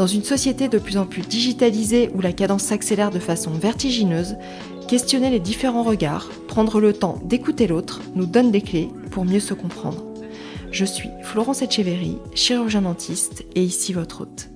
[0.00, 4.36] Dans une société de plus en plus digitalisée où la cadence s'accélère de façon vertigineuse,
[4.88, 9.40] questionner les différents regards, prendre le temps d'écouter l'autre nous donne des clés pour mieux
[9.40, 10.06] se comprendre.
[10.70, 14.48] Je suis Florence Etcheverry, chirurgien dentiste et ici votre hôte.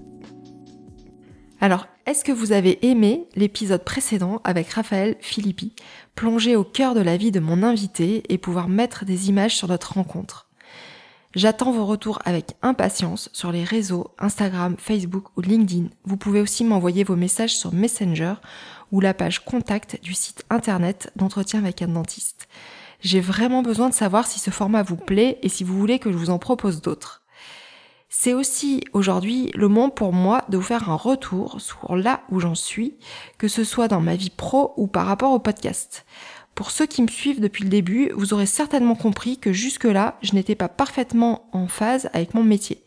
[1.60, 5.74] Alors, est-ce que vous avez aimé l'épisode précédent avec Raphaël Philippi,
[6.14, 9.68] plongé au cœur de la vie de mon invité et pouvoir mettre des images sur
[9.68, 10.43] notre rencontre?
[11.34, 15.88] J'attends vos retours avec impatience sur les réseaux Instagram, Facebook ou LinkedIn.
[16.04, 18.34] Vous pouvez aussi m'envoyer vos messages sur Messenger
[18.92, 22.46] ou la page contact du site internet d'entretien avec un dentiste.
[23.00, 26.12] J'ai vraiment besoin de savoir si ce format vous plaît et si vous voulez que
[26.12, 27.24] je vous en propose d'autres.
[28.08, 32.38] C'est aussi aujourd'hui le moment pour moi de vous faire un retour sur là où
[32.38, 32.96] j'en suis,
[33.38, 36.06] que ce soit dans ma vie pro ou par rapport au podcast.
[36.54, 40.34] Pour ceux qui me suivent depuis le début, vous aurez certainement compris que jusque-là, je
[40.34, 42.82] n'étais pas parfaitement en phase avec mon métier.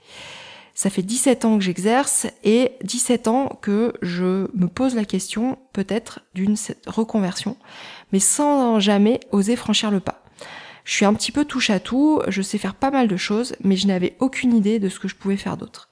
[0.74, 5.58] Ça fait 17 ans que j'exerce et 17 ans que je me pose la question
[5.74, 7.58] peut-être d'une reconversion,
[8.12, 10.24] mais sans jamais oser franchir le pas.
[10.86, 13.56] Je suis un petit peu touche à tout, je sais faire pas mal de choses,
[13.62, 15.90] mais je n'avais aucune idée de ce que je pouvais faire d'autre.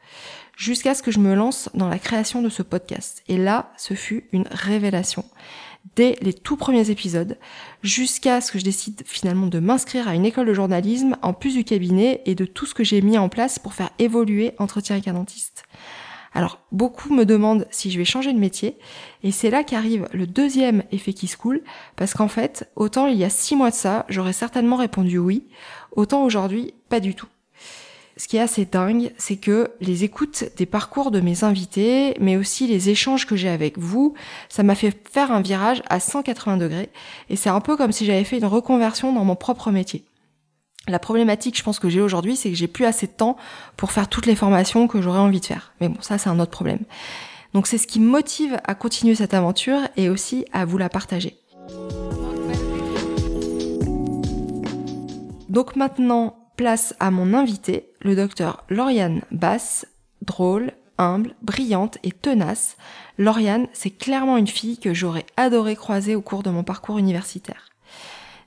[0.56, 3.22] Jusqu'à ce que je me lance dans la création de ce podcast.
[3.28, 5.26] Et là, ce fut une révélation
[5.96, 7.38] dès les tout premiers épisodes,
[7.84, 11.54] jusqu'à ce que je décide finalement de m'inscrire à une école de journalisme en plus
[11.54, 14.96] du cabinet et de tout ce que j'ai mis en place pour faire évoluer Entretien
[14.96, 15.64] avec un dentiste.
[16.34, 18.78] Alors, beaucoup me demandent si je vais changer de métier,
[19.24, 21.64] et c'est là qu'arrive le deuxième effet qui se coule,
[21.96, 25.48] parce qu'en fait, autant il y a six mois de ça, j'aurais certainement répondu oui,
[25.96, 27.28] autant aujourd'hui, pas du tout
[28.18, 32.38] ce qui est assez dingue, c'est que les écoutes des parcours de mes invités, mais
[32.38, 34.14] aussi les échanges que j'ai avec vous,
[34.48, 36.90] ça m'a fait faire un virage à 180 degrés.
[37.30, 40.06] Et c'est un peu comme si j'avais fait une reconversion dans mon propre métier.
[40.88, 43.36] La problématique, je pense que j'ai aujourd'hui, c'est que j'ai plus assez de temps
[43.76, 45.74] pour faire toutes les formations que j'aurais envie de faire.
[45.82, 46.80] Mais bon, ça, c'est un autre problème.
[47.54, 50.90] Donc c'est ce qui me motive à continuer cette aventure et aussi à vous la
[50.90, 51.38] partager.
[55.50, 59.86] Donc maintenant, place à mon invité, le docteur Lauriane Bass,
[60.22, 62.78] drôle, humble, brillante et tenace.
[63.18, 67.70] Lauriane, c'est clairement une fille que j'aurais adoré croiser au cours de mon parcours universitaire.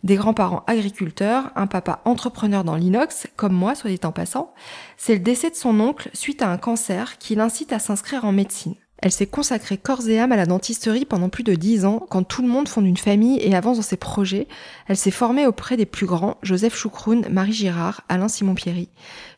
[0.04, 4.54] Des grands-parents agriculteurs, un papa entrepreneur dans l'inox, comme moi, soit dit en passant,
[4.96, 8.32] c'est le décès de son oncle suite à un cancer qui l'incite à s'inscrire en
[8.32, 8.76] médecine.
[9.00, 12.24] Elle s'est consacrée corps et âme à la dentisterie pendant plus de dix ans, quand
[12.24, 14.48] tout le monde fonde une famille et avance dans ses projets.
[14.88, 18.88] Elle s'est formée auprès des plus grands, Joseph Choucroune, Marie Girard, Alain Simon-Pierry,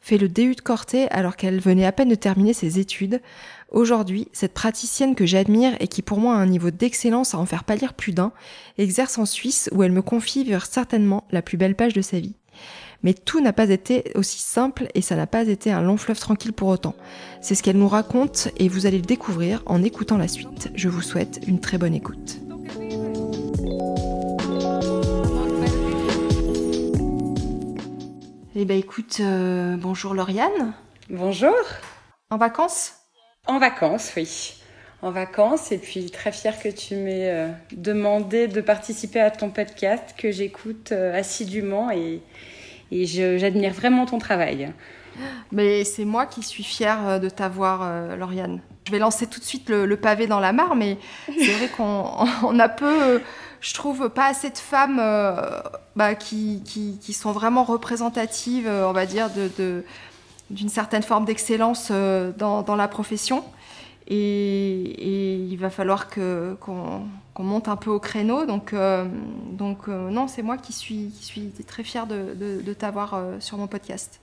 [0.00, 3.20] fait le DU de Corté alors qu'elle venait à peine de terminer ses études.
[3.70, 7.44] Aujourd'hui, cette praticienne que j'admire et qui pour moi a un niveau d'excellence à en
[7.44, 8.32] faire pâlir plus d'un,
[8.78, 12.18] exerce en Suisse où elle me confie vers certainement la plus belle page de sa
[12.18, 12.34] vie.
[13.02, 16.18] Mais tout n'a pas été aussi simple et ça n'a pas été un long fleuve
[16.18, 16.94] tranquille pour autant.
[17.40, 20.70] C'est ce qu'elle nous raconte et vous allez le découvrir en écoutant la suite.
[20.74, 22.40] Je vous souhaite une très bonne écoute.
[28.54, 30.74] Eh ben écoute, euh, bonjour Lauriane.
[31.08, 31.54] Bonjour.
[32.28, 32.96] En vacances?
[33.46, 34.54] En vacances, oui.
[35.00, 39.48] En vacances et puis très fière que tu m'aies euh, demandé de participer à ton
[39.48, 42.20] podcast que j'écoute euh, assidûment et,
[42.90, 44.72] et j'admire vraiment ton travail.
[45.52, 48.60] Mais c'est moi qui suis fière euh, de t'avoir, euh, Lauriane.
[48.86, 52.58] Je vais lancer tout de suite le, pavé dans la mare, mais c'est vrai qu'on
[52.58, 53.18] a peu, euh,
[53.60, 55.02] je trouve, pas assez de femmes
[55.94, 59.28] bah, qui, sont vraiment représentatives, on va dire,
[60.50, 61.92] d'une certaine forme d'excellence
[62.38, 63.44] dans, la profession.
[64.08, 67.02] Et, il va falloir qu'on,
[67.42, 68.46] monte un peu au créneau.
[68.46, 68.74] Donc,
[69.52, 73.66] donc non, c'est moi qui suis, qui suis très fière de, de, t'avoir sur mon
[73.66, 74.20] podcast.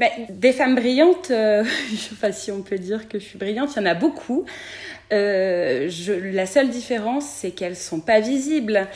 [0.00, 1.62] Mais des femmes brillantes, euh,
[2.22, 4.46] pas si on peut dire que je suis brillante, il y en a beaucoup.
[5.12, 5.90] Euh,
[6.32, 8.88] la seule différence, c'est qu'elles sont pas visibles.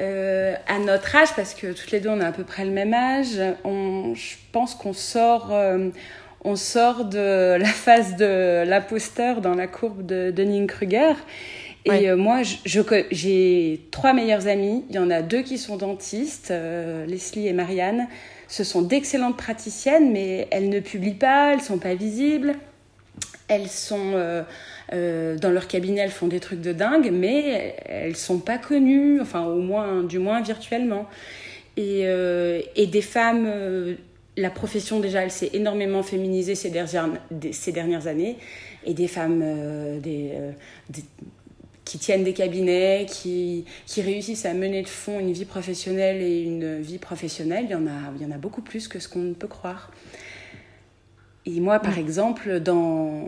[0.00, 2.72] Euh, à notre âge, parce que toutes les deux on a à peu près le
[2.72, 5.90] même âge, je pense qu'on sort, euh,
[6.56, 11.14] sort de la phase de l'imposteur dans la courbe de Dunning-Kruger.
[11.86, 14.84] Et euh, moi, j'ai trois meilleures amies.
[14.88, 16.52] Il y en a deux qui sont dentistes,
[17.06, 18.08] Leslie et Marianne.
[18.48, 22.54] Ce sont d'excellentes praticiennes, mais elles ne publient pas, elles sont pas visibles.
[23.48, 24.12] elles sont
[24.92, 29.44] dans leur cabinet, elles font des trucs de dingue, mais elles sont pas connues, enfin
[29.44, 31.06] au moins, du moins virtuellement.
[31.76, 32.06] Et,
[32.76, 33.96] et des femmes
[34.36, 37.08] la profession déjà, elle s'est énormément féminisée ces dernières,
[37.52, 38.36] ces dernières années.
[38.84, 40.52] Et des femmes euh, euh,
[40.90, 41.04] des,
[41.84, 46.42] qui tiennent des cabinets, qui, qui, réussissent à mener de fond une vie professionnelle et
[46.42, 49.08] une vie professionnelle, il y en a, il y en a beaucoup plus que ce
[49.08, 49.90] qu'on peut croire.
[51.46, 52.00] Et moi, par mm.
[52.00, 53.24] exemple, dans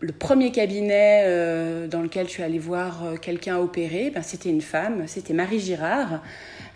[0.00, 4.60] le premier cabinet euh, dans lequel je suis allée voir quelqu'un opérer, ben, c'était une
[4.60, 6.20] femme, c'était Marie Girard.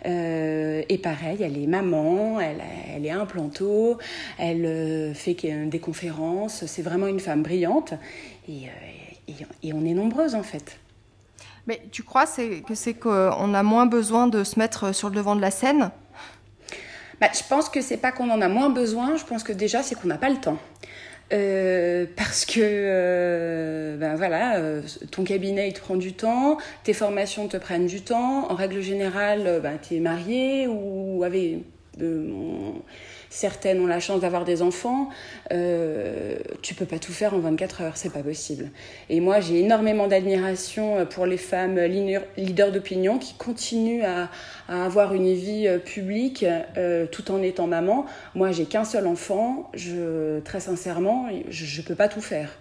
[0.05, 2.61] Euh, et pareil, elle est maman, elle,
[2.95, 3.97] elle est implanto,
[4.37, 5.35] elle euh, fait
[5.65, 6.65] des conférences.
[6.65, 7.93] C'est vraiment une femme brillante.
[8.47, 8.67] Et,
[9.41, 10.79] euh, et, on est nombreuses en fait.
[11.67, 15.35] Mais tu crois que c'est qu'on a moins besoin de se mettre sur le devant
[15.35, 15.91] de la scène?
[17.21, 19.83] Bah, Je pense que c'est pas qu'on en a moins besoin, je pense que déjà
[19.83, 20.57] c'est qu'on n'a pas le temps.
[21.31, 24.81] Euh, parce que euh, ben voilà, euh,
[25.11, 28.49] ton cabinet il te prend du temps, tes formations te prennent du temps.
[28.51, 31.59] En règle générale, ben, tu es marié ou avec
[33.29, 35.09] certaines ont la chance d'avoir des enfants,
[35.51, 38.71] euh, tu peux pas tout faire en 24 heures, c'est pas possible.
[39.09, 44.29] Et moi, j'ai énormément d'admiration pour les femmes leaders d'opinion qui continuent à,
[44.69, 46.45] avoir une vie euh, publique
[46.77, 48.05] euh, tout en étant maman.
[48.35, 52.57] Moi, j'ai qu'un seul enfant, je, très sincèrement, je, ne peux pas tout faire.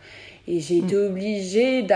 [0.51, 1.07] Et j'ai été mm.
[1.07, 1.87] obligée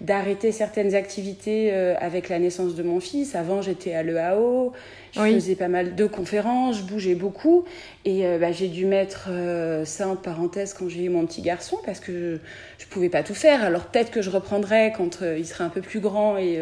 [0.00, 3.34] d'arrêter certaines activités euh, avec la naissance de mon fils.
[3.34, 4.72] Avant, j'étais à l'EAO,
[5.12, 7.64] je faisais pas mal de conférences, je bougeais beaucoup.
[8.04, 11.42] Et euh, bah, j'ai dû mettre euh, ça en parenthèse quand j'ai eu mon petit
[11.42, 12.38] garçon parce que
[12.78, 13.64] je ne pouvais pas tout faire.
[13.64, 16.60] Alors peut-être que je reprendrai quand il serait un peu plus grand et,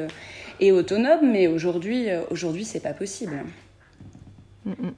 [0.61, 3.45] et autonome, mais aujourd'hui, aujourd'hui c'est pas possible.
[4.65, 4.95] Mm, mm.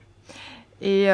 [0.82, 1.08] Et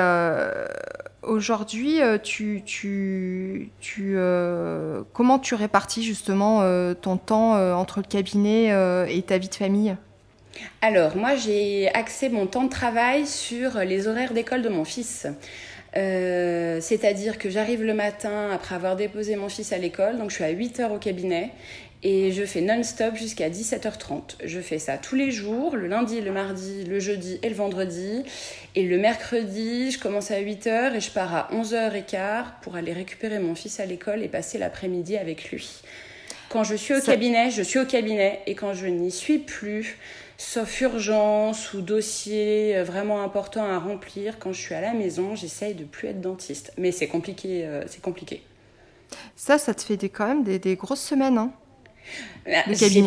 [1.22, 8.04] Aujourd'hui, euh, tu, tu, tu euh, comment tu répartis justement euh, ton temps entre le
[8.04, 8.70] cabinet
[9.08, 9.96] et ta vie de famille?
[10.80, 15.26] Alors, moi, j'ai axé mon temps de travail sur les horaires d'école de mon fils.
[15.94, 20.44] C'est-à-dire que j'arrive le matin après avoir déposé mon fils à l'école, donc je suis
[20.44, 21.50] à 8 heures au cabinet
[22.02, 24.36] et je fais non-stop jusqu'à 17h30.
[24.44, 28.24] Je fais ça tous les jours, le lundi, le mardi, le jeudi et le vendredi.
[28.74, 33.38] Et le mercredi, je commence à 8h et je pars à 11h15 pour aller récupérer
[33.38, 35.82] mon fils à l'école et passer l'après-midi avec lui.
[36.48, 39.96] Quand je suis au cabinet, je suis au cabinet et quand je n'y suis plus,
[40.36, 45.36] sauf urgence ou dossier euh, vraiment important à remplir, quand je suis à la maison,
[45.36, 46.72] j'essaye de plus être dentiste.
[46.76, 48.42] Mais c'est compliqué, euh, c'est compliqué.
[49.36, 51.52] Ça, ça te fait des, quand même des, des grosses semaines, hein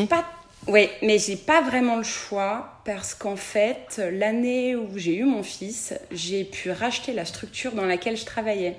[0.07, 0.25] pas
[0.67, 5.43] oui, mais j'ai pas vraiment le choix parce qu'en fait, l'année où j'ai eu mon
[5.43, 8.75] fils, j'ai pu racheter la structure dans laquelle je travaillais.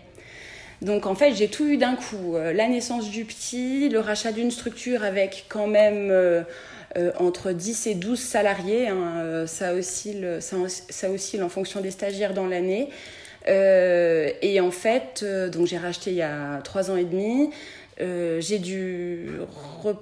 [0.82, 2.34] Donc en fait, j'ai tout eu d'un coup.
[2.34, 6.42] Euh, la naissance du petit, le rachat d'une structure avec quand même euh,
[6.96, 8.88] euh, entre 10 et 12 salariés.
[8.88, 12.88] Hein, ça, oscille, ça, ça, oscille en fonction des stagiaires dans l'année.
[13.46, 17.50] et en fait, donc j'ai racheté il y a 3 ans et demi.
[18.00, 19.30] Euh, j'ai dû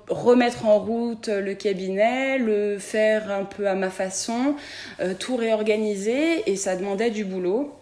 [0.08, 4.56] remettre en route le cabinet, le faire un peu à ma façon,
[5.00, 7.72] euh, tout réorganiser et ça demandait du boulot.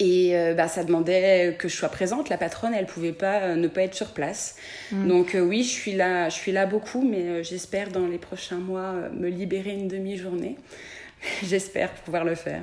[0.00, 2.28] Et euh, bah, ça demandait que je sois présente.
[2.28, 4.56] La patronne, elle pouvait pas ne pas être sur place.
[4.92, 5.08] Mm.
[5.08, 8.92] Donc oui, je suis là, je suis là beaucoup, mais j'espère dans les prochains mois
[9.12, 10.56] me libérer une demi-journée.
[11.44, 12.62] j'espère pouvoir le faire.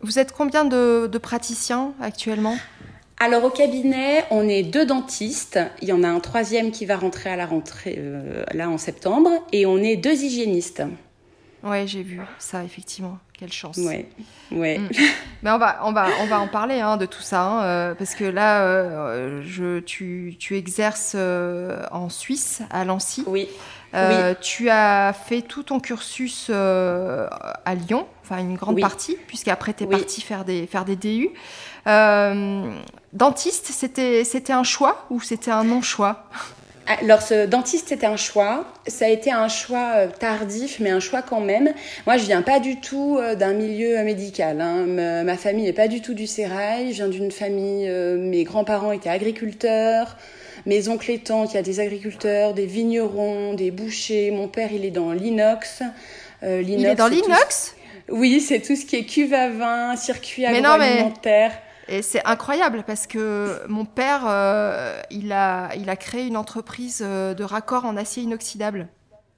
[0.00, 2.56] Vous êtes combien de praticiens actuellement?
[3.22, 5.60] Alors au cabinet, on est deux dentistes.
[5.82, 8.78] Il y en a un troisième qui va rentrer à la rentrée euh, là en
[8.78, 10.82] septembre, et on est deux hygiénistes.
[11.62, 13.18] Ouais, j'ai vu ça effectivement.
[13.38, 13.76] Quelle chance.
[13.76, 14.08] Ouais,
[14.52, 14.78] ouais.
[14.78, 14.88] Mm.
[15.42, 17.94] Mais on va, on va, on va en parler hein, de tout ça, hein, euh,
[17.94, 23.24] parce que là, euh, je, tu, tu exerces en Suisse, à Lancy.
[23.26, 23.48] Oui.
[24.40, 29.86] Tu as fait tout ton cursus à Lyon, enfin une grande partie, puisqu'après tu es
[29.86, 31.30] parti faire des, faire des DU.
[31.86, 32.72] Euh,
[33.12, 36.24] dentiste, c'était, c'était un choix ou c'était un non-choix?
[36.86, 38.64] Alors, ce dentiste, c'était un choix.
[38.88, 41.72] Ça a été un choix euh, tardif, mais un choix quand même.
[42.06, 44.60] Moi, je viens pas du tout euh, d'un milieu médical.
[44.60, 44.86] Hein.
[45.22, 46.88] Ma famille n'est pas du tout du sérail.
[46.88, 47.88] Je viens d'une famille.
[47.88, 50.16] Mes grands-parents étaient agriculteurs.
[50.66, 54.30] Mes oncles et tantes, il y a des agriculteurs, des vignerons, des bouchers.
[54.32, 55.82] Mon père, il est dans l'inox.
[56.42, 57.76] l'inox il est dans l'inox?
[58.10, 61.52] Oui, c'est tout ce qui est cuve à vin, circuit agroalimentaire.
[61.90, 67.02] Et c'est incroyable parce que mon père, euh, il, a, il a créé une entreprise
[67.04, 68.86] euh, de raccord en acier inoxydable.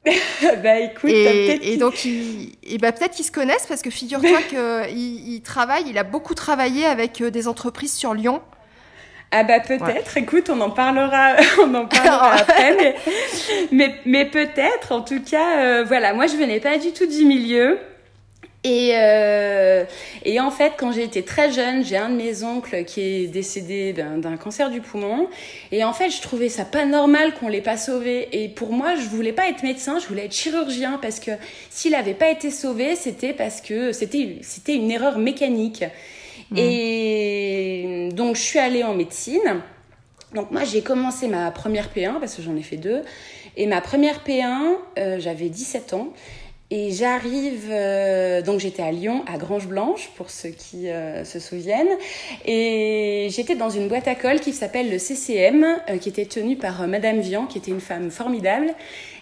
[0.63, 5.29] bah écoute, et, et donc et bah, peut-être qu'ils se connaissent parce que figure-toi qu'il
[5.33, 8.43] il travaille, il a beaucoup travaillé avec euh, des entreprises sur Lyon.
[9.31, 12.97] Ah bah peut-être, écoute, on en parlera, on en parlera après,
[13.71, 17.25] mais, mais, peut-être, en tout cas, euh, voilà, moi je venais pas du tout du
[17.25, 17.79] milieu.
[18.65, 19.85] Et, euh,
[20.25, 23.27] et en fait, quand j'ai été très jeune, j'ai un de mes oncles qui est
[23.27, 25.29] décédé d'un cancer du poumon.
[25.73, 28.29] Et en fait, je trouvais ça pas normal qu'on l'ait pas sauvé.
[28.33, 31.33] Et pour moi, je voulais pas être médecin, je voulais être chirurgien parce que
[31.71, 35.85] s'il avait pas été sauvé, c'était parce que c'était c'était une erreur mécanique.
[36.53, 36.59] Mmh.
[36.59, 39.61] Et donc, je suis allée en médecine.
[40.35, 43.03] Donc moi, j'ai commencé ma première P1 parce que j'en ai fait deux.
[43.57, 46.13] Et ma première P1, euh, j'avais 17 ans.
[46.75, 51.39] Et j'arrive, euh, donc j'étais à Lyon, à Grange Blanche, pour ceux qui euh, se
[51.39, 51.99] souviennent.
[52.47, 56.57] Et j'étais dans une boîte à colle qui s'appelle le CCM, euh, qui était tenue
[56.57, 58.73] par Madame Vian, qui était une femme formidable.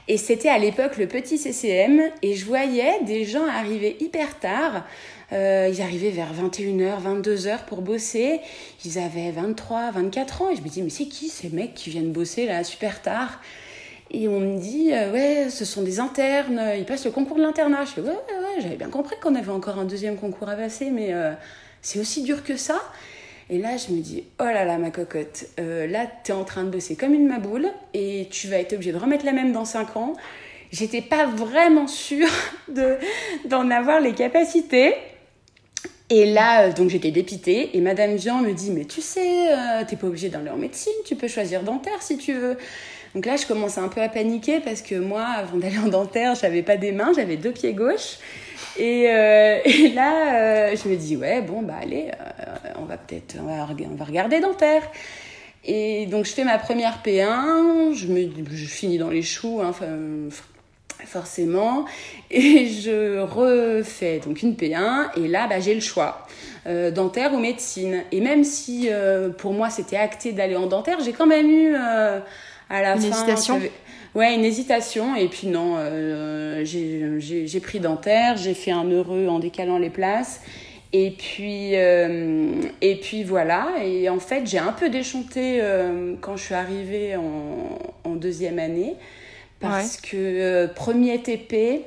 [0.06, 2.00] Et c'était à l'époque le petit CCM.
[2.22, 4.86] Et je voyais des gens arriver hyper tard.
[5.32, 8.38] ils arrivaient vers 21h, 22h pour bosser.
[8.84, 10.50] Ils avaient 23, 24 ans.
[10.50, 13.40] Et je me dis, mais c'est qui ces mecs qui viennent bosser là super tard?
[14.12, 17.42] Et on me dit, euh, ouais, ce sont des internes, ils passent le concours de
[17.42, 17.84] l'internat.
[17.84, 20.56] Je fais, ouais, ouais, ouais, j'avais bien compris qu'on avait encore un deuxième concours à
[20.56, 21.32] passer, mais euh,
[21.80, 22.80] c'est aussi dur que ça.
[23.50, 26.44] Et là, je me dis, oh là là, ma cocotte, euh, là, tu es en
[26.44, 29.52] train de bosser comme une maboule et tu vas être obligée de remettre la même
[29.52, 30.14] dans 5 ans.
[30.72, 32.28] J'étais pas vraiment sûre
[33.44, 34.94] d'en avoir les capacités.
[36.12, 39.48] Et là, donc j'étais dépitée et Madame Jean me dit, mais tu sais,
[39.88, 42.56] t'es pas obligée d'aller en médecine, tu peux choisir dentaire si tu veux.
[43.14, 46.34] Donc là, je commençais un peu à paniquer parce que moi, avant d'aller en dentaire,
[46.36, 48.18] j'avais pas des mains, j'avais deux pieds gauches.
[48.78, 52.44] Et, euh, et là, euh, je me dis, ouais, bon, bah allez, euh,
[52.78, 54.82] on va peut-être, on va, regarder dentaire.
[55.64, 59.72] Et donc, je fais ma première P1, je, me, je finis dans les choux, hein,
[61.04, 61.84] forcément,
[62.30, 66.26] et je refais donc une P1, et là, bah, j'ai le choix.
[66.66, 68.04] Dentaire ou médecine.
[68.12, 68.90] Et même si
[69.38, 71.74] pour moi c'était acté d'aller en dentaire, j'ai quand même eu
[72.70, 73.60] à la une hésitation
[74.14, 75.14] Ouais, une hésitation.
[75.14, 80.40] Et puis non, euh, j'ai pris dentaire, j'ai fait un heureux en décalant les places.
[80.92, 82.50] Et puis, euh,
[82.80, 83.68] et puis voilà.
[83.84, 88.58] Et en fait, j'ai un peu déchanté euh, quand je suis arrivée en, en deuxième
[88.58, 88.96] année.
[89.60, 91.82] Parce que premier TP,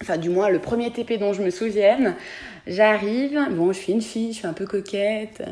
[0.00, 2.16] enfin du moins le premier TP dont je me souvienne,
[2.70, 5.42] J'arrive, bon, je suis une fille, je suis un peu coquette.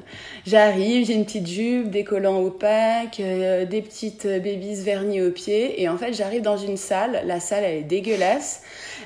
[0.46, 5.82] J'arrive, j'ai une petite jupe, des collants opaques, euh, des petites babies vernis aux pieds.
[5.82, 7.22] Et en fait, j'arrive dans une salle.
[7.26, 8.62] La salle, elle est dégueulasse.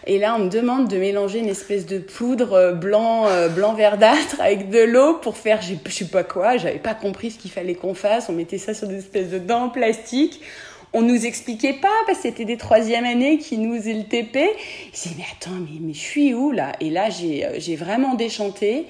[0.07, 4.43] Et là, on me demande de mélanger une espèce de poudre blanc, euh, blanc verdâtre
[4.43, 6.59] avec de l'eau pour faire, je sais pas quoi.
[6.59, 8.29] J'avais pas compris ce qu'il fallait qu'on fasse.
[8.29, 10.43] On mettait ça sur des espèces de dents en plastique
[10.93, 14.39] on nous expliquait pas parce que c'était des troisième années qui nous TP.
[14.93, 16.73] Je disais mais attends mais, mais je suis où là?
[16.81, 18.87] Et là j'ai euh, j'ai vraiment déchanté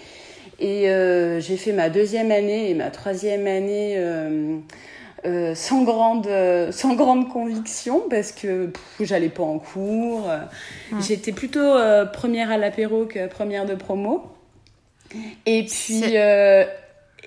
[0.59, 6.29] et euh, j'ai fait ma deuxième année et ma troisième année euh, sans grande
[6.73, 10.29] sans grande conviction parce que j'allais pas en cours.
[11.01, 11.75] J'étais plutôt
[12.13, 14.25] première à l'apéro que première de promo.
[15.47, 16.17] Et puis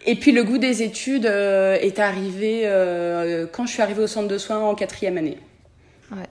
[0.05, 4.07] et puis le goût des études euh, est arrivé euh, quand je suis arrivée au
[4.07, 5.39] centre de soins en quatrième année.
[6.11, 6.27] Ouais.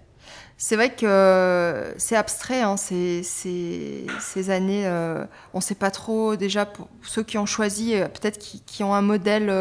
[0.56, 4.86] C'est vrai que c'est abstrait, hein, ces, ces, ces, années.
[4.86, 8.84] Euh, on ne sait pas trop, déjà, pour ceux qui ont choisi, peut-être qui, qui,
[8.84, 9.52] ont un modèle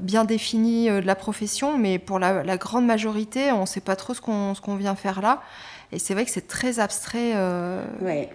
[0.00, 3.96] bien défini de la profession, mais pour la, la grande majorité, on ne sait pas
[3.96, 5.42] trop ce qu'on qu'on vient faire là.
[5.90, 7.34] Et c'est vrai que c'est très abstrait.
[8.00, 8.30] Ouais.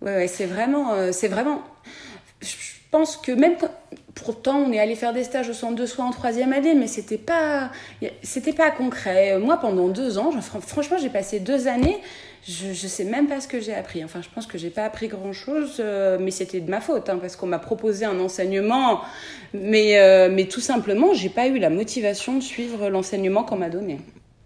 [0.00, 0.94] Ouais, ouais c'est vraiment.
[1.12, 1.64] c'est vraiment
[2.40, 2.54] je
[2.90, 3.56] pense que même
[4.14, 6.86] pourtant on est allé faire des stages au centre de soins en troisième année, mais
[6.86, 7.70] c'était pas
[8.22, 9.38] c'était pas concret.
[9.38, 11.98] Moi, pendant deux ans, franchement, j'ai passé deux années.
[12.46, 14.02] Je, je sais même pas ce que j'ai appris.
[14.04, 17.08] Enfin, je pense que j'ai pas appris grand chose, euh, mais c'était de ma faute
[17.10, 19.00] hein, parce qu'on m'a proposé un enseignement,
[19.52, 23.70] mais euh, mais tout simplement, j'ai pas eu la motivation de suivre l'enseignement qu'on m'a
[23.70, 23.98] donné.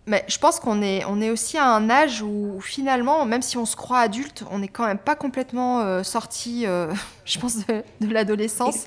[0.06, 3.56] Mais je pense qu'on est, on est aussi à un âge où finalement, même si
[3.56, 6.92] on se croit adulte, on n'est quand même pas complètement euh, sorti, euh,
[7.24, 8.86] je pense, de, l'adolescence.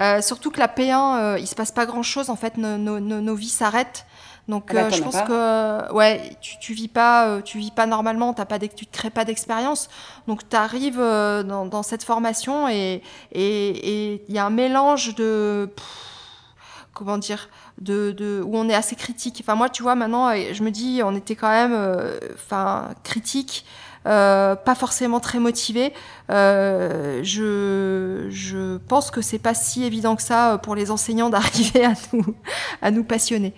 [0.00, 2.30] Euh, surtout que la P1, il se passe pas grand-chose.
[2.30, 4.06] En fait, nos, nos, nos vies s'arrêtent.
[4.48, 8.34] Donc, ah bah, je pense que ouais, tu, tu vis pas, tu vis pas normalement.
[8.34, 9.88] T'as pas, tu te crées pas d'expérience.
[10.26, 15.72] Donc, tu arrives dans, dans, cette formation et et il y a un mélange de
[16.92, 17.48] comment dire
[17.80, 19.38] de, de, où on est assez critique.
[19.40, 23.64] Enfin moi tu vois maintenant je me dis on était quand même euh, enfin critique
[24.02, 25.92] pas forcément très motivés,
[26.30, 31.92] je, je pense que c'est pas si évident que ça pour les enseignants d'arriver à
[32.12, 32.24] nous,
[32.80, 33.52] à nous passionner.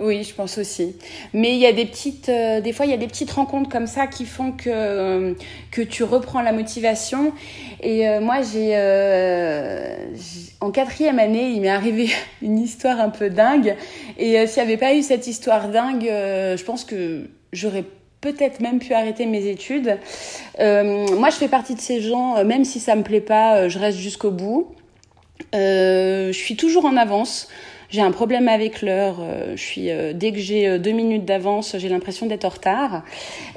[0.00, 0.96] Oui, je pense aussi.
[1.32, 3.68] Mais il y a des petites, euh, des fois, il y a des petites rencontres
[3.68, 5.34] comme ça qui font que, euh,
[5.70, 7.32] que tu reprends la motivation.
[7.82, 8.74] Et euh, moi, j'ai,
[10.60, 12.08] en quatrième année, il m'est arrivé
[12.42, 13.76] une histoire un peu dingue.
[14.18, 17.84] Et s'il n'y avait pas eu cette histoire dingue, je pense que j'aurais
[18.20, 19.98] peut-être même pu arrêter mes études.
[20.58, 23.98] moi, je fais partie de ces gens, même si ça me plaît pas, je reste
[23.98, 24.74] jusqu'au bout.
[25.52, 27.48] je suis toujours en avance.
[27.94, 29.18] J'ai un problème avec l'heure.
[29.20, 32.48] Euh, je suis euh, dès que j'ai euh, deux minutes d'avance, j'ai l'impression d'être en
[32.48, 33.04] retard.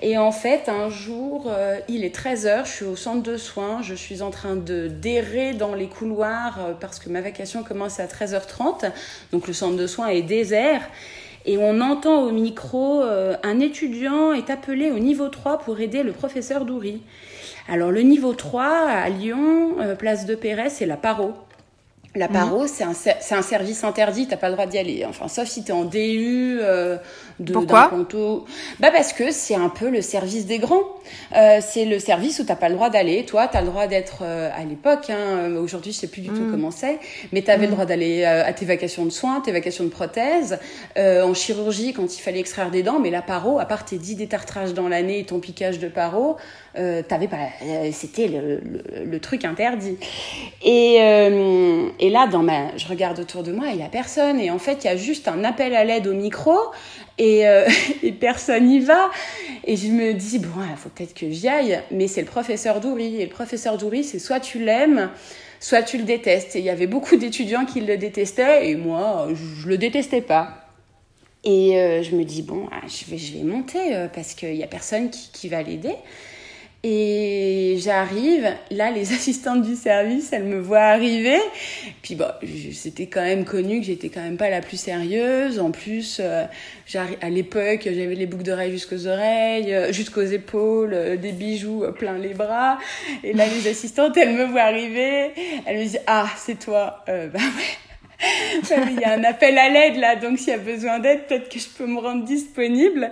[0.03, 1.51] Et en fait, un jour,
[1.89, 4.89] il est 13 h je suis au centre de soins, je suis en train de
[4.89, 8.91] d'errer dans les couloirs parce que ma vacation commence à 13h30.
[9.31, 10.81] Donc le centre de soins est désert.
[11.47, 16.11] Et on entend au micro un étudiant est appelé au niveau 3 pour aider le
[16.11, 17.01] professeur Doury.
[17.67, 21.33] Alors le niveau 3 à Lyon, place de Perret, c'est la paro.
[22.17, 25.05] La paro, c'est un, un, service interdit, t'as pas le droit d'y aller.
[25.07, 26.97] Enfin, sauf si t'es en DU euh,
[27.39, 27.91] de Pourquoi
[28.79, 30.83] Bah parce que c'est un peu le service des grands.
[31.35, 33.25] Euh, c'est le service où t'as pas le droit d'aller.
[33.25, 35.09] Toi, t'as le droit d'être euh, à l'époque.
[35.09, 36.51] Hein, Aujourd'hui, je sais plus du tout mm.
[36.51, 36.99] comment c'est,
[37.31, 37.75] mais t'avais avais le mm.
[37.75, 40.59] droit d'aller euh, à tes vacations de soins, tes vacations de prothèses,
[40.97, 42.99] euh, en chirurgie quand il fallait extraire des dents.
[42.99, 46.37] Mais la paro, à part tes 10 détartrages dans l'année et ton piquage de paro,
[46.79, 47.37] euh, t'avais pas.
[47.91, 49.97] C'était le, le, le, truc interdit.
[50.63, 54.39] Et, et là, dans ma, je regarde autour de moi, il y a personne.
[54.39, 56.55] Et en fait, il y a juste un appel à l'aide au micro
[57.17, 57.67] et, euh,
[58.03, 59.09] et personne n'y va.
[59.65, 62.79] Et je me dis, bon, il faut peut-être que j'y aille, mais c'est le professeur
[62.79, 63.21] Doury.
[63.21, 65.09] Et le professeur Doury, c'est soit tu l'aimes,
[65.59, 66.55] soit tu le détestes.
[66.55, 70.63] Et il y avait beaucoup d'étudiants qui le détestaient, et moi, je, le détestais pas.
[71.43, 74.53] Et euh, je me dis, bon, ah, je, vais, je vais monter, euh, parce qu'il
[74.53, 75.95] n'y a personne qui va l'aider.
[76.89, 81.37] Et j'arrive, là, les assistantes du service, elles me voient arriver.
[82.01, 82.27] Puis bon,
[82.71, 85.59] c'était quand même connu que j'étais quand même pas la plus sérieuse.
[85.59, 86.45] En plus, euh,
[87.21, 92.17] à l'époque, j'avais les boucles d'oreilles jusqu'aux oreilles, euh, jusqu'aux épaules, euh, des bijoux plein
[92.17, 92.77] les bras.
[93.21, 95.31] Et là, les assistantes, elles me voient arriver.
[95.65, 97.03] Elles me disent, ah, c'est toi.
[97.07, 97.86] bah ouais
[98.89, 101.49] il y a un appel à l'aide là, donc s'il y a besoin d'aide, peut-être
[101.49, 103.11] que je peux me rendre disponible.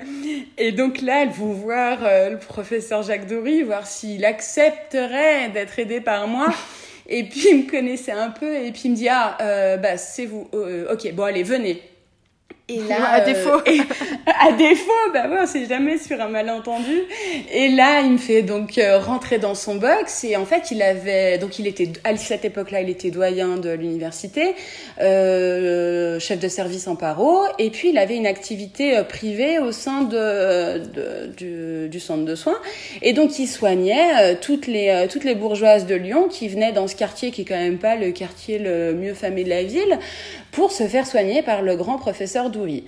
[0.58, 5.78] Et donc là, elles vont voir euh, le professeur Jacques Dory, voir s'il accepterait d'être
[5.78, 6.48] aidé par moi.
[7.08, 9.96] Et puis il me connaissait un peu et puis il me dit ah euh, bah
[9.96, 11.84] c'est vous, euh, ok bon allez venez.
[12.68, 13.62] Et là, à défaut.
[13.68, 13.78] Euh,
[14.42, 17.04] à défaut, bah ouais, on sait jamais sur un malentendu.
[17.54, 20.82] Et là, il me fait donc euh, rentrer dans son box et en fait, il
[20.82, 24.56] avait donc il était à cette époque-là, il était doyen de l'université,
[25.00, 29.72] euh, chef de service en paro, et puis il avait une activité euh, privée au
[29.72, 32.58] sein de, de du, du, centre de soins.
[33.04, 36.96] Et donc, il soignait toutes les toutes les bourgeoises de Lyon qui venaient dans ce
[36.96, 40.00] quartier qui est quand même pas le quartier le mieux famé de la ville
[40.56, 42.86] pour se faire soigner par le grand professeur Doury.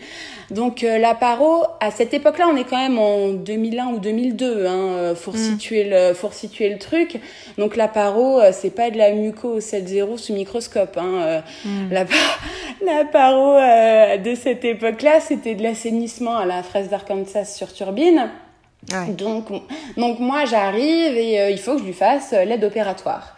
[0.51, 4.65] Donc euh, la paro, à cette époque-là, on est quand même en 2001 ou 2002,
[4.65, 5.37] hein, euh, faut, mm.
[5.37, 7.19] situer le, faut situer le truc.
[7.57, 10.97] Donc la paro, euh, c'est pas de la muco 7.0 sous microscope.
[10.97, 11.91] Hein, mm.
[11.91, 12.05] la,
[12.85, 13.57] la paro
[14.17, 18.29] de cette époque-là, c'était de l'assainissement à la fraise d'Arkansas sur turbine.
[19.09, 19.47] Donc,
[19.97, 23.35] donc moi j'arrive et il faut que je lui fasse l'aide opératoire.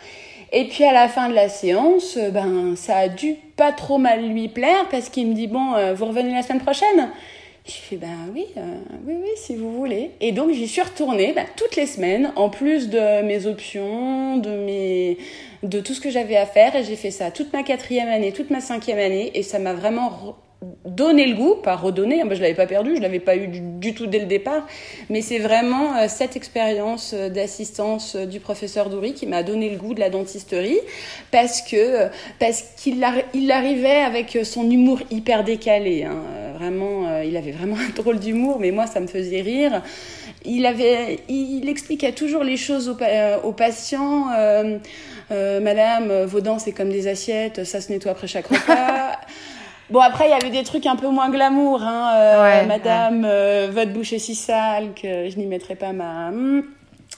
[0.52, 4.00] Et puis à la fin de la séance, euh, ben ça a dû pas trop
[4.00, 7.12] mal lui plaire parce qu'il me dit bon, euh, vous revenez la semaine prochaine?
[7.68, 8.62] Je fais ben oui, euh,
[9.06, 10.12] oui, oui, si vous voulez.
[10.22, 14.50] Et donc j'y suis retournée ben, toutes les semaines, en plus de mes options, de
[14.50, 15.20] mes,
[15.62, 16.76] de tout ce que j'avais à faire.
[16.76, 19.74] Et j'ai fait ça toute ma quatrième année, toute ma cinquième année, et ça m'a
[19.74, 20.10] vraiment
[20.86, 23.94] donner le goût, pas redonner, hein, je l'avais pas perdu, je l'avais pas eu du,
[23.94, 24.68] tout dès le départ,
[25.10, 29.70] mais c'est vraiment euh, cette expérience euh, d'assistance euh, du professeur Doury qui m'a donné
[29.70, 30.80] le goût de la dentisterie,
[31.32, 32.08] parce que
[32.40, 36.22] parce qu'il il arrivait avec son humour hyper décalé, hein,
[36.58, 39.82] vraiment, il avait vraiment un drôle d'humour, mais moi ça me faisait rire.
[40.46, 44.28] Il avait, il expliquait toujours les choses aux, patients.
[45.30, 49.20] Madame, vos dents c'est comme des assiettes, ça se nettoie après chaque repas.
[49.90, 51.82] Bon, après, il y avait des trucs un peu moins glamour.
[51.82, 56.30] Hein, euh, Madame, euh, votre bouche est si sale que je n'y mettrai pas ma...
[56.30, 56.62] Hmm.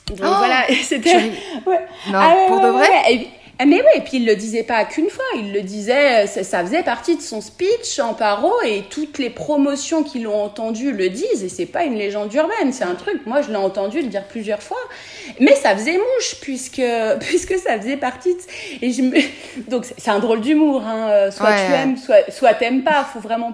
[0.08, 1.32] Donc oh, voilà, c'était...
[1.66, 1.86] Ouais.
[2.12, 3.30] Non, ah, pour de vrai
[3.65, 6.84] mais oui, et puis il le disait pas qu'une fois, il le disait, ça faisait
[6.84, 11.43] partie de son speech en paro et toutes les promotions qui l'ont entendu le disent
[11.43, 14.24] et c'est pas une légende urbaine, c'est un truc, moi je l'ai entendu le dire
[14.26, 14.80] plusieurs fois,
[15.39, 16.82] mais ça faisait mouche puisque,
[17.19, 18.39] puisque ça faisait partie de...
[18.82, 19.17] Et je me...
[19.69, 21.30] Donc c'est un drôle d'humour, hein.
[21.32, 23.54] soit tu aimes, soit, soit t'aimes pas, faut vraiment...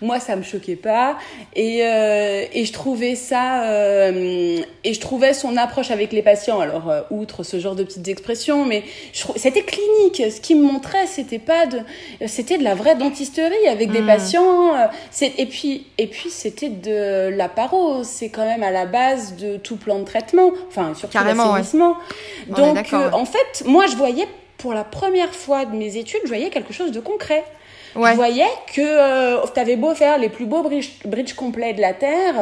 [0.00, 1.16] Moi ça me choquait pas
[1.54, 3.64] et, euh, et je trouvais ça...
[3.64, 7.84] Euh, et je trouvais son approche avec les patients, alors euh, outre ce genre de
[7.84, 10.22] petites expressions, mais je c'était clinique.
[10.32, 11.80] Ce qui me montrait, c'était pas de,
[12.26, 14.06] c'était de la vraie dentisterie avec des hmm.
[14.06, 14.74] patients.
[14.74, 14.86] Euh,
[15.20, 18.04] et puis, et puis c'était de la paro.
[18.04, 20.50] C'est quand même à la base de tout plan de traitement.
[20.68, 21.96] Enfin, surtout l'assainissement.
[22.48, 24.26] Donc, euh, en fait, moi, je voyais
[24.56, 27.44] pour la première fois de mes études, je voyais quelque chose de concret.
[27.94, 31.92] Je voyais que euh, tu avais beau faire les plus beaux bridges, complets de la
[31.92, 32.34] Terre,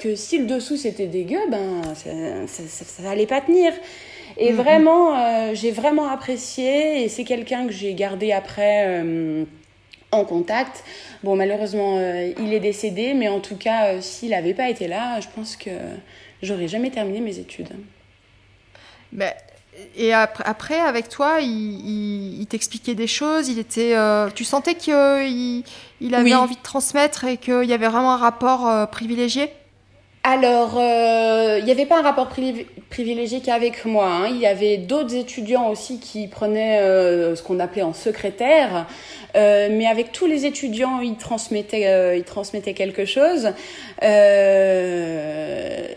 [0.00, 2.10] que si le dessous c'était dégueu, ben ça,
[2.46, 3.74] ça, ça, allait pas tenir.
[4.36, 4.56] Et mm-hmm.
[4.56, 9.44] vraiment, euh, j'ai vraiment apprécié et c'est quelqu'un que j'ai gardé après euh,
[10.10, 10.84] en contact.
[11.22, 15.20] Bon, malheureusement, euh, il est décédé, mais en tout cas, s'il n'avait pas été là,
[15.20, 15.70] je pense que
[16.42, 17.70] j'aurais jamais terminé mes études.
[19.12, 19.32] Ben,
[19.96, 23.48] et après, avec toi, il, il, t'expliquait des choses.
[23.48, 23.96] Il était,
[24.34, 25.64] tu sentais qu'il
[26.00, 29.50] il avait envie de transmettre et qu'il y avait vraiment un rapport privilégié?
[30.26, 32.30] Alors, euh, il n'y avait pas un rapport
[32.88, 34.06] privilégié qu'avec moi.
[34.06, 34.28] Hein.
[34.28, 38.86] Il y avait d'autres étudiants aussi qui prenaient euh, ce qu'on appelait en secrétaire.
[39.36, 43.52] Euh, mais avec tous les étudiants, ils transmettaient, ils transmettaient quelque chose.
[44.02, 45.88] Euh,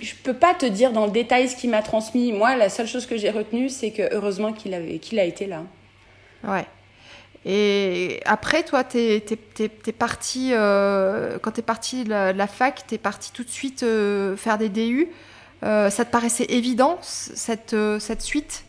[0.00, 2.32] je peux pas te dire dans le détail ce qu'il m'a transmis.
[2.32, 5.46] Moi, la seule chose que j'ai retenue, c'est que heureusement qu'il avait, qu'il a été
[5.46, 5.64] là.
[6.44, 6.66] Ouais.
[7.44, 12.94] Et après, toi, tu es, parti, euh, quand tu es parti de la, fac, tu
[12.94, 15.08] es parti tout de suite euh, faire des DU.
[15.64, 18.64] Euh, ça te paraissait évident, cette, cette suite?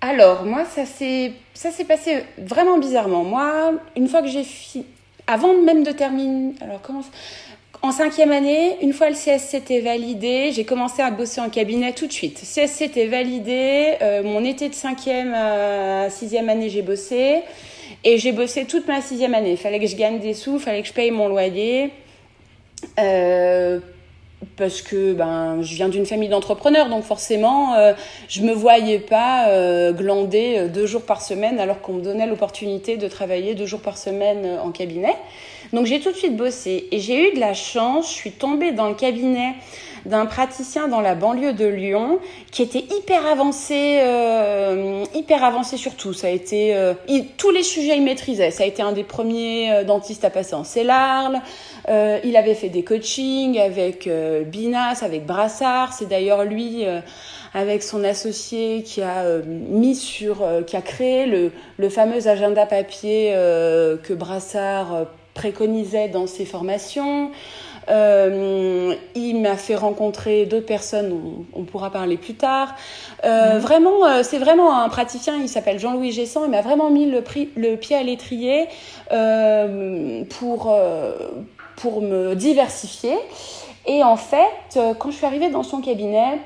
[0.00, 3.22] Alors, moi, ça s'est passé vraiment bizarrement.
[3.22, 4.86] Moi, une fois que j'ai fini,
[5.26, 7.02] avant même de terminer, alors comment
[7.82, 12.06] en cinquième année, une fois le CSCT validé, j'ai commencé à bosser en cabinet tout
[12.06, 12.38] de suite.
[12.38, 17.42] CSCT validé, mon été de cinquième à sixième année, j'ai bossé.
[18.04, 19.56] Et j'ai bossé toute ma sixième année.
[19.56, 21.90] Fallait que je gagne des sous, fallait que je paye mon loyer.
[22.98, 23.80] Euh,
[24.56, 27.92] parce que ben, je viens d'une famille d'entrepreneurs, donc forcément, euh,
[28.28, 32.26] je me voyais pas euh, glander euh, deux jours par semaine alors qu'on me donnait
[32.26, 35.14] l'opportunité de travailler deux jours par semaine euh, en cabinet.
[35.72, 38.72] Donc j'ai tout de suite bossé et j'ai eu de la chance, je suis tombée
[38.72, 39.54] dans le cabinet
[40.06, 42.18] d'un praticien dans la banlieue de Lyon
[42.50, 46.12] qui était hyper avancé, euh, hyper avancé sur tout.
[46.12, 46.94] Ça a été euh,
[47.36, 48.50] tous les sujets il maîtrisait.
[48.50, 51.40] Ça a été un des premiers euh, dentistes à passer en CELARL.
[51.88, 54.08] Euh, il avait fait des coachings avec
[54.46, 55.92] Binas, avec Brassard.
[55.92, 56.84] C'est d'ailleurs lui
[57.54, 63.32] avec son associé qui a mis sur, qui a créé le, le fameux agenda papier
[63.32, 67.30] que Brassard préconisait dans ses formations.
[67.90, 72.74] Euh, il m'a fait rencontrer d'autres personnes, on, on, pourra parler plus tard.
[73.24, 73.60] Euh, mhm.
[73.60, 77.22] Vraiment, euh, c'est vraiment un praticien, il s'appelle Jean-Louis Gessan, il m'a vraiment mis le,
[77.56, 78.68] le pied à l'étrier
[80.28, 80.78] pour,
[81.76, 83.16] pour me diversifier.
[83.86, 86.38] Et en fait, quand je suis arrivée dans son cabinet,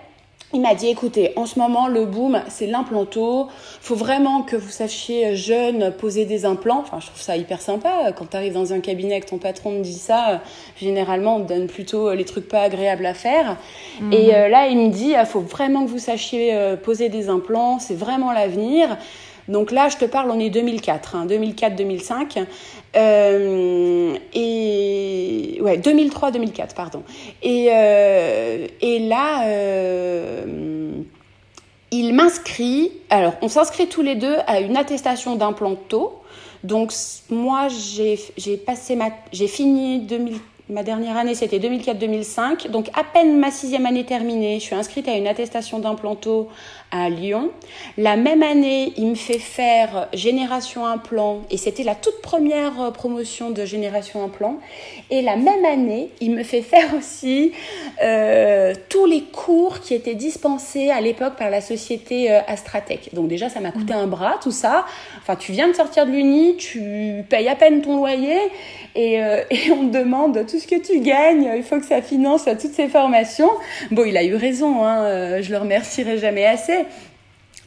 [0.55, 3.49] il m'a dit, écoutez, en ce moment, le boom, c'est l'implanto.
[3.81, 6.79] faut vraiment que vous sachiez, euh, jeune, poser des implants.
[6.79, 8.12] Enfin, je trouve ça hyper sympa.
[8.17, 10.37] Quand tu arrives dans un cabinet que ton patron te dit ça, euh,
[10.77, 13.57] généralement, on te donne plutôt euh, les trucs pas agréables à faire.
[14.01, 14.12] Mhm.
[14.12, 17.79] Et là, il me dit, il faut vraiment que vous sachiez poser des implants.
[17.81, 18.97] C'est vraiment l'avenir.
[19.49, 22.38] Donc là, je te parle, on est 2004, hein, 2004-2005.
[22.38, 22.47] Euh,
[22.97, 23.84] et
[25.75, 27.03] ouais, 2003-2004, pardon.
[27.43, 30.93] Et, euh, et là, euh,
[31.91, 32.93] il m'inscrit.
[33.11, 36.21] Alors, on s'inscrit tous les deux à une attestation d'implanto.
[36.63, 36.93] Donc,
[37.31, 40.39] moi, j'ai passé ma, j'ai fini 2000
[40.70, 42.70] Ma dernière année, c'était 2004-2005.
[42.70, 46.48] Donc, à peine ma sixième année terminée, je suis inscrite à une attestation d'implanto
[46.90, 47.50] à Lyon.
[47.98, 51.42] La même année, il me fait faire Génération Implant.
[51.50, 54.59] Et c'était la toute première euh, promotion de Génération Implant.
[55.11, 57.53] Et la même année, il me fait faire aussi
[58.03, 63.12] euh, tous les cours qui étaient dispensés à l'époque par la société euh, Astratech.
[63.12, 63.98] Donc, déjà, ça m'a coûté mmh.
[63.98, 64.87] un bras, tout ça.
[65.18, 68.38] Enfin, tu viens de sortir de l'Uni, tu payes à peine ton loyer.
[68.94, 72.01] Et, euh, et on te demande tout ce que tu gagnes, il faut que ça
[72.01, 73.51] finance toutes ces formations.
[73.90, 76.85] Bon, il a eu raison, hein, euh, je le remercierai jamais assez.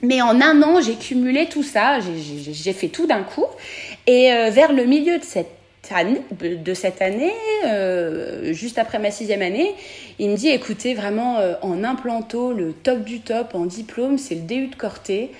[0.01, 3.43] Mais en un an, j'ai cumulé tout ça, j'ai fait tout d'un coup.
[4.05, 7.33] Et euh, vers le milieu de cette année,
[7.65, 9.75] euh, juste après ma sixième année,
[10.17, 14.41] il me dit écoutez, vraiment, en implanto, le top du top en diplôme, c'est le
[14.41, 15.31] DU de Corté.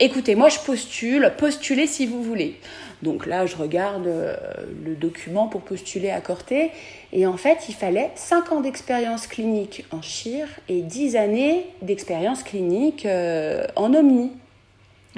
[0.00, 2.56] Écoutez, moi je postule, postulez si vous voulez.
[3.02, 6.70] Donc là, je regarde le document pour postuler à Corté.
[7.12, 12.42] Et en fait, il fallait 5 ans d'expérience clinique en chir et 10 années d'expérience
[12.44, 13.06] clinique
[13.76, 14.30] en omni.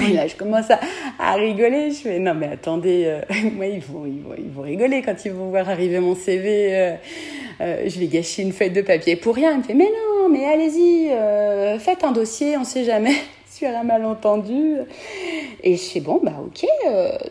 [0.01, 0.67] Et là, je commence
[1.19, 1.91] à, rigoler.
[1.91, 3.21] Je fais, non, mais attendez, euh,
[3.55, 6.75] moi, ils vont, ils, vont, ils vont rigoler quand ils vont voir arriver mon CV.
[6.75, 6.95] Euh,
[7.61, 9.53] euh, je vais gâcher une feuille de papier pour rien.
[9.53, 11.11] Il me fait, mais non, mais allez-y,
[11.79, 13.15] faites un dossier, on sait jamais
[13.65, 14.77] sur un malentendu.
[15.63, 16.67] Et je fais, bon, bah, ok.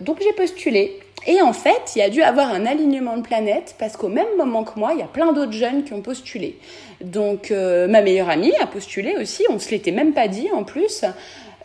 [0.02, 1.00] donc, j'ai postulé.
[1.26, 4.28] Et en fait, il y a dû avoir un alignement de planètes parce qu'au même
[4.38, 6.58] moment que moi, il y a plein d'autres jeunes qui ont postulé.
[7.02, 9.44] Donc, ma meilleure amie a postulé aussi.
[9.50, 11.06] On se l'était même pas dit en plus.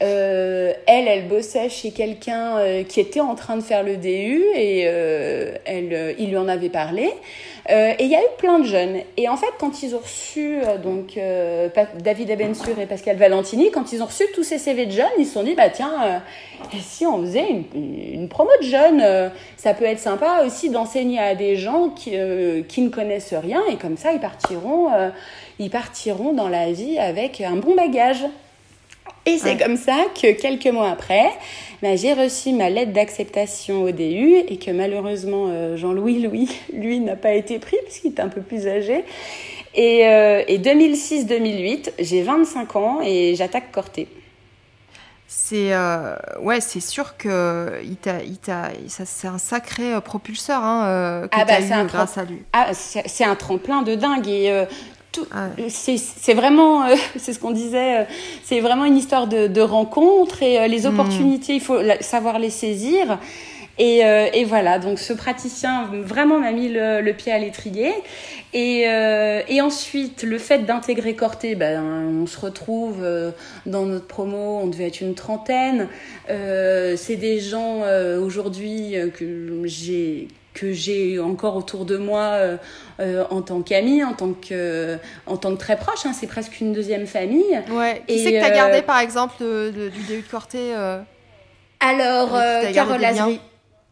[0.00, 4.44] Euh, elle, elle bossait chez quelqu'un euh, qui était en train de faire le DU
[4.54, 7.10] et euh, elle, il lui en avait parlé.
[7.68, 8.98] et il y a eu plein de jeunes.
[9.16, 11.18] Et en fait, quand ils ont reçu donc
[12.02, 15.26] David Abensur et Pascal Valentini, quand ils ont reçu tous ces CV de jeunes, ils
[15.26, 16.22] se sont dit bah tiens,
[16.80, 17.64] si on faisait une,
[18.14, 22.12] une promo de jeunes, ça peut être sympa aussi d'enseigner à des gens qui,
[22.68, 24.88] qui ne connaissent rien et comme ça ils partiront,
[25.58, 28.24] ils partiront dans la vie avec un bon bagage.
[29.26, 31.30] Et c'est comme ça que quelques mois après,
[31.82, 36.98] bah, j'ai reçu ma lettre d'acceptation au DU et que malheureusement euh, Jean-Louis Louis, lui,
[37.00, 39.04] n'a pas été pris puisqu'il est un peu plus âgé.
[39.74, 44.08] Et, euh, et 2006-2008, j'ai 25 ans et j'attaque Corté.
[45.30, 50.64] C'est euh, ouais, c'est sûr que il t'a, il t'a, ça, c'est un sacré propulseur
[50.64, 52.42] hein, que ah bah, eu grâce à lui.
[52.54, 54.64] Ah, c'est, un tremplin de dingue et
[55.32, 58.04] ah c'est vraiment, euh, c'est ce qu'on disait, euh,
[58.44, 60.92] c'est vraiment une histoire de, rencontre et euh, les hmm.
[60.92, 63.18] opportunités, il faut savoir les saisir.
[63.80, 67.92] Et, et, voilà, donc ce praticien vraiment m'a mis le, pied à l'étrier.
[68.52, 73.06] Et, et, ensuite, le fait d'intégrer Corté, ben, on se retrouve
[73.66, 75.86] dans notre promo, on devait être une trentaine.
[76.26, 77.82] c'est des gens
[78.20, 80.26] aujourd'hui que j'ai
[80.58, 82.56] que j'ai encore autour de moi euh,
[83.00, 86.04] euh, en tant qu'amie, en tant que en tant que très proche.
[86.04, 87.60] Hein, c'est presque une deuxième famille.
[87.70, 88.02] Ouais.
[88.06, 90.74] Qui c'est que tu as gardé par exemple du DU de Corté
[91.80, 92.30] Alors,
[92.72, 93.40] Carole Azri.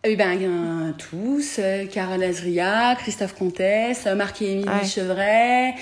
[0.08, 1.58] Eh ben, tous,
[1.92, 5.74] Carole Azria, Christophe Comtesse, Marc et Émilie Chevret,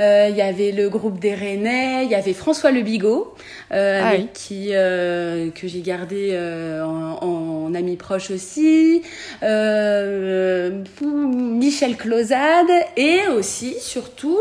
[0.00, 3.34] il y avait le groupe des Rennais, il y avait François Le Bigot,
[3.70, 6.38] ah avec qui, que j'ai gardé
[6.82, 9.02] en, en, ami proche aussi,
[11.00, 14.38] Michel Closade et aussi, surtout,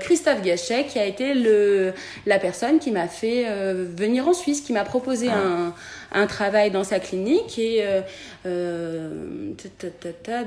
[0.00, 1.92] Christophe Gachet qui a été le,
[2.26, 5.74] la personne qui m'a fait venir en Suisse, qui m'a proposé un
[6.14, 8.00] un travail dans sa clinique et euh,
[8.46, 9.52] euh,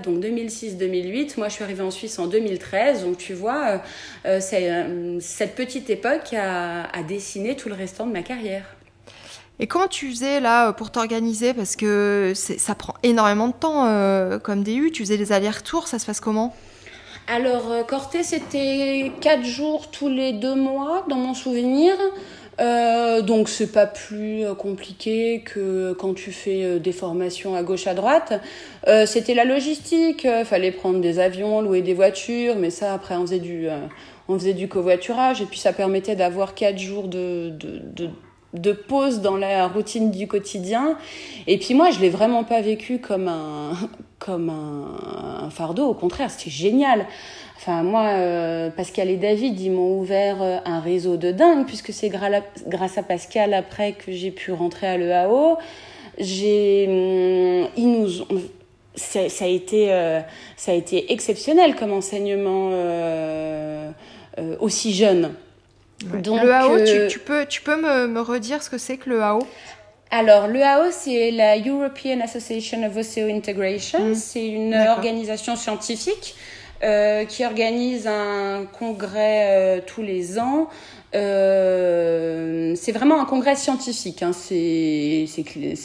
[0.04, 1.34] donc 2006-2008.
[1.38, 3.04] Moi, je suis arrivée en Suisse en 2013.
[3.04, 3.82] Donc, tu vois,
[4.26, 4.40] euh,
[5.20, 8.77] cette petite époque a, a dessiné tout le restant de ma carrière.
[9.60, 11.54] Et comment tu faisais là pour t'organiser?
[11.54, 14.91] Parce que ça prend énormément de temps comme DU.
[14.91, 16.54] Tu faisais des allers-retours, ça se passe comment?
[17.28, 21.93] Alors, Corté, c'était 4 jours tous les deux mois dans mon souvenir.
[22.60, 27.62] Euh, donc c'est pas plus euh, compliqué que quand tu fais euh, des formations à
[27.62, 28.34] gauche à droite.
[28.88, 33.28] Euh, C'était la logistique, fallait prendre des avions, louer des voitures, mais ça après on
[33.28, 37.54] faisait du covoiturage et puis ça permettait d'avoir quatre jours de
[38.54, 40.98] de pause dans la routine du quotidien.
[41.48, 43.72] Et puis moi, je l'ai vraiment pas vécu comme un,
[44.20, 45.88] comme un, fardeau.
[45.88, 47.06] Au contraire, c'était génial.
[47.58, 51.92] Enfin, moi, euh, Pascal et David, ils m'ont ouvert euh, un réseau de dingue, puisque
[51.92, 55.58] c'est grâce à Pascal, après, que j'ai pu rentrer à l'EAO.
[56.20, 58.08] J'ai, hum, ils nous
[58.96, 60.22] ça, a été, euh,
[60.56, 62.72] ça a été exceptionnel comme enseignement
[64.60, 65.34] aussi jeune.
[66.04, 69.10] Donc, le AO, tu, tu, peux, tu peux me, me redire ce que c'est que
[69.10, 69.40] le AO
[70.10, 74.00] alors, l'EAO, c'est la European Association of Integration.
[74.00, 74.16] Mmh.
[74.16, 76.36] C'est une organisation scientifique
[76.84, 80.70] euh, qui organise un congrès euh, tous les ans.
[81.16, 84.22] Euh, c'est vraiment un congrès scientifique.
[84.22, 84.32] Hein.
[84.34, 85.28] C'est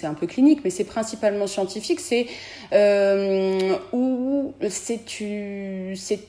[0.05, 2.01] un peu clinique, mais c'est principalement scientifique.
[2.01, 2.27] C'est
[2.73, 6.21] euh, où c'est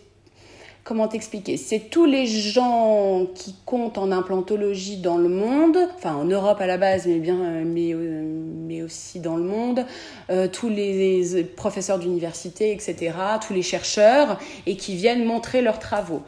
[0.84, 1.56] comment t'expliquer?
[1.56, 6.68] C'est tous les gens qui comptent en implantologie dans le monde, enfin en Europe à
[6.68, 8.24] la base, mais bien, mais, euh,
[8.68, 9.86] mais aussi dans le monde,
[10.30, 13.14] euh, tous les professeurs d'université, etc.,
[13.46, 16.22] tous les chercheurs, et qui viennent montrer leurs travaux.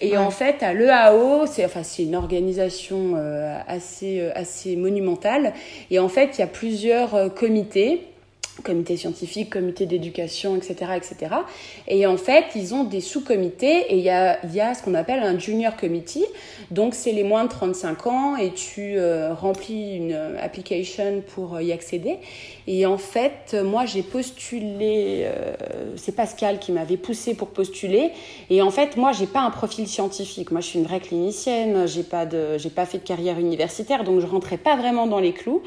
[0.00, 5.54] Et en fait, à l'EAO, c'est enfin c'est une organisation euh, assez assez monumentale,
[5.90, 8.10] et en fait, il y a plusieurs comités
[8.62, 11.34] comité scientifique, comité d'éducation, etc., etc.
[11.88, 14.94] Et en fait, ils ont des sous-comités et il y a, y a, ce qu'on
[14.94, 16.26] appelle un junior committee.
[16.70, 21.72] Donc, c'est les moins de 35 ans et tu euh, remplis une application pour y
[21.72, 22.18] accéder.
[22.66, 25.54] Et en fait, moi, j'ai postulé, euh,
[25.96, 28.10] c'est Pascal qui m'avait poussé pour postuler.
[28.48, 30.50] Et en fait, moi, j'ai pas un profil scientifique.
[30.50, 34.04] Moi, je suis une vraie clinicienne, j'ai pas de, j'ai pas fait de carrière universitaire,
[34.04, 35.62] donc je rentrais pas vraiment dans les clous.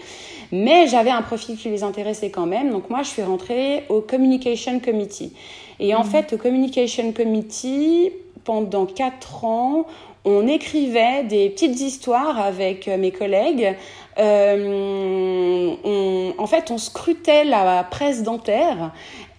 [0.52, 2.72] Mais j'avais un profil qui les intéressait quand même.
[2.72, 5.34] Donc moi, je suis rentrée au Communication Committee.
[5.80, 6.08] Et en mmh.
[6.08, 8.12] fait, au Communication Committee,
[8.44, 9.86] pendant quatre ans,
[10.26, 13.76] on écrivait des petites histoires avec mes collègues
[14.20, 18.92] euh, on, en fait, on scrutait la presse dentaire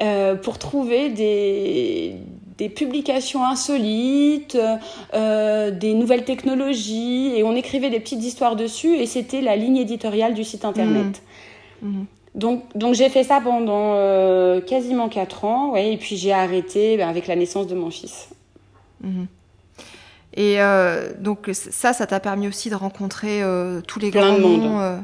[0.03, 2.17] euh, pour trouver des,
[2.59, 4.59] des publications insolites,
[5.15, 9.77] euh, des nouvelles technologies, et on écrivait des petites histoires dessus, et c'était la ligne
[9.77, 11.23] éditoriale du site internet.
[11.83, 11.89] Mmh.
[11.89, 12.07] Mmh.
[12.35, 17.09] Donc, donc j'ai fait ça pendant quasiment 4 ans, ouais, et puis j'ai arrêté ben,
[17.09, 18.31] avec la naissance de mon fils.
[19.01, 19.25] Mmh.
[20.37, 24.37] Et euh, donc ça, ça t'a permis aussi de rencontrer euh, tous les Plein grands
[24.37, 24.81] de monde.
[24.81, 24.99] Euh,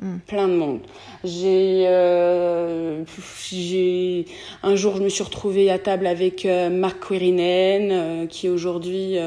[0.00, 0.18] hmm.
[0.26, 0.80] Plein de monde.
[1.22, 1.86] J'ai,
[3.52, 4.26] j'ai,
[4.64, 9.18] un jour, je me suis retrouvée à table avec Marc Quirinen, qui aujourd'hui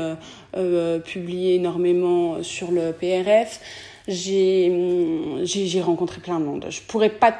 [1.05, 3.61] publié énormément sur le PRF.
[4.07, 6.67] J'ai, j'ai, rencontré plein de monde.
[6.69, 7.33] Je pourrais pas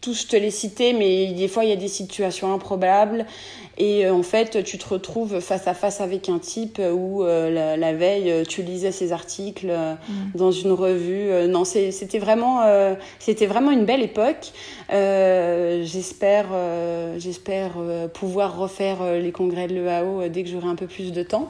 [0.00, 3.26] tous te les citer, mais des fois, il y a des situations improbables.
[3.76, 7.76] Et euh, en fait, tu te retrouves face à face avec un type où euh,
[7.76, 10.36] la, veille, euh, tu lisais ses articles mm.
[10.36, 11.30] dans une revue.
[11.48, 12.62] non, c'était vraiment,
[13.18, 14.52] c'était vraiment une belle époque.
[14.90, 16.46] j'espère,
[17.18, 17.72] j'espère
[18.14, 21.48] pouvoir refaire les congrès de l'EAO dès que j'aurai un peu plus de temps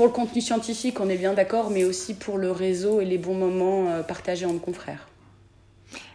[0.00, 3.18] pour le contenu scientifique, on est bien d'accord, mais aussi pour le réseau et les
[3.18, 5.06] bons moments partagés entre confrères.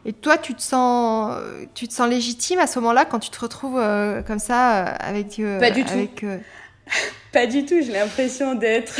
[0.06, 1.38] Et toi, tu te sens,
[1.76, 4.96] tu te sens légitime à ce moment-là quand tu te retrouves euh, comme ça euh,
[5.00, 5.38] avec.
[5.38, 6.10] Euh, Pas du tout.
[7.32, 7.80] Pas du tout.
[7.80, 9.00] J'ai l'impression d'être.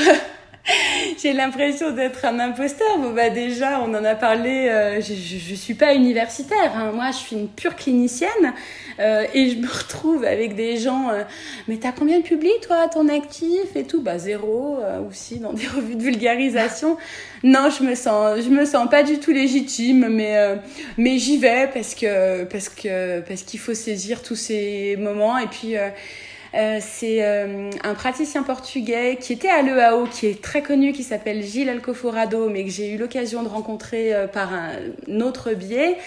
[1.22, 2.98] J'ai l'impression d'être un imposteur.
[3.00, 4.70] Bon, bah déjà, on en a parlé.
[5.00, 6.72] je, je, suis pas universitaire.
[6.76, 6.92] Hein.
[6.94, 8.54] Moi, je suis une pure clinicienne.
[9.00, 11.24] Euh, et je me retrouve avec des gens, euh,
[11.68, 14.02] mais t'as combien de publics toi ton actif et tout?
[14.02, 16.98] Bah zéro, euh, aussi dans des revues de vulgarisation.
[17.44, 20.36] Non, je me sens, je me sens pas du tout légitime, mais
[20.98, 25.48] mais j'y vais parce que parce que parce qu'il faut saisir tous ces moments et
[25.48, 25.76] puis
[26.56, 31.04] euh, c'est euh, un praticien portugais qui était à l'EAO, qui est très connu, qui
[31.04, 35.98] s'appelle Gilles Alcoforado, mais que j'ai eu l'occasion de rencontrer euh, par un autre biais,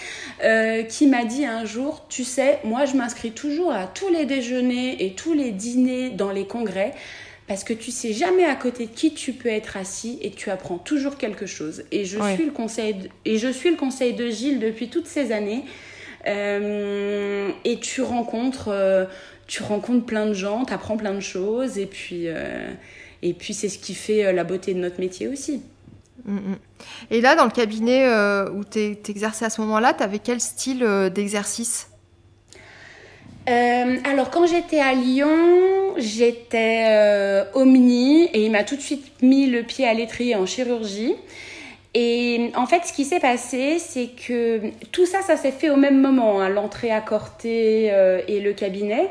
[0.87, 5.05] qui m'a dit un jour, tu sais, moi je m'inscris toujours à tous les déjeuners
[5.05, 6.93] et tous les dîners dans les congrès
[7.47, 10.51] parce que tu sais jamais à côté de qui tu peux être assis et tu
[10.51, 11.83] apprends toujours quelque chose.
[11.91, 15.07] Et je suis le conseil de, et je suis le conseil de Gilles depuis toutes
[15.07, 15.63] ces années.
[16.25, 18.69] et tu rencontres
[19.49, 22.71] tu rencontres plein de gens, tu apprends plein de choses, et puis, euh,
[23.23, 25.63] et puis c'est ce qui fait euh, la beauté de notre métier aussi.
[26.25, 26.57] Mm, mm.
[27.09, 30.39] Et là, dans le cabinet euh, où tu exerçais à ce moment-là, tu avais quel
[30.39, 31.87] style d'exercice?
[33.47, 39.63] Alors quand j'étais à Lyon, j'étais omni et il m'a tout de suite mis le
[39.63, 41.15] pied à l'étrier en chirurgie.
[41.95, 45.75] Et en fait, ce qui s'est passé, c'est que tout ça, ça s'est fait au
[45.75, 49.09] même moment, hein, l'entrée à Corté euh, et le cabinet.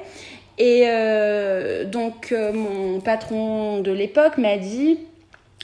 [0.58, 4.98] Et euh, donc, euh, mon patron de l'époque m'a dit,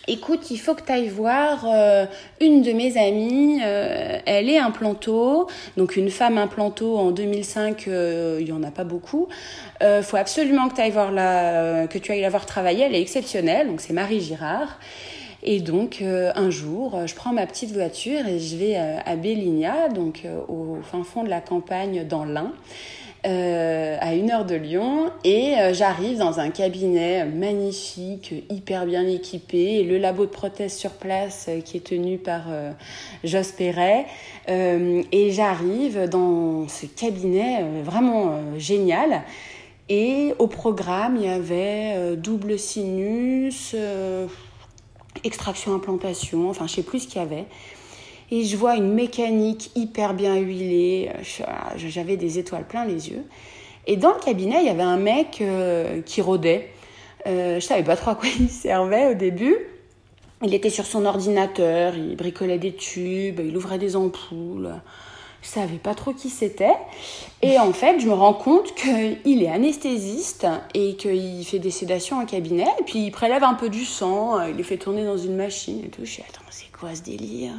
[0.09, 1.67] écoute, il faut que tu ailles voir
[2.41, 8.53] une de mes amies, elle est implanto, donc une femme implanto en 2005, il y
[8.53, 9.29] en a pas beaucoup.
[9.81, 11.09] Il faut absolument que, ailles voir
[11.89, 14.79] que tu ailles la voir travailler, elle est exceptionnelle, donc c'est Marie Girard.
[15.47, 18.97] Et donc, euh, un jour, euh, je prends ma petite voiture et je vais euh,
[19.05, 22.53] à Béligna, donc au fin fond de la campagne dans l'Ain.
[23.25, 29.97] à une heure de Lyon et j'arrive dans un cabinet magnifique, hyper bien équipé, le
[29.97, 32.43] labo de prothèse sur place qui est tenu par
[33.23, 34.05] Jos Perret.
[34.49, 39.23] et j'arrive dans ce cabinet vraiment génial.
[39.89, 43.75] Et au programme, il y avait double sinus,
[45.23, 47.47] extraction, implantation, enfin je sais plus ce qu'il y avait.
[48.31, 51.11] Et je vois une mécanique hyper bien huilée,
[51.77, 53.25] j'avais des étoiles plein les yeux.
[53.87, 56.71] Et dans le cabinet, il y avait un mec euh, qui rôdait.
[57.27, 59.57] Euh, je savais pas trop à quoi il servait au début.
[60.43, 64.75] Il était sur son ordinateur, il bricolait des tubes, il ouvrait des ampoules.
[65.45, 66.75] Je savais pas trop qui c'était.
[67.43, 72.19] Et en fait, je me rends compte qu'il est anesthésiste et qu'il fait des sédations
[72.19, 72.67] en cabinet.
[72.81, 75.85] Et puis il prélève un peu du sang, il les fait tourner dans une machine
[75.85, 76.01] et tout.
[76.05, 77.53] Je suis attends, c'est quoi ce délire?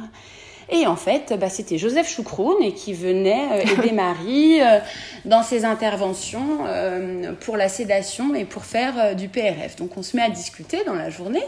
[0.68, 4.80] Et en fait, bah, c'était Joseph Choucroune et qui venait euh, aider Marie euh,
[5.24, 9.76] dans ses interventions euh, pour la sédation et pour faire du PRF.
[9.76, 11.44] Donc on se met à discuter dans la journée.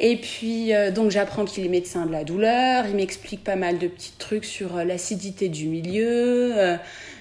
[0.00, 3.86] Et puis, donc j'apprends qu'il est médecin de la douleur, il m'explique pas mal de
[3.86, 6.54] petits trucs sur l'acidité du milieu.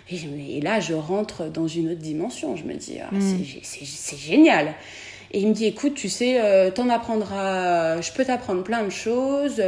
[0.09, 2.55] et, là, je rentre dans une autre dimension.
[2.55, 3.43] Je me dis, ah, mm.
[3.63, 4.75] c'est génial.
[5.32, 8.89] Et il me dit, écoute, tu sais, euh, t'en apprendras, je peux t'apprendre plein de
[8.89, 9.61] choses,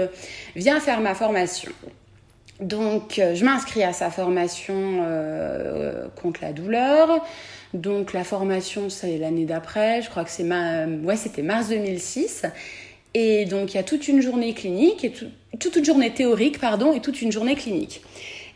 [0.55, 1.71] viens faire ma formation.
[2.59, 7.23] Donc, euh, je m'inscris à sa formation euh, contre la douleur.
[7.73, 12.43] Donc, la formation, c'est l'année d'après, je crois que c'est ouais, c'était mars 2006.
[13.13, 15.11] Et donc, il y a toute une journée clinique, et
[15.59, 18.01] toute une journée théorique, pardon, et toute une journée clinique.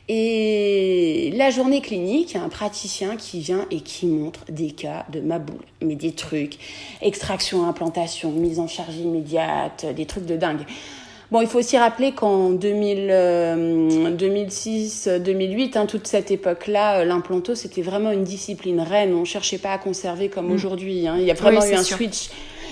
[0.08, 4.70] Et la journée clinique, il y a un praticien qui vient et qui montre des
[4.70, 6.60] cas de maboule, mais des trucs,
[7.02, 10.62] extraction, implantation, mise en charge immédiate, des trucs de dingue.
[11.32, 17.56] Bon, il faut aussi rappeler qu'en 2006, 2008, euh, hein, toute cette époque-là, euh, l'implanto,
[17.56, 19.12] c'était vraiment une discipline reine.
[19.16, 20.54] On ne cherchait pas à conserver comme mm.
[20.54, 21.08] aujourd'hui.
[21.08, 21.16] Hein.
[21.18, 22.30] Il y a vraiment eu un switch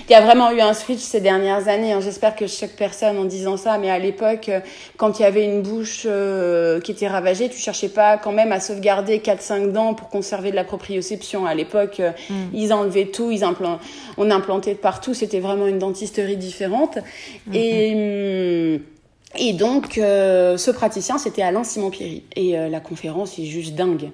[0.08, 1.92] il y a vraiment eu un switch ces dernières années.
[1.92, 2.00] Hein.
[2.00, 4.60] J'espère que chaque personne en disant ça, mais à l'époque, euh,
[4.98, 8.52] quand il y avait une bouche euh, qui était ravagée, tu cherchais pas quand même
[8.52, 11.46] à sauvegarder 4-5 dents pour conserver de la proprioception.
[11.46, 12.34] À l'époque, euh, mm.
[12.52, 13.78] ils enlevaient tout, ils implant...
[14.18, 15.14] on implantait partout.
[15.14, 16.98] C'était vraiment une dentisterie différente.
[17.50, 17.56] Mm-hmm.
[17.56, 18.80] Et.
[19.36, 22.22] Et donc, ce praticien, c'était Alain Simon-Pierry.
[22.36, 24.12] Et la conférence est juste dingue.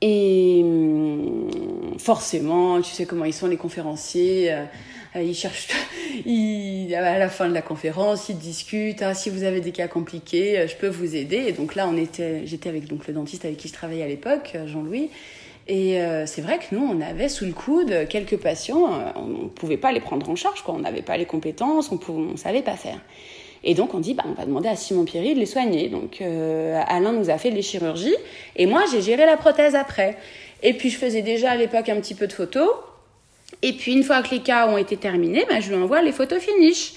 [0.00, 1.50] Et hum,
[1.98, 4.54] forcément, tu sais comment ils sont les conférenciers.
[5.18, 5.68] Euh, ils cherchent,
[6.94, 9.02] à la fin de la conférence, ils discutent.
[9.02, 11.44] Ah, si vous avez des cas compliqués, euh, je peux vous aider.
[11.48, 14.08] Et donc là, on était, j'étais avec donc le dentiste avec qui je travaillais à
[14.08, 15.10] l'époque, euh, Jean-Louis.
[15.70, 19.76] Et c'est vrai que nous, on avait sous le coude quelques patients, on ne pouvait
[19.76, 20.74] pas les prendre en charge, quoi.
[20.74, 22.98] on n'avait pas les compétences, on ne savait pas faire.
[23.64, 25.90] Et donc on dit, bah, on va demander à Simon Pierry de les soigner.
[25.90, 28.16] Donc Alain nous a fait les chirurgies,
[28.56, 30.16] et moi j'ai géré la prothèse après.
[30.62, 32.70] Et puis je faisais déjà à l'époque un petit peu de photos,
[33.62, 36.12] et puis une fois que les cas ont été terminés, bah, je lui envoie les
[36.12, 36.92] photos finish.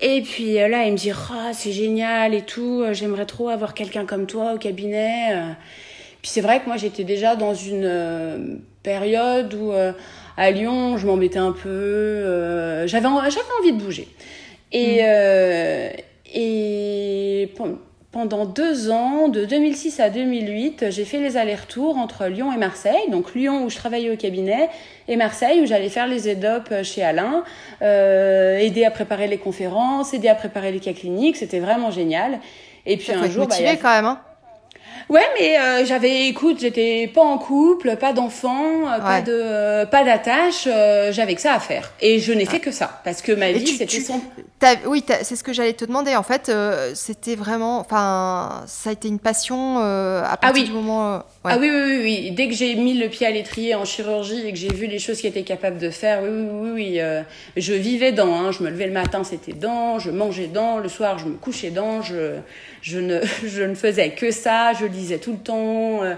[0.00, 3.48] Et puis euh, là, il me dit oh, c'est génial et tout, euh, j'aimerais trop
[3.48, 5.32] avoir quelqu'un comme toi au cabinet.
[5.32, 5.52] Euh.
[6.22, 9.72] Puis c'est vrai que moi j'étais déjà dans une période où
[10.36, 14.08] à Lyon, je m'embêtais un peu, j'avais envie de bouger.
[14.72, 16.02] Et, mmh.
[16.34, 17.52] et
[18.10, 23.10] pendant deux ans, de 2006 à 2008, j'ai fait les allers-retours entre Lyon et Marseille.
[23.10, 24.70] Donc Lyon où je travaillais au cabinet
[25.08, 27.44] et Marseille où j'allais faire les EDOP chez Alain,
[27.82, 31.36] euh, aider à préparer les conférences, aider à préparer les cas cliniques.
[31.36, 32.40] C'était vraiment génial.
[32.86, 34.06] Et puis un jour, bah, quand même.
[34.06, 34.20] Hein
[35.08, 39.86] Ouais, mais euh, j'avais, écoute, j'étais pas en couple, pas d'enfant, euh, pas de, euh,
[39.86, 40.68] pas d'attache.
[41.12, 43.66] j'avais que ça à faire, et je n'ai fait que ça parce que ma vie
[43.66, 44.20] c'était son.
[44.86, 46.14] oui, c'est ce que j'allais te demander.
[46.14, 46.52] En fait,
[46.94, 50.64] c'était vraiment, enfin, ça a été une passion à partir ah oui.
[50.64, 51.22] du moment.
[51.44, 52.30] Ah oui, oui, oui, oui.
[52.32, 54.98] Dès que j'ai mis le pied à l'étrier en chirurgie et que j'ai vu les
[54.98, 57.00] choses qu'il était capable de faire, oui, oui, oui, oui
[57.56, 58.34] je vivais dans.
[58.34, 58.52] Hein.
[58.52, 59.98] Je me levais le matin, c'était dans.
[59.98, 60.78] Je mangeais dans.
[60.78, 62.02] Le soir, je me couchais dans.
[62.02, 62.34] Je,
[62.82, 64.72] je ne, je ne faisais que ça.
[64.74, 66.02] Je lisais tout le temps.
[66.02, 66.14] Euh,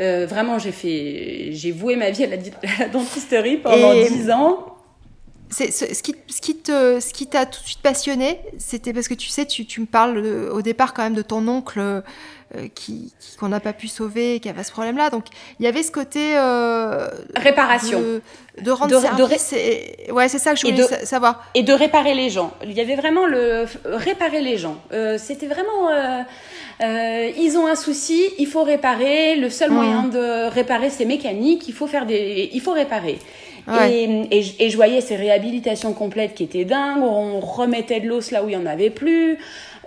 [0.00, 4.70] euh, vraiment, j'ai fait, j'ai voué ma vie à la, dentisterie pendant dix ans.
[5.50, 9.06] C'est ce, qui, ce qui te, ce qui t'a tout de suite passionné, c'était parce
[9.06, 10.18] que tu sais, tu, tu me parles
[10.50, 12.02] au départ quand même de ton oncle
[12.56, 15.10] euh, qui qu'on n'a pas pu sauver, qui avait ce problème-là.
[15.10, 15.24] Donc
[15.60, 16.34] il y avait ce côté
[17.36, 18.00] réparation,
[18.62, 19.52] de, rendre service.
[19.52, 21.44] Et, ouais, c'est ça que je voulais savoir.
[21.54, 22.52] Et de réparer les gens.
[22.62, 24.76] Il y avait vraiment le réparer les gens.
[25.18, 25.90] c'était vraiment
[26.82, 29.36] euh, ils ont un souci, il faut réparer.
[29.36, 31.68] Le seul moyen de réparer, c'est mécanique.
[31.68, 33.18] Il faut faire des, il faut réparer.
[33.90, 37.02] Et, et, je voyais ces réhabilitations complètes qui étaient dingues.
[37.02, 39.38] On remettait de l'os là où il y en avait plus.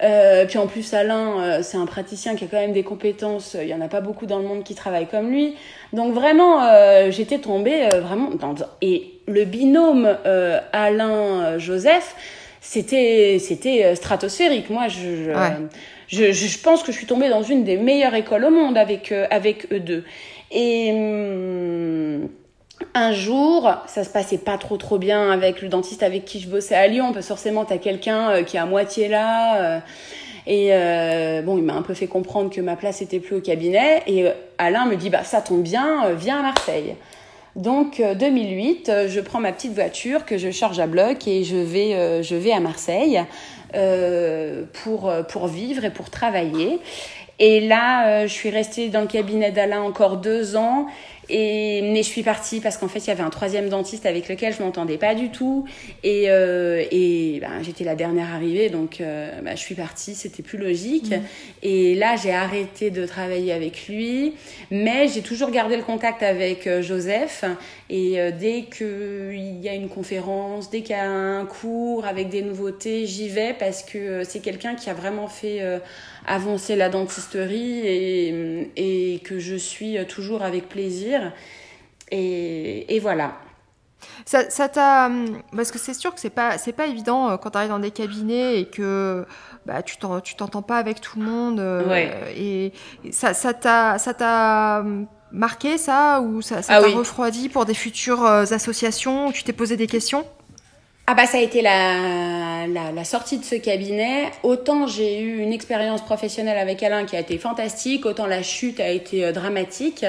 [0.03, 3.55] Euh, puis en plus, Alain, euh, c'est un praticien qui a quand même des compétences.
[3.59, 5.55] Il y en a pas beaucoup dans le monde qui travaillent comme lui.
[5.93, 10.17] Donc vraiment, euh, j'étais tombée euh, vraiment dans et le binôme
[10.71, 12.15] Alain Joseph,
[12.61, 14.69] c'était c'était stratosphérique.
[14.69, 15.33] Moi, je,
[16.07, 19.11] je, je, pense que je suis tombée dans une des meilleures écoles au monde avec,
[19.11, 20.03] euh, avec eux deux.
[20.51, 22.29] Et hum,
[22.93, 26.47] un jour, ça se passait pas trop trop bien avec le dentiste avec qui je
[26.47, 29.61] bossais à Lyon, parce que forcément, tu as quelqu'un euh, qui est à moitié là.
[29.75, 29.79] Euh,
[30.49, 30.69] et
[31.43, 34.03] bon, il m'a un peu fait comprendre que ma place était plus au cabinet.
[34.07, 36.95] Et Alain me dit, bah ça tombe bien, viens à Marseille.
[37.57, 42.23] Donc 2008, je prends ma petite voiture que je charge à bloc et je vais,
[42.23, 43.21] je vais à Marseille.
[43.75, 46.79] Euh, pour, pour vivre et pour travailler.
[47.37, 50.87] Et là, je suis restée dans le cabinet d'Alain encore deux ans.
[51.29, 54.29] Et, mais je suis partie parce qu'en fait, il y avait un troisième dentiste avec
[54.29, 55.65] lequel je m'entendais pas du tout.
[56.03, 60.43] Et, euh, et ben, j'étais la dernière arrivée, donc euh, ben, je suis partie, c'était
[60.43, 61.11] plus logique.
[61.11, 61.21] Mm.
[61.63, 64.33] Et là, j'ai arrêté de travailler avec lui,
[64.71, 67.43] mais j'ai toujours gardé le contact avec euh, Joseph.
[67.89, 72.29] Et euh, dès qu'il y a une conférence, dès qu'il y a un cours avec
[72.29, 75.61] des nouveautés, j'y vais parce que c'est quelqu'un qui a vraiment fait
[76.27, 81.33] avancer la dentisterie et, et que je suis toujours avec plaisir.
[82.11, 83.37] Et, et voilà.
[84.25, 85.09] Ça, t'a
[85.55, 87.79] parce que c'est sûr que c'est pas c'est pas évident euh, quand tu arrives dans
[87.79, 89.25] des cabinets et que
[89.65, 92.73] bah, tu t'entends pas avec tout le monde euh, et,
[93.11, 94.83] ça ça t'a ça t'a
[95.31, 99.43] marqué ça ou ça ça ah t'a refroidi pour des futures euh, associations où tu
[99.43, 100.25] t'es posé des questions?
[101.09, 104.25] Ah bah ça a été la, la, la sortie de ce cabinet.
[104.43, 108.81] Autant j'ai eu une expérience professionnelle avec Alain qui a été fantastique, autant la chute
[108.81, 110.05] a été euh, dramatique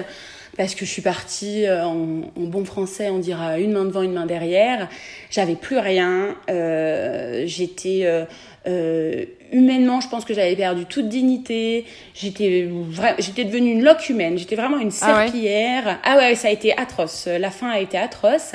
[0.57, 4.03] parce que je suis partie euh, en, en, bon français, on dira une main devant,
[4.03, 4.89] une main derrière.
[5.31, 6.35] J'avais plus rien.
[6.51, 8.25] Euh, j'étais euh,
[8.67, 11.85] euh, humainement, je pense que j'avais perdu toute dignité.
[12.13, 12.69] J'étais
[13.21, 14.37] j'étais devenue une loque humaine.
[14.37, 16.01] J'étais vraiment une ah serpillière.
[16.03, 17.29] ah ouais, ça a été atroce.
[17.29, 18.55] La fin a été atroce.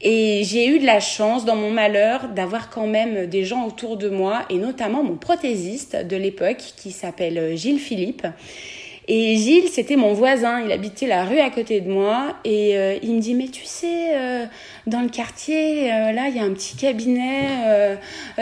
[0.00, 3.96] Et j'ai eu de la chance dans mon malheur d'avoir quand même des gens autour
[3.96, 8.26] de moi, et notamment mon prothésiste de l'époque qui s'appelle Gilles Philippe.
[9.10, 12.98] Et Gilles, c'était mon voisin, il habitait la rue à côté de moi, et euh,
[13.02, 14.44] il me dit, mais tu sais, euh,
[14.86, 17.96] dans le quartier, euh, là, il y a un petit cabinet,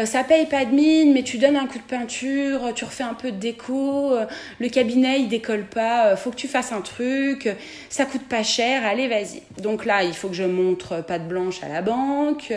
[0.04, 3.14] ça paye pas de mine, mais tu donnes un coup de peinture, tu refais un
[3.14, 4.12] peu de déco,
[4.58, 7.48] le cabinet, il décolle pas, faut que tu fasses un truc,
[7.88, 9.42] ça coûte pas cher, allez, vas-y.
[9.62, 12.52] Donc là, il faut que je montre patte blanche à la banque.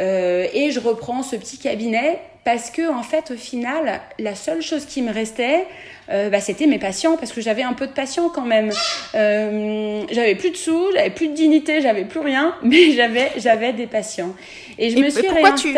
[0.00, 4.62] Euh, et je reprends ce petit cabinet parce que en fait au final la seule
[4.62, 5.66] chose qui me restait
[6.10, 8.70] euh, bah, c'était mes patients parce que j'avais un peu de patients quand même.
[9.14, 13.72] Euh, j'avais plus de sous j'avais plus de dignité j'avais plus rien mais j'avais j'avais
[13.72, 14.34] des patients.
[14.78, 15.74] Et je me suis pourquoi tu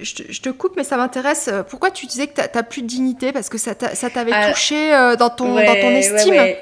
[0.00, 1.50] je te, je te, coupe, mais ça m'intéresse.
[1.70, 3.32] Pourquoi tu disais que tu n'as plus de dignité?
[3.32, 6.58] Parce que ça t'avait touché dans, ton, dans ton estime Ouais, ouais,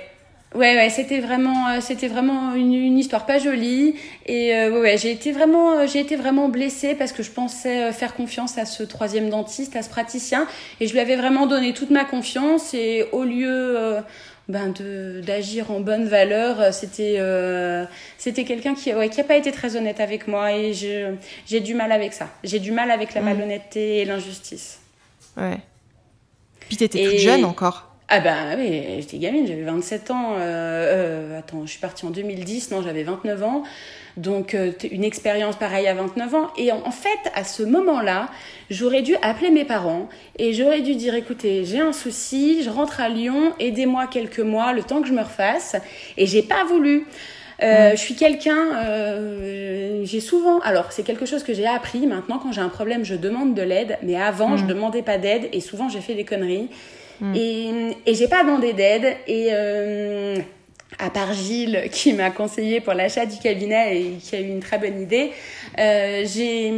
[0.91, 3.95] c'était vraiment, euh, c'était vraiment une, une, histoire pas jolie.
[4.27, 7.31] Et euh, ouais, ouais j'ai été vraiment, euh, j'ai été vraiment blessée parce que je
[7.31, 10.47] pensais faire confiance à ce troisième dentiste, à ce praticien,
[10.81, 12.75] et je lui avais vraiment donné toute ma confiance.
[12.75, 13.99] Et au lieu
[14.49, 17.21] ben de d'agir en bonne valeur, c'était,
[18.17, 21.15] c'était quelqu'un qui, ouais, qui a pas été très honnête avec moi, et je,
[21.47, 22.29] j'ai du mal avec ça.
[22.45, 23.25] J'ai du mal avec la mmh.
[23.25, 24.79] malhonnêteté et l'injustice.
[25.37, 25.59] Ouais.
[26.61, 27.96] Puis t'étais toute jeune encore.
[28.09, 30.35] Ah ben oui, j'étais gamine, j'avais 27 ans.
[30.35, 33.65] Euh, euh, attends, je suis partie en 2010, non, j'avais 29 ans.
[34.17, 36.51] Donc euh, une expérience pareille à 29 ans.
[36.57, 38.29] Et en, fait, à ce moment-là,
[38.71, 43.01] j'aurais dû appeler mes parents et j'aurais dû dire, écoutez, j'ai un souci, je rentre
[43.01, 45.75] à Lyon, aidez-moi quelques mois, le temps que je me refasse.
[46.17, 47.07] Et j'ai pas voulu.
[47.63, 47.97] Euh, mm.
[47.97, 52.07] Je suis quelqu'un, euh, j'ai souvent, alors c'est quelque chose que j'ai appris.
[52.07, 54.59] Maintenant, quand j'ai un problème, je demande de l'aide, mais avant, mm.
[54.59, 56.69] je demandais pas d'aide et souvent j'ai fait des conneries.
[57.21, 57.35] Mm.
[57.35, 59.17] Et, j'ai pas demandé d'aide.
[59.27, 60.39] Et euh,
[60.99, 64.61] à part Gilles qui m'a conseillé pour l'achat du cabinet et qui a eu une
[64.61, 65.33] très bonne idée,
[65.79, 66.73] euh, j'ai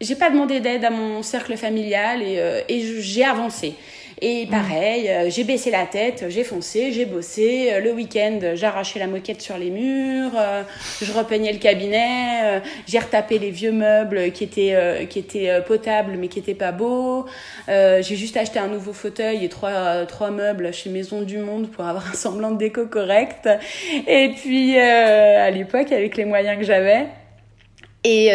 [0.00, 3.74] j'ai pas demandé d'aide à mon cercle familial et, euh, et j'ai avancé.
[4.22, 4.50] Et mm.
[4.50, 7.70] pareil, euh, j'ai baissé la tête, j'ai foncé, j'ai bossé.
[7.72, 10.62] Euh, le week-end, j'arrachais la moquette sur les murs, euh,
[11.00, 16.28] je repeignais le cabinet, j'ai retapé les vieux meubles qui étaient, qui étaient potables mais
[16.28, 17.26] qui étaient pas beaux.
[17.68, 21.84] j'ai juste acheté un nouveau fauteuil et trois, trois meubles chez Maison du Monde pour
[21.84, 23.48] avoir un semblant de déco correct.
[24.06, 27.06] Et puis, à l'époque, avec les moyens que j'avais,
[28.04, 28.30] et,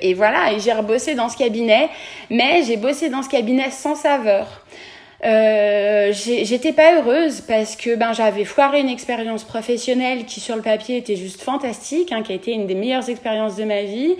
[0.00, 1.88] et, voilà, et j'ai rebossé dans ce cabinet,
[2.30, 4.64] mais j'ai bossé dans ce cabinet sans saveur.
[5.24, 10.62] Euh, j'étais pas heureuse parce que ben j'avais foiré une expérience professionnelle qui sur le
[10.62, 14.14] papier était juste fantastique, hein, qui a été une des meilleures expériences de ma vie.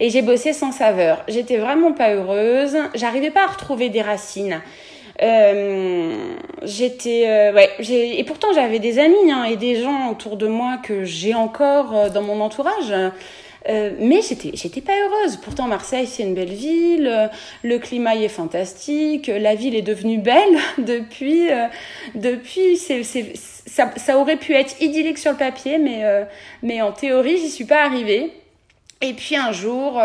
[0.00, 1.22] Et j'ai bossé sans saveur.
[1.28, 2.76] J'étais vraiment pas heureuse.
[2.94, 4.60] J'arrivais pas à retrouver des racines.
[5.22, 10.46] Euh, j'étais euh, ouais et pourtant j'avais des amis hein, et des gens autour de
[10.46, 12.92] moi que j'ai encore euh, dans mon entourage
[13.68, 15.36] euh, mais j'étais, j'étais pas heureuse.
[15.36, 17.28] Pourtant, Marseille, c'est une belle ville, euh,
[17.62, 21.50] le climat y est fantastique, la ville est devenue belle depuis.
[21.50, 21.66] Euh,
[22.14, 26.02] depuis, c'est, c'est, ça, ça, aurait pu être idyllique sur le papier, mais,
[26.62, 28.32] mais en théorie, j'y suis pas arrivée.
[29.00, 30.00] Et puis un jour,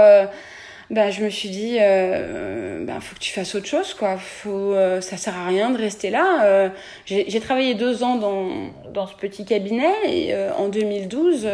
[0.89, 4.17] bah, je me suis dit, euh, bah, faut que tu fasses autre chose, quoi.
[4.17, 6.71] Faut, ça sert à rien de rester là.
[7.05, 8.49] j'ai, j'ai travaillé deux ans dans,
[8.93, 11.47] dans ce petit cabinet et en 2012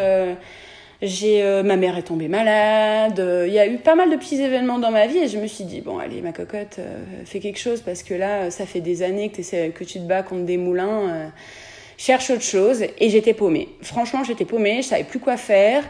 [1.04, 3.22] j'ai ma mère est tombée malade.
[3.46, 5.46] Il y a eu pas mal de petits événements dans ma vie et je me
[5.46, 6.80] suis dit bon allez ma cocotte,
[7.24, 10.22] fais quelque chose parce que là ça fait des années que, que tu te bats
[10.22, 11.32] contre des moulins.
[11.96, 13.68] cherche autre chose et j'étais paumée.
[13.82, 15.84] Franchement j'étais paumée, je savais plus quoi faire.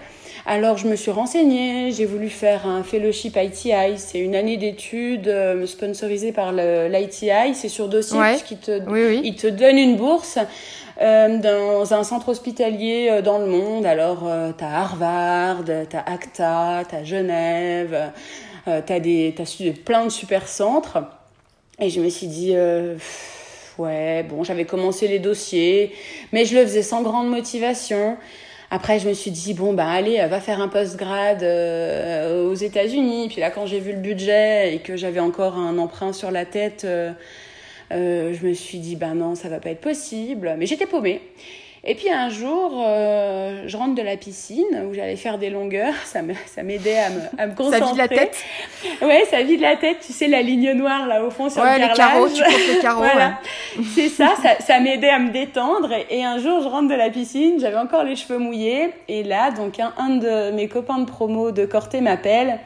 [0.46, 5.28] Alors je me suis renseignée, j'ai voulu faire un fellowship ITI, c'est une année d'études
[5.28, 10.38] euh, sponsorisée par l'ITI, c'est sur dossier puisqu'il te, il te donne une bourse.
[11.00, 13.84] Euh, dans un centre hospitalier euh, dans le monde.
[13.84, 18.12] Alors, euh, t'as Harvard, t'as ACTA, t'as Genève,
[18.64, 19.44] t'as des, t'as
[19.84, 20.98] plein de super centres.
[21.80, 22.54] Et je me suis dit,
[23.78, 25.92] ouais, bon, j'avais commencé les dossiers,
[26.32, 28.16] mais je le faisais sans grande motivation.
[28.74, 33.28] Après, je me suis dit, bon, bah allez, va faire un post-grad euh, aux États-Unis.
[33.28, 36.44] Puis là, quand j'ai vu le budget et que j'avais encore un emprunt sur la
[36.44, 37.12] tête, euh,
[37.94, 40.54] euh, je me suis dit, bah non, ça va pas être possible.
[40.58, 41.20] Mais j'étais paumée.
[41.86, 45.92] Et puis un jour, euh, je rentre de la piscine où j'allais faire des longueurs.
[46.04, 46.22] Ça
[46.62, 47.80] m'aidait à me, à me concentrer.
[47.80, 48.44] Ça vide la tête
[49.02, 49.98] Ouais, ça vide la tête.
[50.04, 52.74] Tu sais, la ligne noire là au fond sur ouais, le les carreaux, tu coupes
[52.74, 53.02] les carreaux.
[53.02, 53.38] voilà.
[53.94, 55.90] C'est ça, ça, ça m'aidait à me détendre.
[56.08, 58.88] Et, un jour, je rentre de la piscine, j'avais encore les cheveux mouillés.
[59.08, 62.60] Et là, donc un, un de mes copains de promo de Corté m'appelle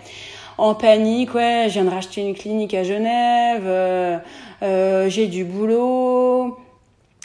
[0.59, 4.19] en panique, ouais, je viens de racheter une clinique à Genève, euh,
[4.63, 6.57] euh, j'ai du boulot,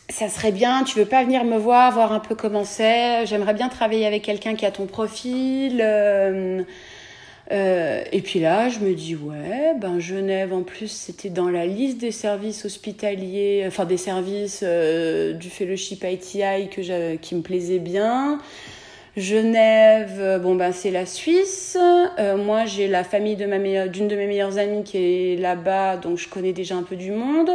[0.09, 3.25] ça serait bien, tu veux pas venir me voir, voir un peu comment c'est?
[3.25, 5.81] J'aimerais bien travailler avec quelqu'un qui a ton profil.
[5.83, 6.61] Euh,
[7.51, 11.65] euh, et puis là, je me dis, ouais, ben Genève, en plus, c'était dans la
[11.65, 18.39] liste des services hospitaliers, enfin des services du fellowship ITI que qui me plaisait bien.
[19.15, 21.77] Genève, bon ben c'est la Suisse.
[22.37, 26.17] moi j'ai la famille de ma d'une de mes meilleures amies qui est là-bas, donc
[26.17, 27.51] je connais déjà un peu du monde.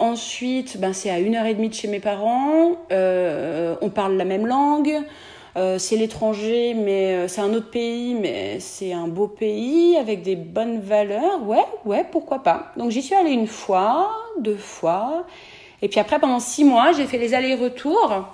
[0.00, 2.78] Ensuite, ben, c'est à une heure et demie de chez mes parents.
[2.90, 4.98] Euh, on parle la même langue.
[5.58, 10.22] Euh, c'est l'étranger, mais euh, c'est un autre pays, mais c'est un beau pays avec
[10.22, 11.46] des bonnes valeurs.
[11.46, 12.72] Ouais, ouais, pourquoi pas.
[12.78, 15.26] Donc j'y suis allée une fois, deux fois.
[15.82, 18.24] Et puis après, pendant six mois, j'ai fait les allers-retours.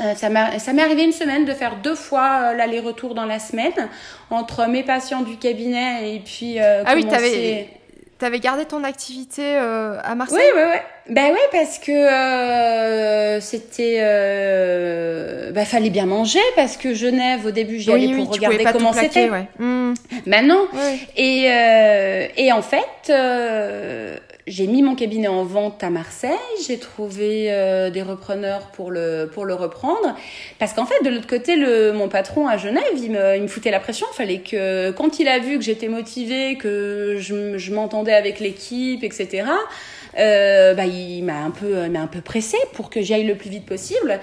[0.00, 3.88] Euh, ça m'est arrivé une semaine de faire deux fois euh, l'aller-retour dans la semaine
[4.30, 7.68] entre mes patients du cabinet et puis euh, ah oui, t'avais
[8.16, 10.38] T'avais gardé ton activité euh, à Marseille?
[10.54, 11.14] Oui, oui, oui.
[11.14, 13.96] Ben oui, parce que euh, c'était...
[13.98, 18.92] Euh, ben, fallait bien manger, parce que Genève, au début, j'y allais pour regarder comment
[18.92, 19.28] c'était.
[19.28, 19.48] Ouais.
[19.58, 19.94] Mmh.
[20.26, 20.68] Ben non.
[21.16, 24.16] Et, euh, et en fait, euh,
[24.46, 26.30] j'ai mis mon cabinet en vente à Marseille,
[26.66, 30.14] j'ai trouvé euh, des repreneurs pour le, pour le reprendre.
[30.58, 31.56] Parce qu'en fait, de l'autre côté,
[31.92, 34.06] mon patron à Genève, il me, il me foutait la pression.
[34.12, 38.40] Il fallait que, quand il a vu que j'étais motivée, que je, je m'entendais avec
[38.40, 39.44] l'équipe, etc.,
[40.18, 43.50] euh, bah, il m'a un, peu, un peu pressé pour que j'y aille le plus
[43.50, 44.20] vite possible.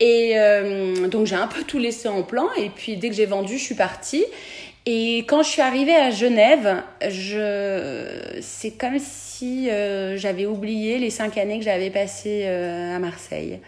[0.00, 2.48] Et euh, donc j'ai un peu tout laissé en plan.
[2.56, 4.24] Et puis dès que j'ai vendu, je suis partie.
[4.90, 8.38] Et quand je suis arrivée à Genève, je...
[8.40, 13.60] c'est comme si euh, j'avais oublié les cinq années que j'avais passées euh, à Marseille.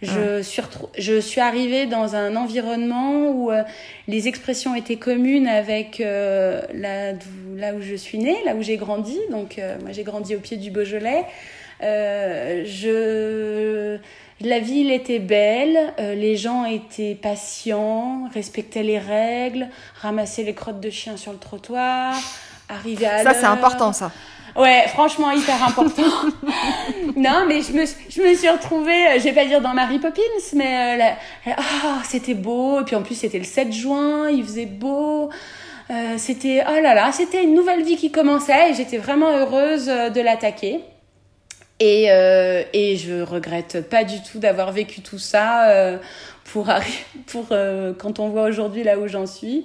[0.00, 0.42] Je, ah.
[0.42, 0.62] suis
[0.96, 3.64] je suis arrivée dans un environnement où euh,
[4.08, 9.18] les expressions étaient communes avec là, là où je suis née, là où j'ai grandi.
[9.30, 11.26] Donc moi j'ai grandi au pied du Beaujolais.
[11.82, 13.98] je
[14.44, 19.68] la ville était belle, euh, les gens étaient patients, respectaient les règles,
[20.00, 22.14] ramassaient les crottes de chiens sur le trottoir,
[22.68, 24.10] arrivaient à Ça, c'est important, ça.
[24.54, 26.02] Ouais, franchement, hyper important.
[27.16, 29.98] non, mais je me, je me suis retrouvée, euh, je vais pas dire dans Mary
[29.98, 30.20] Poppins,
[30.54, 31.14] mais
[31.46, 32.80] euh, oh, c'était beau.
[32.80, 35.30] Et puis en plus, c'était le 7 juin, il faisait beau.
[36.16, 40.20] c'était, oh là là, c'était une nouvelle vie qui commençait et j'étais vraiment heureuse de
[40.20, 40.80] l'attaquer.
[41.84, 45.98] Et, euh, et je regrette pas du tout d'avoir vécu tout ça euh,
[46.44, 46.72] pour,
[47.26, 49.64] pour euh, quand on voit aujourd'hui là où j'en suis.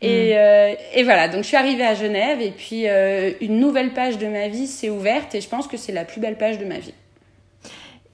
[0.00, 0.36] Et, mm.
[0.36, 2.86] euh, et, voilà, donc je suis arrivée à Genève et puis
[3.40, 6.20] une nouvelle page de ma vie s'est ouverte et je pense que c'est la plus
[6.20, 6.94] belle page de ma vie.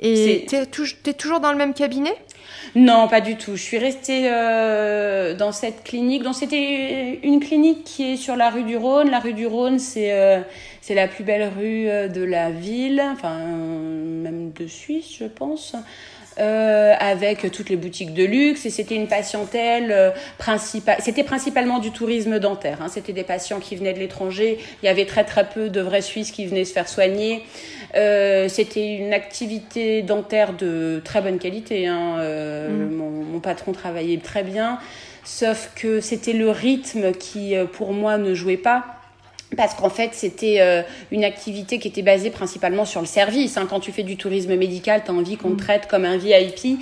[0.01, 2.15] Et tu es, toujours dans le même cabinet?
[2.75, 3.57] Non, pas du tout.
[3.57, 6.23] Je suis restée euh, dans cette clinique.
[6.23, 9.11] Donc c'était une clinique qui est sur la rue du Rhône.
[9.11, 10.41] La rue du Rhône, c'est euh,
[10.89, 15.77] c'est la plus belle rue euh, de la ville, enfin même de Suisse, je pense.
[16.39, 20.97] Euh, avec toutes les boutiques de luxe et c'était une patientèle euh, principale.
[21.01, 22.79] C'était principalement du tourisme dentaire.
[22.81, 22.87] Hein.
[22.89, 24.59] C'était des patients qui venaient de l'étranger.
[24.83, 27.43] Il y avait très très peu de vrais Suisses qui venaient se faire soigner.
[27.97, 31.87] Euh, c'était une activité dentaire de très bonne qualité.
[31.87, 32.19] Hein.
[32.21, 32.95] Euh, mm.
[32.95, 34.79] mon, mon, patron travaillait très bien,
[35.25, 38.98] sauf que c'était le rythme qui, euh, pour moi, ne jouait pas
[39.57, 43.57] parce qu'en fait, c'était euh, une activité qui était basée principalement sur le service.
[43.57, 43.67] Hein.
[43.69, 45.65] Quand tu fais du tourisme médical, tu as envie qu'on te mm.
[45.65, 46.79] traite comme un VIP.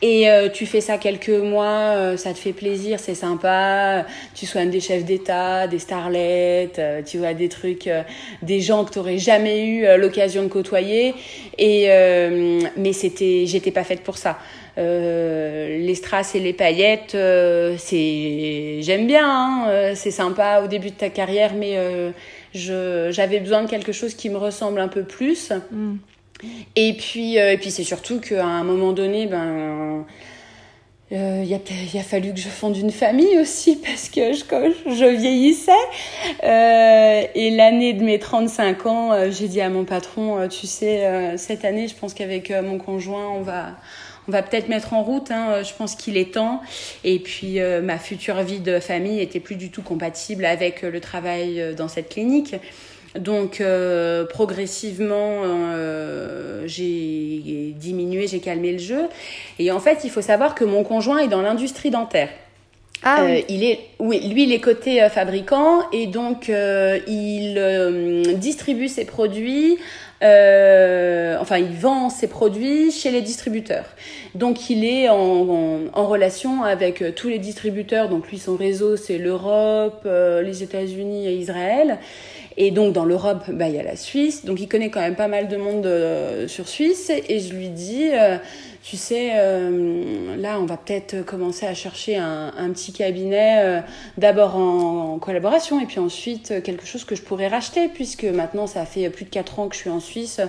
[0.00, 4.06] Et euh, tu fais ça quelques mois, euh, ça te fait plaisir, c'est sympa.
[4.32, 7.90] Tu soignes des chefs d'État, des starlettes, euh, tu vois des trucs,
[8.42, 11.14] des gens que tu n'aurais jamais eu l'occasion de côtoyer.
[11.58, 11.88] Et
[12.76, 14.38] mais c'était, j'étais pas faite pour ça.
[14.78, 17.16] Les strass et les paillettes,
[17.78, 21.76] c'est, j'aime bien, hein, c'est sympa au début de ta carrière, mais
[22.54, 25.52] j'avais besoin de quelque chose qui me ressemble un peu plus.
[25.70, 25.96] Mm.
[26.76, 30.04] Et puis, euh, et puis c'est surtout qu'à un moment donné, ben,
[31.10, 31.54] euh, il,
[31.98, 34.44] a, fallu que je fonde une famille aussi parce que je,
[34.86, 35.72] je vieillissais.
[36.44, 41.64] Euh, et l'année de mes 35 ans, j'ai dit à mon patron, tu sais, cette
[41.64, 43.72] année, je pense qu'avec mon conjoint, on va,
[44.28, 45.30] on va peut-être mettre en route.
[45.30, 46.60] Hein, je pense qu'il est temps.
[47.04, 51.74] Et puis, ma future vie de famille était plus du tout compatible avec le travail
[51.76, 52.54] dans cette clinique.
[53.18, 59.08] Donc euh, progressivement, euh, j'ai diminué, j'ai calmé le jeu.
[59.58, 62.28] Et en fait, il faut savoir que mon conjoint est dans l'industrie dentaire.
[63.02, 63.22] Ah.
[63.22, 69.78] Euh, il est, oui, lui, il est côté fabricant et donc il distribue ses produits.
[70.20, 73.86] enfin, il vend ses produits chez les distributeurs.
[74.34, 78.08] Donc, il est en, relation avec tous les distributeurs.
[78.08, 81.98] Donc, lui, son réseau, c'est l'Europe, les États-Unis et Israël.
[82.60, 84.44] Et donc dans l'Europe, bah, il y a la Suisse.
[84.44, 87.10] Donc il connaît quand même pas mal de monde euh, sur Suisse.
[87.28, 88.36] Et je lui dis, euh,
[88.82, 93.82] tu sais, euh, là on va peut-être commencer à chercher un, un petit cabinet,
[94.16, 98.84] d'abord en, collaboration et puis ensuite quelque chose que je pourrais racheter puisque maintenant ça
[98.86, 100.40] fait plus de 4 ans que je suis en Suisse.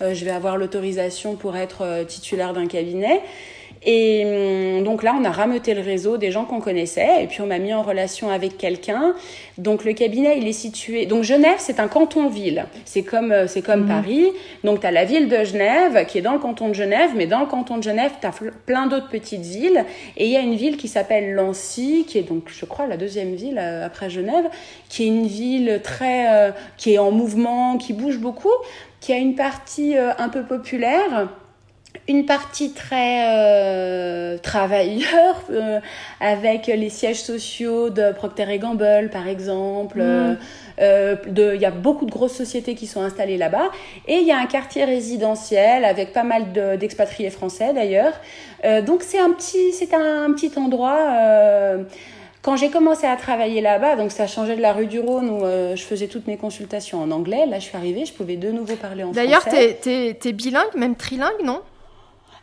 [0.00, 3.22] je vais avoir l'autorisation pour être titulaire d'un cabinet.
[3.82, 4.24] Et
[4.78, 7.46] hum, donc là, on a rameuté le réseau des gens qu'on connaissait et puis on
[7.46, 9.14] m'a mis en relation avec quelqu'un.
[9.56, 11.06] Donc le cabinet, il est situé.
[11.06, 12.66] Donc Genève, c'est un canton-ville.
[12.84, 13.88] C'est comme, euh, c'est comme mhm.
[13.88, 14.26] Paris.
[14.64, 17.26] Donc tu as la ville de Genève qui est dans le canton de Genève, mais
[17.26, 18.32] dans le canton de Genève, tu as
[18.66, 19.84] plein d'autres petites villes.
[20.18, 22.98] Et il y a une ville qui s'appelle Lancy, qui est donc, je crois, la
[22.98, 24.44] deuxième ville euh, après Genève,
[24.90, 26.34] qui est une ville très.
[26.34, 28.48] Euh, qui est en mouvement, qui bouge beaucoup,
[29.00, 31.28] qui a une partie un peu populaire
[32.10, 35.78] une partie très euh, travailleur euh,
[36.20, 40.02] avec les sièges sociaux de Procter Gamble par exemple.
[40.02, 40.36] Mm.
[40.80, 41.16] Euh,
[41.54, 43.70] il y a beaucoup de grosses sociétés qui sont installées là-bas
[44.08, 48.14] et il y a un quartier résidentiel avec pas mal d'expatriés français d'ailleurs.
[48.84, 50.98] donc c'est un petit c'est un, petit endroit.
[52.42, 55.44] quand j'ai commencé à travailler là-bas, donc ça changé de la rue du Rhône où
[55.76, 57.44] je faisais toutes mes consultations en anglais.
[57.46, 59.26] Là, je suis arrivée, je pouvais de nouveau parler en français.
[59.26, 61.60] D'ailleurs, t'es es, bilingue, même trilingue, non?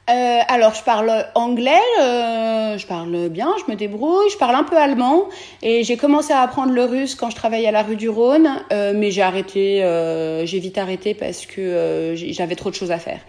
[0.09, 4.63] Euh, alors, je parle anglais, euh, je parle bien, je me débrouille, je parle un
[4.63, 5.27] peu allemand
[5.61, 8.49] et j'ai commencé à apprendre le russe quand je travaillais à la rue du Rhône,
[8.71, 12.91] euh, mais j'ai arrêté, euh, j'ai vite arrêté parce que euh, j'avais trop de choses
[12.91, 13.19] à faire.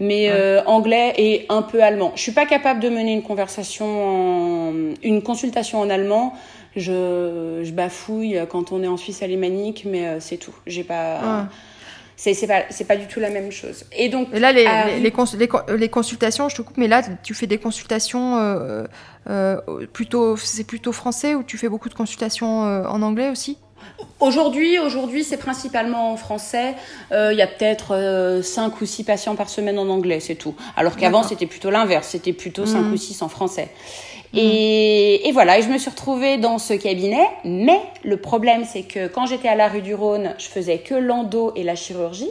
[0.00, 0.28] Mais
[0.66, 2.10] anglais et un peu allemand.
[2.16, 4.72] Je suis pas capable de mener une conversation, en,
[5.04, 6.34] une consultation en allemand.
[6.74, 10.54] Je, je bafouille quand on est en Suisse alémanique, mais c'est tout.
[10.66, 11.46] J'ai pas c'est
[12.16, 15.88] c'est pas pas du tout la même chose et donc là les, les, les, les,
[15.88, 18.84] consultations je te coupe mais là tu fais des consultations euh,
[19.30, 19.58] euh,
[19.92, 23.56] plutôt c'est plutôt français ou tu fais beaucoup de consultations euh, en anglais aussi?
[24.20, 26.74] Aujourd'hui, aujourd'hui, c'est principalement en français.
[27.12, 30.54] Euh, il y a peut-être 5 ou 6 patients par semaine en anglais, c'est tout.
[30.76, 32.92] Alors qu'avant, c'était plutôt l'inverse, c'était plutôt 5 mmh.
[32.92, 33.68] ou 6 en français.
[34.36, 37.26] Et, et, voilà, et je me suis retrouvée dans ce cabinet.
[37.44, 40.94] Mais le problème, c'est que quand j'étais à la rue du Rhône, je faisais que
[40.94, 42.30] l'endo et la chirurgie.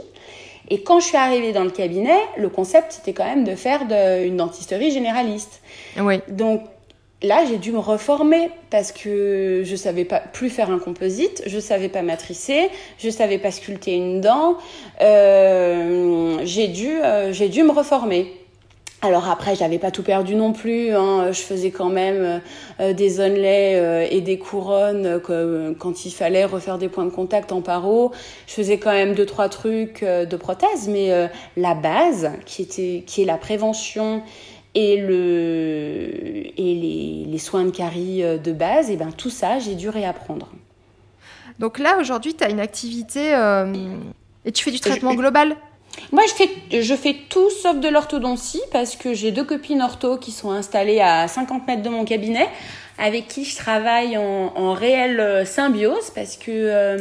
[0.70, 3.86] Et quand je suis arrivée dans le cabinet, le concept, c'était quand même de faire
[3.86, 5.62] de, une dentisterie généraliste.
[6.00, 6.20] Oui.
[6.30, 6.62] Donc
[7.22, 11.60] là, j'ai dû me reformer parce que je savais pas plus faire un composite, je
[11.60, 14.58] savais pas matricer, je savais pas sculpter une dent.
[15.02, 18.34] Euh, j'ai dû, euh, j'ai dû me reformer.
[19.04, 20.92] Alors après, j'avais pas tout perdu non plus.
[20.96, 21.34] Hein.
[21.34, 22.42] Je faisais quand même
[22.80, 27.10] euh, des onlets euh, et des couronnes euh, quand il fallait refaire des points de
[27.10, 28.14] contact en paro.
[28.48, 33.24] Je faisais quand même deux trois trucs de prothèse, mais la base, qui était, qui
[33.24, 34.24] est la prévention
[34.74, 39.76] et le et les, les soins de carie de base, et ben tout ça, j'ai
[39.76, 40.50] dû réapprendre.
[41.60, 43.34] Donc là, aujourd'hui, tu as une activité
[44.46, 45.58] et tu fais du traitement global?
[46.12, 50.18] Moi, je fais, je fais tout sauf de l'orthodontie parce que j'ai deux copines ortho
[50.18, 52.50] qui sont installées à 50 mètres de mon cabinet
[52.98, 56.98] avec qui je travaille en, en réelle euh, symbiose parce que euh,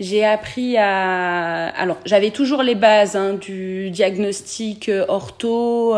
[0.00, 1.68] j'ai appris à...
[1.68, 5.94] Alors, j'avais toujours les bases hein, du diagnostic euh, ortho,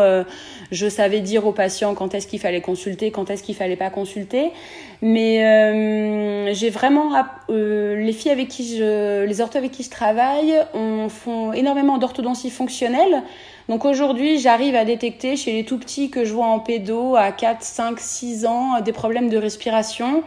[0.71, 3.89] je savais dire aux patients quand est-ce qu'il fallait consulter, quand est-ce qu'il fallait pas
[3.89, 4.51] consulter.
[5.01, 7.11] Mais euh, j'ai vraiment
[7.49, 11.97] euh, les filles avec qui je, les orthos avec qui je travaille, on font énormément
[11.97, 13.23] d'orthodontie fonctionnelle.
[13.69, 17.31] Donc aujourd'hui, j'arrive à détecter chez les tout petits que je vois en pédo à
[17.31, 20.23] 4, 5, 6 ans des problèmes de respiration.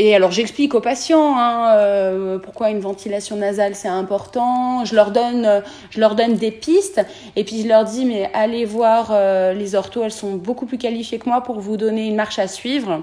[0.00, 4.84] Et alors j'explique aux patients hein, euh, pourquoi une ventilation nasale c'est important.
[4.84, 8.30] Je leur donne, euh, je leur donne des pistes et puis je leur dis mais
[8.32, 12.06] allez voir euh, les orthos, elles sont beaucoup plus qualifiées que moi pour vous donner
[12.06, 13.02] une marche à suivre.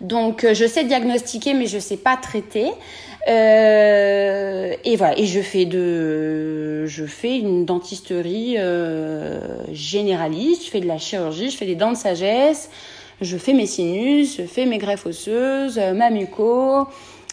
[0.00, 2.70] Donc je sais diagnostiquer mais je sais pas traiter.
[3.26, 8.56] Et voilà, et je fais de, je fais une dentisterie
[9.72, 10.66] généraliste.
[10.66, 12.70] Je fais de la chirurgie, je fais des dents de sagesse,
[13.20, 16.88] je fais mes sinus, je fais mes greffes osseuses, ma muco,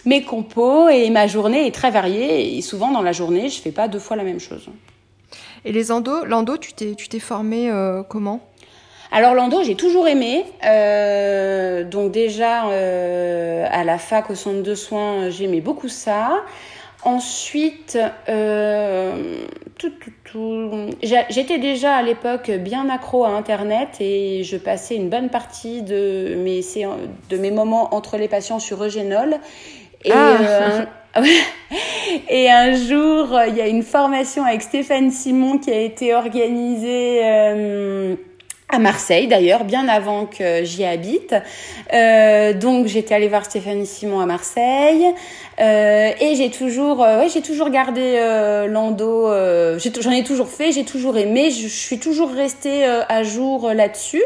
[0.06, 2.58] mes compos, et ma journée est très variée.
[2.58, 4.70] Et souvent dans la journée, je fais pas deux fois la même chose.
[5.66, 8.42] Et les endos, l'endo, tu t'es, tu t'es formé euh, comment?
[9.12, 10.46] Alors l'endo, j'ai toujours aimé.
[10.66, 16.44] Euh, donc déjà euh, à la fac au centre de soins, j'aimais beaucoup ça.
[17.04, 19.46] Ensuite, euh,
[19.78, 20.90] tout, tout, tout.
[21.02, 26.36] j'étais déjà à l'époque bien accro à Internet et je passais une bonne partie de
[26.38, 26.62] mes,
[27.30, 29.38] de mes moments entre les patients sur Eugenol.
[30.04, 30.86] Et, ah.
[32.30, 37.22] et un jour, il y a une formation avec Stéphane Simon qui a été organisée
[38.70, 41.34] à Marseille d'ailleurs, bien avant que j'y habite.
[41.94, 45.06] Euh, donc j'étais allée voir Stéphanie Simon à Marseille
[45.60, 49.28] euh, et j'ai toujours, euh, ouais, j'ai toujours gardé euh, l'endo.
[49.28, 51.50] Euh, j'en ai, toujours fait, j'ai toujours aimé.
[51.50, 54.24] Je, suis toujours restée à jour là-dessus.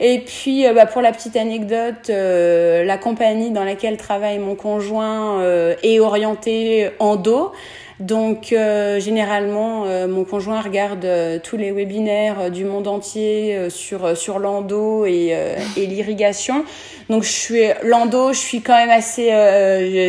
[0.00, 5.40] Et puis, bah, pour la petite anecdote, la compagnie dans laquelle travaille mon conjoint
[5.82, 7.52] est orientée endo.
[8.00, 14.16] Donc euh, généralement, euh, mon conjoint regarde euh, tous les webinaires du monde entier sur
[14.16, 15.36] sur l'endo et,
[15.76, 16.64] et l'irrigation.
[17.08, 19.28] Donc je suis l'endo, je suis quand même assez,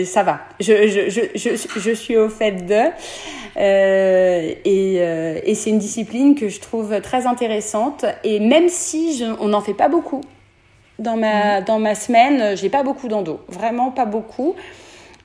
[0.05, 0.39] ça va.
[0.59, 2.81] Je, je, je, je, je suis au fait de.
[3.57, 4.95] et,
[5.49, 8.05] et c'est une discipline que je trouve très intéressante.
[8.23, 10.21] Et même si je, on n'en fait pas beaucoup
[10.97, 11.65] dans ma mmh.
[11.65, 14.55] dans ma semaine, j'ai pas beaucoup d'endo, vraiment pas beaucoup.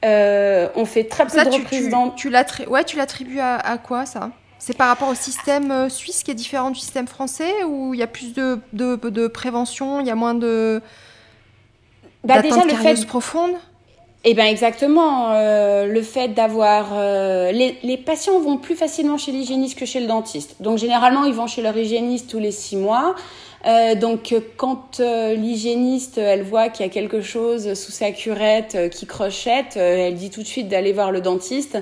[0.05, 2.11] Euh, on fait très peu de reprises dans.
[2.11, 2.31] Tu
[2.69, 4.31] ouais, tu l'attribues à, quoi ça?
[4.59, 8.01] C'est par rapport au système euh, suisse qui est différent du système français ou il
[8.01, 10.83] y a plus de, de, de prévention, il y a moins de.
[12.25, 13.53] Bah déjà le fait profonde.
[14.25, 16.93] Eh bien exactement, euh, le fait d'avoir...
[16.95, 20.61] les, les, patients vont plus facilement chez l'hygiéniste que chez le dentiste.
[20.61, 23.15] Donc généralement, ils vont chez leur hygiéniste tous les six mois.
[23.67, 28.75] Euh, donc quand euh, l'hygiéniste elle voit qu'il y a quelque chose sous sa curette
[28.75, 31.79] euh, qui crochette, elle dit tout de suite d'aller voir le dentiste.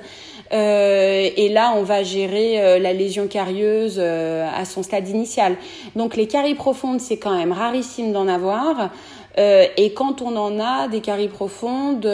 [0.51, 5.57] et là, on va gérer la lésion carieuse à son stade initial.
[5.95, 8.91] Donc les caries profondes, c'est quand même rarissime d'en avoir.
[9.37, 12.07] et quand on en a des caries profondes,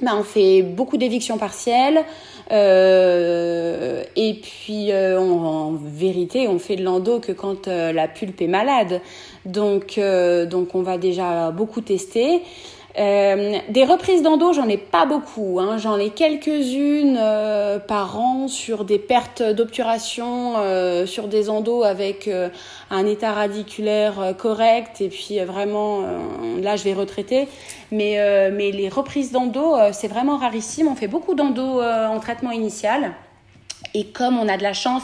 [0.00, 2.04] ben, on fait beaucoup d'évictions partielles.
[2.50, 8.40] Euh, et puis, euh, en vérité, on fait de l'endo que quand euh, la pulpe
[8.40, 9.00] est malade.
[9.44, 9.98] Donc,
[10.50, 12.42] donc, on va déjà beaucoup tester.
[12.96, 15.60] Euh, des reprises d'endo, j'en ai pas beaucoup.
[15.60, 15.76] Hein.
[15.78, 22.30] J'en ai quelques-unes euh, par an sur des pertes d'obturation, euh, sur des endos avec
[22.90, 25.00] un état radiculaire correct.
[25.00, 26.02] Et puis vraiment,
[26.60, 27.48] là, je vais retraiter.
[27.92, 30.88] Mais, mais les reprises d'endo, c'est vraiment rarissime.
[30.88, 33.12] On fait beaucoup d'endo en traitement initial.
[33.94, 35.02] Et comme on a de la chance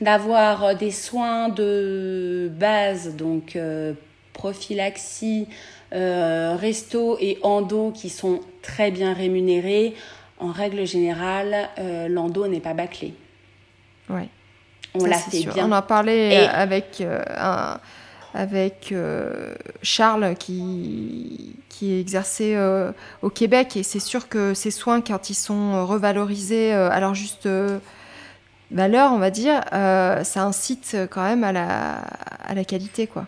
[0.00, 3.56] d'avoir des soins de base, donc
[4.32, 5.48] prophylaxie,
[5.92, 9.94] euh, resto et endo qui sont très bien rémunérés,
[10.38, 13.14] en règle générale, euh, l'endo n'est pas bâclé.
[14.10, 14.28] Ouais.
[14.94, 15.68] On l'a fait bien.
[15.68, 17.22] On a parlé avec, euh,
[18.34, 18.94] avec
[19.82, 22.56] Charles qui, qui exerçait
[23.22, 27.48] au Québec et c'est sûr que ces soins, quand ils sont revalorisés à leur juste
[28.70, 31.96] valeur, on va dire, ça incite quand même à la,
[32.44, 33.26] à la qualité, quoi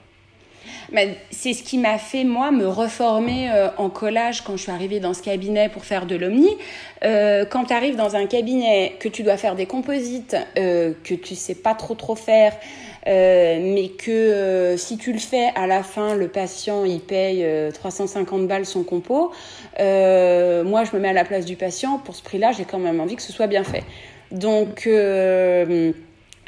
[1.30, 5.00] c'est ce qui m'a fait, moi, me reformer euh, en collage quand je suis arrivée
[5.00, 6.56] dans ce cabinet pour faire de l'omni.
[7.04, 11.14] Euh, quand tu arrives dans un cabinet, que tu dois faire des composites, euh, que
[11.14, 12.54] tu sais pas trop trop faire,
[13.06, 18.66] mais que si tu le fais à la fin, le patient il paye 350 balles
[18.66, 19.32] son compo.
[19.78, 21.96] moi, je me mets à la place du patient.
[22.04, 23.84] Pour ce prix-là, j'ai quand même envie que ce soit bien fait.
[24.30, 24.86] Donc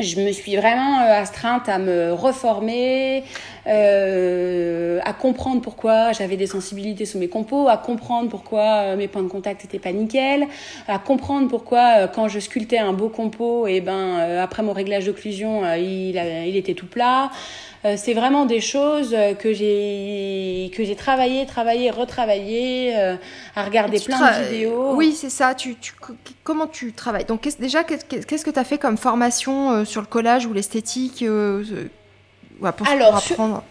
[0.01, 3.23] je me suis vraiment astreinte à me reformer,
[3.67, 9.07] euh, à comprendre pourquoi j'avais des sensibilités sous mes compos, à comprendre pourquoi euh, mes
[9.07, 10.47] points de contact étaient pas nickel,
[10.89, 15.63] à comprendre pourquoi quand je sculptais un beau compo, et ben après mon réglage d'occlusion,
[15.75, 17.31] il, il était tout plat.
[17.97, 22.95] c'est vraiment des choses que j'ai que j'ai travaillé, travaillé, retravaillé,
[23.57, 24.95] à regarder plein de vidéos.
[24.95, 25.55] Oui, c'est ça.
[25.55, 25.93] Tu, tu,
[26.45, 27.25] comment tu travailles?
[27.25, 31.25] Donc déjà, qu'est-ce que tu as fait comme formation sur le collage ou l'esthétique
[32.87, 33.63] alors, Sur,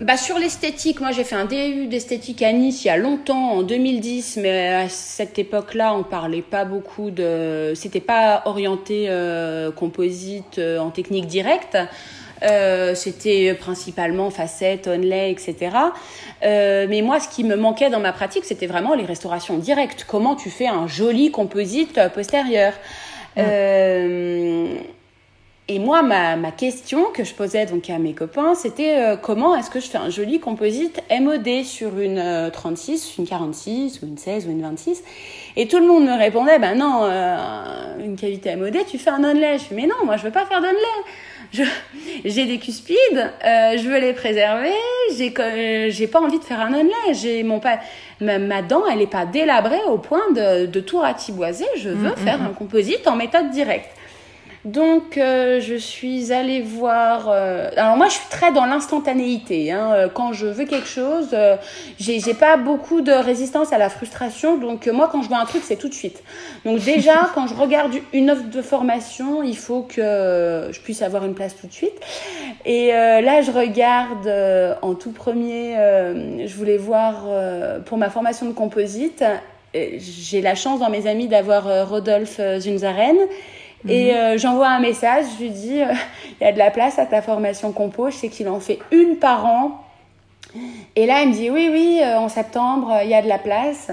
[0.00, 3.52] bah, sur l'esthétique, moi j'ai fait un DU d'esthétique à Nice il y a longtemps,
[3.52, 7.72] en 2010, mais à cette époque-là, on parlait pas beaucoup de.
[7.76, 11.78] C'était pas orienté euh, composite euh, en technique directe.
[12.42, 15.70] Euh, c'était principalement facettes, onlay, etc.
[16.42, 20.04] mais moi, ce qui me manquait dans ma pratique, c'était vraiment les restaurations directes.
[20.08, 22.72] Comment tu fais un joli composite postérieur
[25.66, 29.56] et moi, ma, ma, question que je posais donc à mes copains, c'était euh, comment
[29.56, 34.06] est-ce que je fais un joli composite MOD sur une 36, euh, une 46 ou
[34.06, 35.02] une 16 ou une 26
[35.56, 39.24] Et tout le monde me répondait, ben non, euh, une cavité MOD, tu fais un
[39.24, 39.56] onlay.
[39.56, 41.64] Je fais, mais non, moi je veux pas faire d'onlay.
[42.26, 44.74] J'ai des cuspides, je veux les préserver,
[45.16, 47.42] j'ai pas envie de faire un onlay.
[47.42, 47.78] Mon pas,
[48.20, 51.66] ma, dent, elle est pas délabrée au point de, de tout ratiboiser.
[51.78, 53.88] Je veux mmh, faire mmh, un composite en méthode directe.
[54.64, 57.28] Donc, euh, je suis allée voir.
[57.28, 59.70] Euh, alors moi, je suis très dans l'instantanéité.
[59.70, 59.92] Hein.
[59.92, 61.36] Euh, quand je veux quelque chose,
[61.98, 64.56] j'ai, j'ai pas beaucoup de résistance à la frustration.
[64.56, 66.22] Donc moi, quand je veux un truc, c'est tout de suite.
[66.64, 71.26] Donc déjà, quand je regarde une offre de formation, il faut que je puisse avoir
[71.26, 72.00] une place tout de suite.
[72.64, 74.32] Et là, je regarde
[74.80, 75.74] en tout premier.
[76.46, 77.26] je voulais voir
[77.84, 79.22] pour ma formation de composite.
[79.74, 83.16] J'ai la chance dans mes amis d'avoir Rodolphe Zunzaren
[83.88, 84.16] et mhm.
[84.16, 85.92] euh, j'envoie un message, je lui dis, euh,
[86.40, 88.78] il y a de la place à ta formation compo, je sais qu'il en fait
[88.90, 89.80] une par an.
[90.96, 93.38] Et là, il me dit, oui, oui, euh, en septembre, il y a de la
[93.38, 93.90] place.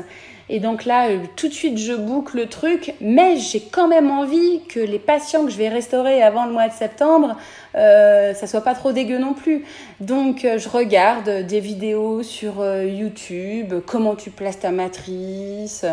[0.53, 4.11] Et donc là, euh, tout de suite, je boucle le truc, mais j'ai quand même
[4.11, 7.37] envie que les patients que je vais restaurer avant le mois de septembre,
[7.75, 9.63] euh, ça soit pas trop dégueu non plus.
[10.01, 15.85] Donc, euh, je regarde des vidéos sur euh, YouTube, comment tu places ta matrice,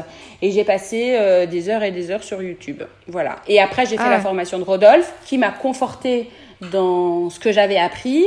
[0.43, 2.83] et j'ai passé des heures et des heures sur YouTube.
[3.07, 3.37] Voilà.
[3.47, 6.31] Et après, j'ai fait ah la formation de Rodolphe, qui m'a conforté
[6.73, 8.27] dans ce que j'avais appris.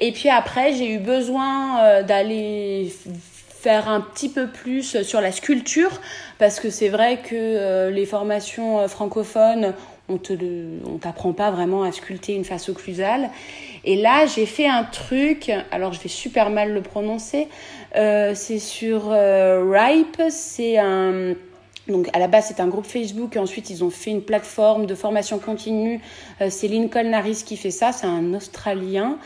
[0.00, 2.90] Et puis après, j'ai eu besoin d'aller
[3.60, 5.90] faire un petit peu plus sur la sculpture
[6.38, 9.74] parce que c'est vrai que euh, les formations euh, francophones
[10.08, 10.18] on
[10.86, 13.30] on t'apprend pas vraiment à sculpter une face occlusale
[13.84, 17.48] et là j'ai fait un truc alors je vais super mal le prononcer
[17.96, 21.34] euh, c'est sur Ripe c'est un
[21.88, 24.86] donc à la base c'est un groupe Facebook et ensuite ils ont fait une plateforme
[24.86, 26.00] de formation continue.
[26.50, 29.16] c'est Lincoln Harris qui fait ça, c'est un Australien.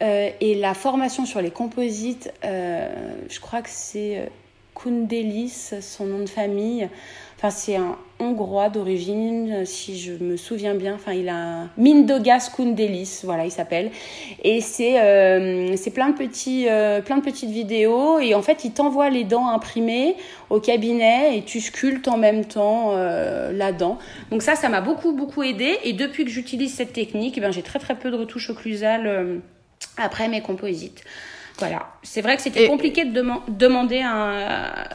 [0.00, 2.88] Euh, et la formation sur les composites, euh,
[3.28, 4.26] je crois que c'est euh,
[4.74, 6.88] Kundelis, son nom de famille.
[7.36, 10.94] Enfin, c'est un Hongrois d'origine, si je me souviens bien.
[10.94, 13.90] Enfin, il a Mindogas Kundelis, voilà, il s'appelle.
[14.42, 18.18] Et c'est euh, plein de plein de petites vidéos.
[18.18, 20.16] Et en fait, il t'envoie les dents imprimées
[20.50, 23.98] au cabinet et tu sculptes en même temps la dent.
[24.30, 25.76] Donc ça, ça m'a beaucoup beaucoup aidé.
[25.84, 29.40] Et depuis que j'utilise cette technique, eh ben, j'ai très très peu de retouches occlusales
[29.98, 31.04] après mes composites.
[31.58, 34.04] Voilà, c'est vrai que c'était compliqué de demander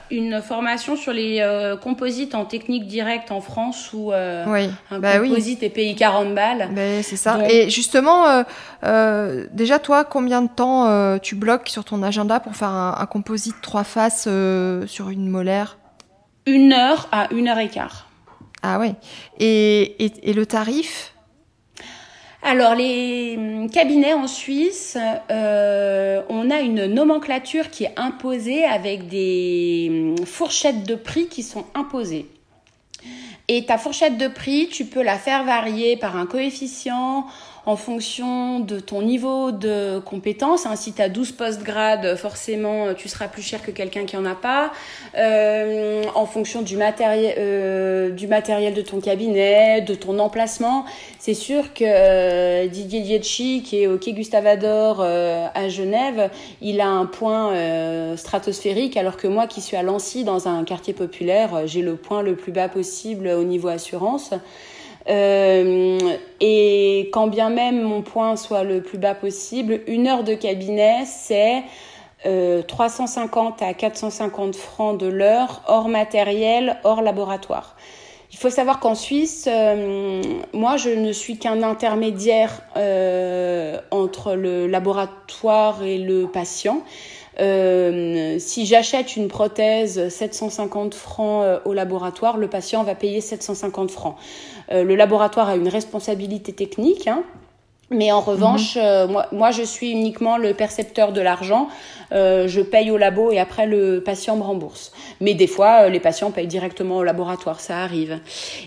[0.09, 5.19] une formation sur les euh, composites en technique directe en France ou euh, un bah
[5.19, 6.69] composite et pays 40 balles.
[6.71, 7.39] Ben, c'est ça.
[7.49, 8.45] Et justement,
[8.85, 13.55] euh, déjà toi, combien de temps tu bloques sur ton agenda pour faire un, composite
[13.61, 14.29] trois faces
[14.87, 15.77] sur une molaire?
[16.45, 18.07] Une heure à une heure et quart.
[18.61, 18.95] Ah ouais.
[19.37, 21.12] et le tarif?
[22.43, 24.97] Alors les hum, cabinets en Suisse,
[25.31, 31.41] euh, on a une nomenclature qui est imposée avec des hum, fourchettes de prix qui
[31.41, 32.27] sont imposées.
[33.47, 37.27] Et ta fourchette de prix, tu peux la faire varier par un coefficient
[37.65, 40.65] en fonction de ton niveau de compétence.
[40.65, 44.25] Hein, si tu as 12 post-grade, forcément, tu seras plus cher que quelqu'un qui en
[44.25, 44.71] a pas.
[45.17, 50.85] Euh, en fonction du matériel, euh, du matériel de ton cabinet, de ton emplacement.
[51.19, 56.29] C'est sûr que euh, Didier Dietchi, qui est au Quai Gustave Ador euh, à Genève,
[56.61, 60.65] il a un point euh, stratosphérique, alors que moi, qui suis à Lancy, dans un
[60.65, 64.33] quartier populaire, j'ai le point le plus bas possible au niveau assurance.
[65.09, 66.17] Euh,
[67.13, 71.61] quand bien même mon point soit le plus bas possible, une heure de cabinet, c'est
[72.25, 77.75] euh, 350 à 450 francs de l'heure, hors matériel, hors laboratoire.
[78.31, 79.47] Il faut savoir qu'en Suisse,
[80.53, 82.63] moi, je ne suis qu'un intermédiaire
[83.91, 86.81] entre le laboratoire et le patient.
[87.39, 93.91] Euh, si j'achète une prothèse 750 francs euh, au laboratoire, le patient va payer 750
[93.91, 94.15] francs.
[94.71, 97.07] Euh, le laboratoire a une responsabilité technique.
[97.07, 97.23] Hein,
[97.89, 99.11] mais en revanche, mhm.
[99.11, 101.67] moi, moi, je suis uniquement le percepteur de l'argent.
[102.11, 104.91] je paye au labo et après le patient me rembourse.
[105.21, 108.19] Mais des fois, les patients payent directement au laboratoire, ça arrive.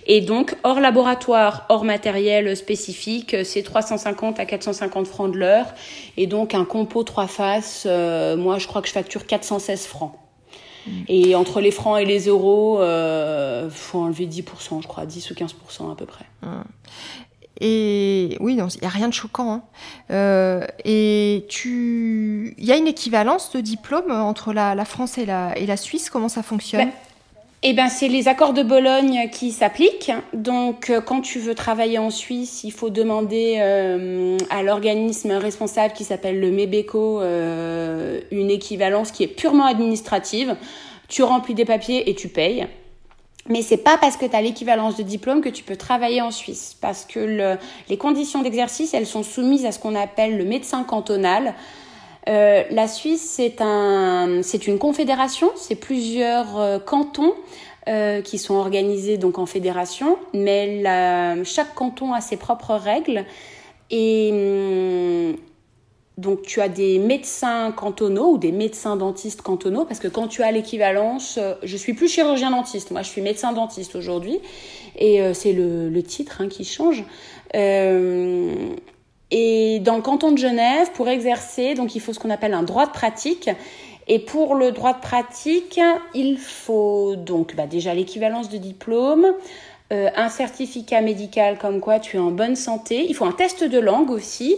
[0.06, 5.66] Et donc, hors laboratoire, hors matériel spécifique, c'est 350 à 450 francs de l'heure.
[6.16, 10.12] Et donc, un compo trois faces, euh, moi, je crois que je facture 416 francs.
[10.86, 10.90] Mm.
[11.08, 15.30] Et entre les francs et les euros, il euh, faut enlever 10%, je crois, 10
[15.30, 16.26] ou 15% à peu près.
[16.42, 16.62] Mm.
[17.60, 19.52] Et oui, il n'y a rien de choquant.
[19.52, 19.62] Hein.
[20.10, 25.76] Euh, et tu, il y a une équivalence de diplôme entre la, France et la,
[25.76, 26.10] Suisse.
[26.10, 26.90] Comment ça fonctionne?
[27.62, 30.12] Eh ben, c'est les accords de Bologne qui s'appliquent.
[30.34, 35.94] Donc, euh, quand tu veux travailler en Suisse, il faut demander euh, à l'organisme responsable
[35.94, 37.22] qui s'appelle le MEBECO
[38.30, 40.54] une équivalence qui est purement administrative.
[41.08, 42.66] Tu remplis des papiers et tu payes.
[43.48, 46.30] Mais c'est pas parce que tu as l'équivalence de diplôme que tu peux travailler en
[46.30, 46.76] Suisse.
[46.80, 47.56] Parce que
[47.88, 51.54] les conditions d'exercice, elles sont soumises à ce qu'on appelle le médecin cantonal.
[52.28, 57.34] Euh, la Suisse, c'est un, une confédération, c'est plusieurs euh, cantons
[57.88, 60.82] euh, qui sont organisés donc en fédération, mais
[61.44, 63.24] chaque canton a ses propres règles
[63.90, 65.36] et hum,
[66.16, 70.42] donc tu as des médecins cantonaux ou des médecins dentistes cantonaux parce que quand tu
[70.42, 74.40] as l'équivalence, je suis plus chirurgien dentiste, moi je suis médecin dentiste aujourd'hui
[74.98, 77.04] et c'est le, titre hein, qui change.
[79.30, 82.62] Et dans le canton de Genève, pour exercer, donc il faut ce qu'on appelle un
[82.62, 83.50] droit de pratique.
[84.08, 85.80] Et pour le droit de pratique,
[86.14, 89.26] il faut donc bah, déjà l'équivalence de diplôme,
[89.92, 93.04] euh, un certificat médical comme quoi tu es en bonne santé.
[93.08, 94.56] Il faut un test de langue aussi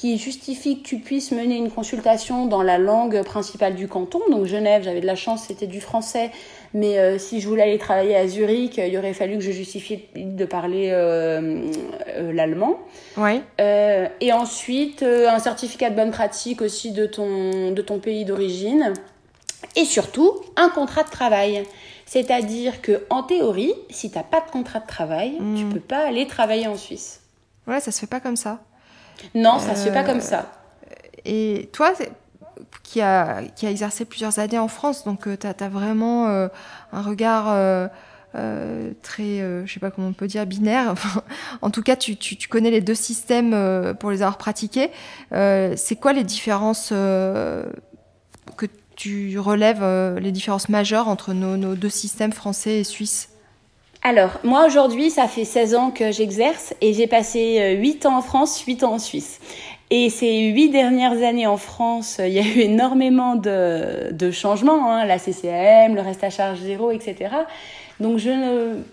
[0.00, 4.20] qui justifie que tu puisses mener une consultation dans la langue principale du canton.
[4.30, 6.30] Donc Genève, j'avais de la chance, c'était du français.
[6.72, 10.04] Mais euh, si je voulais aller travailler à Zurich, il aurait fallu que je justifie
[10.16, 11.70] de parler euh,
[12.16, 12.78] euh, l'allemand.
[13.18, 13.42] Ouais.
[13.58, 18.94] et ensuite, un certificat de bonne pratique aussi de ton, de ton pays d'origine.
[19.76, 21.64] Et surtout, un contrat de travail.
[22.06, 25.72] C'est-à-dire que en théorie, si tu n'as pas de contrat de travail, tu tu hmm.
[25.74, 27.20] peux pas aller travailler en Suisse.
[27.66, 28.60] Ouais, ça se fait pas comme ça.
[29.34, 30.46] Non, ça se fait pas comme ça.
[31.24, 31.92] Et toi,
[32.82, 35.04] qui a, qui a exercé plusieurs années en France.
[35.04, 36.48] Donc, tu as, vraiment euh,
[36.92, 37.88] un regard euh,
[38.34, 40.94] euh, très, je sais pas comment on peut dire, binaire.
[41.62, 44.90] en tout cas, tu, tu, connais les deux systèmes pour les avoir pratiqués.
[45.30, 47.66] C'est quoi les différences que
[48.96, 49.84] tu relèves,
[50.18, 53.29] les différences majeures entre nos, nos deux systèmes français et suisses?
[54.02, 58.22] Alors, moi aujourd'hui, ça fait 16 ans que j'exerce et j'ai passé 8 ans en
[58.22, 59.40] France, 8 ans en Suisse.
[59.92, 65.04] Et ces huit dernières années en France, il y a eu énormément de, changements, hein,
[65.04, 67.34] la CCM, le reste à charge zéro, etc.
[67.98, 68.20] Donc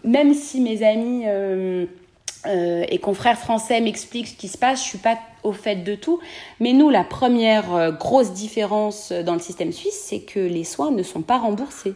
[0.04, 1.86] même si mes amis euh,
[2.48, 5.94] euh, et confrères français m'expliquent ce qui se passe, je suis pas au fait de
[5.94, 6.20] tout.
[6.60, 10.90] Mais nous, la première euh, grosse différence dans le système suisse, c'est que les soins
[10.90, 11.94] ne sont pas remboursés.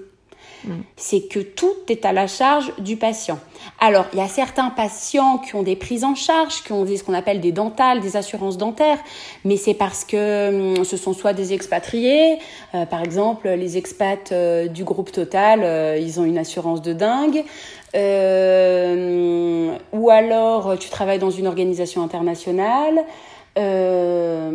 [0.95, 3.39] C'est que tout est à la charge du patient.
[3.79, 7.03] Alors, il y a certains patients qui ont des prises en charge, qui ont ce
[7.03, 8.99] qu'on appelle des dentales, des assurances dentaires,
[9.43, 12.37] mais c'est parce que hum, ce sont soit des expatriés,
[12.75, 16.93] euh, par exemple, les expats euh, du groupe Total, euh, ils ont une assurance de
[16.93, 17.43] dingue,
[19.93, 23.03] ou alors tu travailles dans une organisation internationale.
[23.57, 24.49] Euh,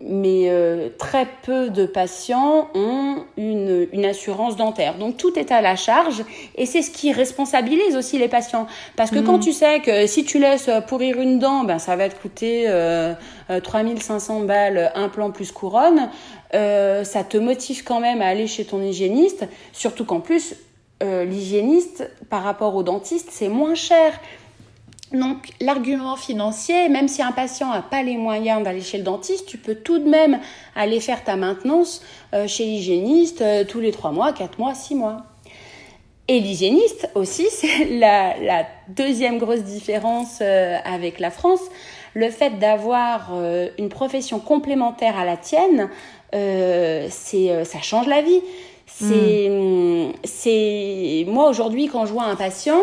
[0.00, 4.98] mais euh, très peu de patients ont une, une, assurance dentaire.
[4.98, 6.24] Donc tout est à la charge
[6.56, 8.66] et c'est ce qui responsabilise aussi les patients.
[8.96, 9.40] Parce que quand mhm.
[9.40, 13.14] tu sais que si tu laisses pourrir une dent, ben, ça va te coûter euh,
[13.62, 16.10] 3500 euh, balles implant plus couronne,
[16.52, 20.56] ça te motive quand même à aller chez ton hygiéniste, surtout qu'en plus,
[21.00, 24.20] l'hygiéniste par rapport au dentiste, c'est moins cher.
[25.12, 29.46] Donc l'argument financier, même si un patient n'a pas les moyens d'aller chez le dentiste,
[29.46, 30.40] tu peux tout de même
[30.74, 32.02] aller faire ta maintenance
[32.32, 35.18] euh, chez l'hygiéniste euh, tous les 3 mois, 4 mois, 6 mois.
[36.28, 41.60] Et l'hygiéniste aussi, c'est la, deuxième grosse différence euh, avec la France.
[42.14, 43.30] Le fait d'avoir
[43.78, 45.88] une profession complémentaire à la tienne,
[46.30, 48.42] c'est ça change la vie.
[48.84, 50.12] C'est, hmm.
[50.22, 52.82] c'est moi aujourd'hui quand je vois un patient,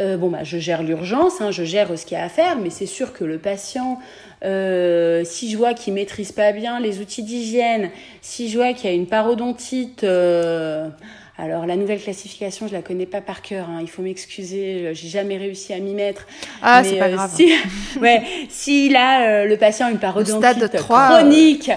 [0.00, 2.58] euh, bon, bah, je gère l'urgence, hein, je gère ce qu'il y a à faire,
[2.58, 3.98] mais c'est sûr que le patient,
[4.44, 7.90] euh, si je vois qu'il maîtrise pas bien les outils d'hygiène,
[8.22, 10.88] si je vois qu'il y a une parodontite, euh,
[11.42, 13.66] Alors la nouvelle classification, je la connais pas par cœur.
[13.70, 13.78] Hein.
[13.80, 16.26] Il faut m'excuser, j'ai jamais réussi à m'y mettre.
[16.62, 17.30] Ah, c'est pas euh, grave.
[17.34, 17.50] Si,
[18.00, 21.70] ouais, s'il a euh, le patient une parodontite chronique,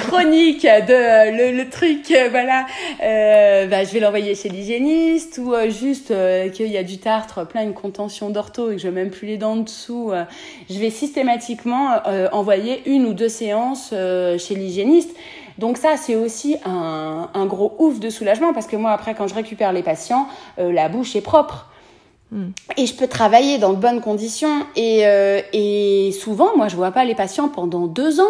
[0.00, 2.66] chronique de le, truc, voilà,
[2.98, 6.12] bah, je vais l'envoyer chez l'hygiéniste ou juste
[6.52, 9.36] qu'il y a du tartre, plein une contention d'ortho et que je même plus les
[9.36, 10.12] dents en dessous.
[10.68, 12.00] je vais systématiquement
[12.32, 15.14] envoyer une ou deux séances chez l'hygiéniste.
[15.58, 19.28] Donc ça, c'est aussi un, un, gros ouf de soulagement parce que moi, après, quand
[19.28, 20.26] je récupère les patients,
[20.58, 21.66] euh, la bouche est propre.
[22.32, 22.48] Hmm.
[22.76, 24.66] Et je peux travailler dans de bonnes conditions.
[24.74, 28.24] Et, euh, et souvent, moi, je vois pas les patients pendant deux ans.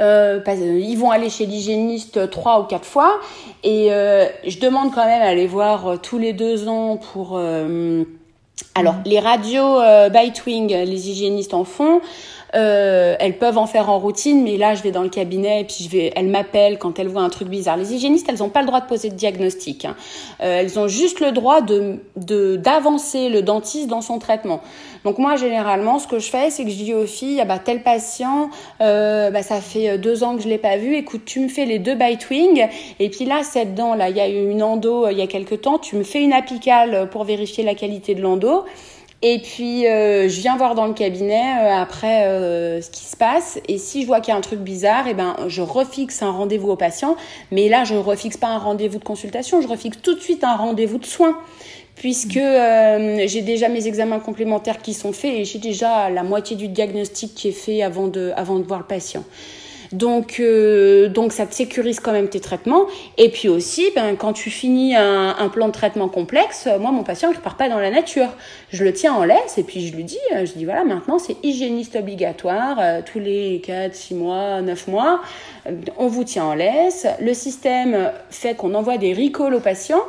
[0.00, 3.20] Euh, ils vont aller chez l'hygiéniste trois ou quatre fois.
[3.62, 7.38] Et je demande quand même à les voir tous les deux ans pour...
[7.38, 9.02] alors, hmm.
[9.04, 9.78] les radios
[10.10, 12.00] Bitewing, les hygiénistes en font.
[12.54, 15.64] Euh, elles peuvent en faire en routine, mais là, je vais dans le cabinet et
[15.64, 17.76] puis je vais, elles m'appellent quand elles voient un truc bizarre.
[17.76, 19.84] Les hygiénistes, elles n'ont pas le droit de poser de diagnostic.
[19.84, 19.96] Hein.
[20.40, 24.60] Euh, elles ont juste le droit de d'avancer le dentiste dans son traitement.
[25.04, 27.58] Donc moi, généralement, ce que je fais, c'est que je dis aux filles, ah bah
[27.58, 28.50] tel patient,
[28.80, 30.94] euh, bah ça fait deux ans que je l'ai pas vu.
[30.96, 32.66] Écoute, tu me fais les deux bite wing,
[33.00, 35.26] et puis là, cette dent là, il y a eu une endo il y a
[35.26, 35.78] quelques temps.
[35.78, 38.64] Tu me fais une apicale pour vérifier la qualité de l'endo.
[39.26, 43.16] Et puis, euh, je viens voir dans le cabinet euh, après euh, ce qui se
[43.16, 43.58] passe.
[43.68, 46.30] Et si je vois qu'il y a un truc bizarre, eh ben, je refixe un
[46.30, 47.16] rendez-vous au patient.
[47.50, 50.44] Mais là, je ne refixe pas un rendez-vous de consultation, je refixe tout de suite
[50.44, 51.38] un rendez-vous de soins.
[51.96, 56.66] Puisque j'ai déjà mes examens complémentaires qui sont faits et j'ai déjà la moitié du
[56.66, 59.22] diagnostic qui est fait avant de, avant de voir le patient.
[59.94, 62.86] Donc, euh, donc ça te sécurise quand même tes traitements.
[63.16, 67.30] Et puis aussi, ben, quand tu finis un, plan de traitement complexe, moi, mon patient,
[67.30, 68.28] il ne part pas dans la nature.
[68.70, 71.20] Je le tiens en laisse et puis je lui dis, euh, je dis voilà, maintenant
[71.20, 75.20] c'est hygiéniste obligatoire, euh, tous les 4, 6 mois, 9 mois,
[75.96, 77.06] on vous tient en laisse.
[77.20, 80.02] Le système fait qu'on envoie des recalls aux patients.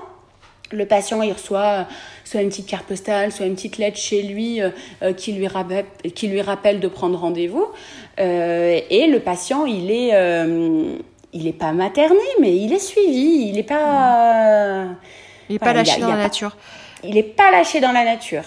[0.72, 1.86] Le patient, il reçoit
[2.24, 4.60] soit une petite carte postale, soit une petite lettre chez lui
[5.16, 5.86] qui, lui rappelle,
[6.16, 7.68] qui lui rappelle de prendre rendez-vous.
[8.20, 10.98] Euh, et le patient, il est, euh,
[11.34, 13.48] il est pas materné, mais il est suivi.
[13.50, 14.86] Il n'est pas.
[15.50, 16.58] Il n'est pas lâché dans la nature.
[17.04, 18.44] Il n'est pas lâché dans la nature.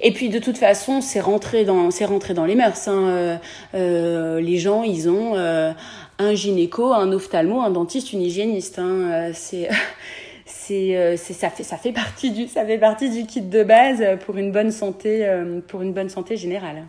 [0.00, 2.88] Et puis de toute façon, c'est rentré dans, c'est rentré dans les mœurs.
[2.88, 3.40] Hein.
[3.74, 8.78] Euh, les gens, ils ont un gynéco, un ophtalmo, un dentiste, une hygiéniste.
[8.78, 9.30] Hein.
[9.34, 9.68] C'est
[10.46, 14.36] c'est ça fait ça fait partie du ça fait partie du kit de base pour
[14.36, 15.26] une bonne santé
[15.66, 16.84] pour une bonne santé générale.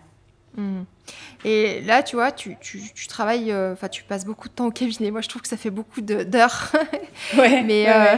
[0.57, 0.83] Hmm.
[1.43, 4.67] Et là, tu vois, tu, tu, tu travailles, euh, enfin, tu passes beaucoup de temps
[4.67, 5.11] au cabinet.
[5.11, 6.71] Moi, je trouve que ça fait beaucoup d'heures.
[7.37, 8.15] Ouais, Mais, euh,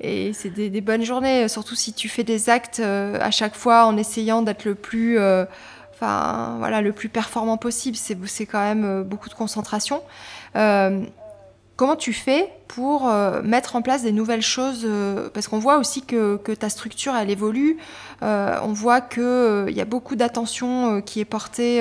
[0.00, 3.54] Et c'est des, des, bonnes journées, surtout si tu fais des actes euh, à chaque
[3.54, 5.18] fois en essayant d'être le plus,
[5.94, 7.96] enfin, voilà, le plus performant possible.
[7.96, 10.02] C'est quand même beaucoup de concentration.
[11.78, 15.78] Comment tu fais pour euh, mettre en place des nouvelles choses euh, Parce qu'on voit
[15.78, 17.78] aussi que, ta structure, elle évolue.
[18.24, 21.80] Euh, on voit qu'il y a beaucoup d'attention qui est portée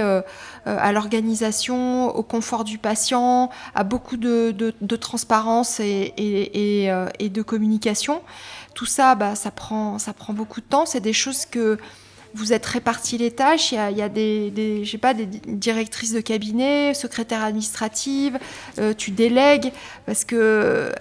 [0.65, 4.51] à l'organisation, au confort du patient, à beaucoup de,
[4.97, 6.13] transparence et,
[7.19, 8.21] de communication.
[8.75, 10.85] Tout ça, bah, ça, prend, ça prend beaucoup de temps.
[10.85, 11.79] C'est des choses que
[12.33, 13.71] vous êtes répartis les tâches.
[13.71, 18.37] Il y a, des, des sais pas, des directrices de cabinet, secrétaires administratives.
[18.79, 19.71] Euh, tu délègues
[20.05, 20.91] parce que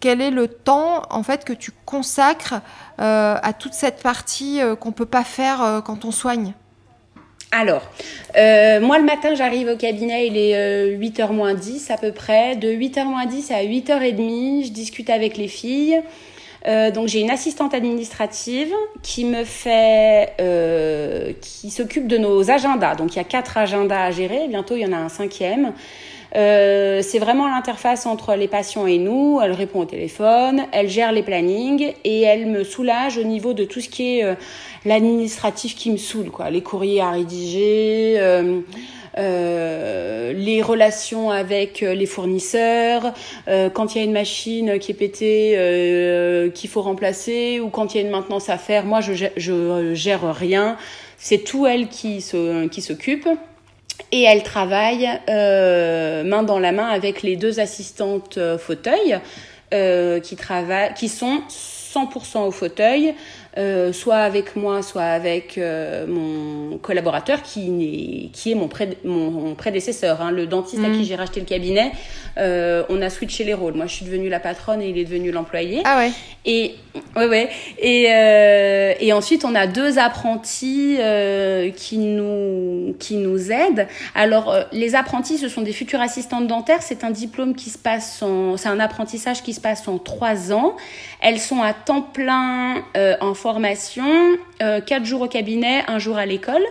[0.00, 2.54] quel est le temps en fait que tu consacres
[3.00, 6.54] euh, à toute cette partie euh, qu'on peut pas faire quand on soigne?
[7.52, 7.82] Alors,
[8.36, 12.54] moi le matin j'arrive au cabinet, il est 8h moins 10 à peu près.
[12.54, 16.00] De 8h moins 10 à 8h30, je discute avec les filles.
[16.66, 18.72] Euh, donc j'ai une assistante administrative
[19.02, 22.94] qui me fait, euh, qui s'occupe de nos agendas.
[22.94, 24.46] Donc il y a quatre agendas à gérer.
[24.48, 25.72] Bientôt il y en a un cinquième.
[26.36, 29.40] Euh, c'est vraiment l'interface entre les patients et nous.
[29.42, 33.64] Elle répond au téléphone, elle gère les plannings et elle me soulage au niveau de
[33.64, 34.34] tout ce qui est euh,
[34.84, 36.50] l'administratif qui me saoule, quoi.
[36.50, 38.20] Les courriers à rédiger.
[39.18, 43.12] Euh, les relations avec euh, les fournisseurs,
[43.48, 47.94] euh, quand il y a une machine qui est pétée, qu'il faut remplacer, ou quand
[47.94, 50.76] il y a une maintenance à faire, moi je, je gère rien.
[51.18, 53.28] C'est tout elle qui s'occupe.
[54.12, 59.18] Et elle travaille main dans la main avec les deux assistantes fauteuil
[59.70, 63.14] qui, travaillent, qui sont 100% au fauteuil.
[63.58, 68.68] Euh, soit avec moi, soit avec euh, mon collaborateur qui est, qui est mon,
[69.04, 71.04] mon, prédécesseur, hein, le dentiste à qui mm.
[71.04, 71.90] j'ai racheté le cabinet.
[72.38, 73.74] Euh, on a switché les rôles.
[73.74, 75.82] Moi, je suis devenue la patronne et il est devenu l'employé.
[75.84, 76.12] Ah ouais.
[76.46, 76.76] Et
[77.16, 77.48] ouais, ouais.
[77.78, 78.04] Et,
[79.04, 80.98] et ensuite, on a deux apprentis
[81.76, 83.88] qui nous qui nous aident.
[84.14, 86.82] Alors, les apprentis, ce sont des futurs assistantes dentaires.
[86.82, 90.52] C'est un diplôme qui se passe en, c'est un apprentissage qui se passe en trois
[90.52, 90.76] ans.
[91.20, 92.76] Elles sont à temps plein
[93.20, 94.04] en formation,
[94.62, 96.62] euh, quatre jours au cabinet, un jour à l'école.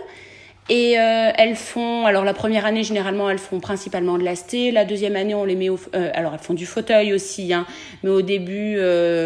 [0.68, 4.84] Et euh, elles font, alors la première année généralement elles font principalement de l'asté, la
[4.84, 5.80] deuxième année on les met au,
[6.14, 7.66] alors elles font du fauteuil aussi, hein,
[8.04, 8.78] mais au début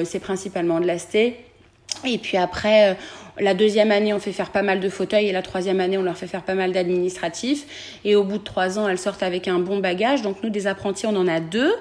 [0.05, 1.37] c'est principalement de l'asté.
[2.07, 2.97] Et puis après
[3.39, 6.03] la deuxième année, on fait faire pas mal de fauteuils et la troisième année, on
[6.03, 7.99] leur fait faire pas mal d'administratifs.
[8.05, 10.23] Et au bout de trois ans, elles sortent avec un bon bagage.
[10.23, 11.75] Donc nous, des apprentis, on en a deux.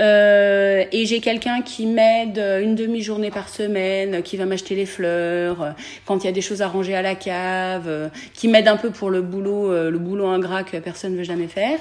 [0.00, 5.62] Euh, et j'ai quelqu'un qui m'aide une demi-journée par semaine, qui va m'acheter les fleurs,
[5.62, 5.70] euh,
[6.06, 8.76] quand il y a des choses à ranger à la cave, euh, qui m'aide un
[8.76, 11.78] peu pour le boulot, le boulot ingrat que personne ne veut jamais faire.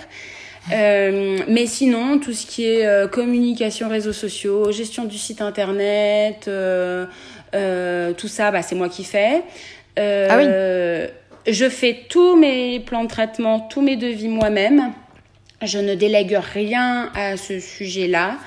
[0.72, 7.06] Euh, mais sinon, tout ce qui est communication réseaux sociaux, gestion du site internet, euh,
[7.52, 9.44] tout ça, bah, c'est moi qui fais.
[9.98, 10.46] ah oui.
[11.48, 14.94] Je fais tous mes plans de traitement, tous mes devis moi-même.
[15.64, 18.38] Je ne délègue rien à ce sujet-là.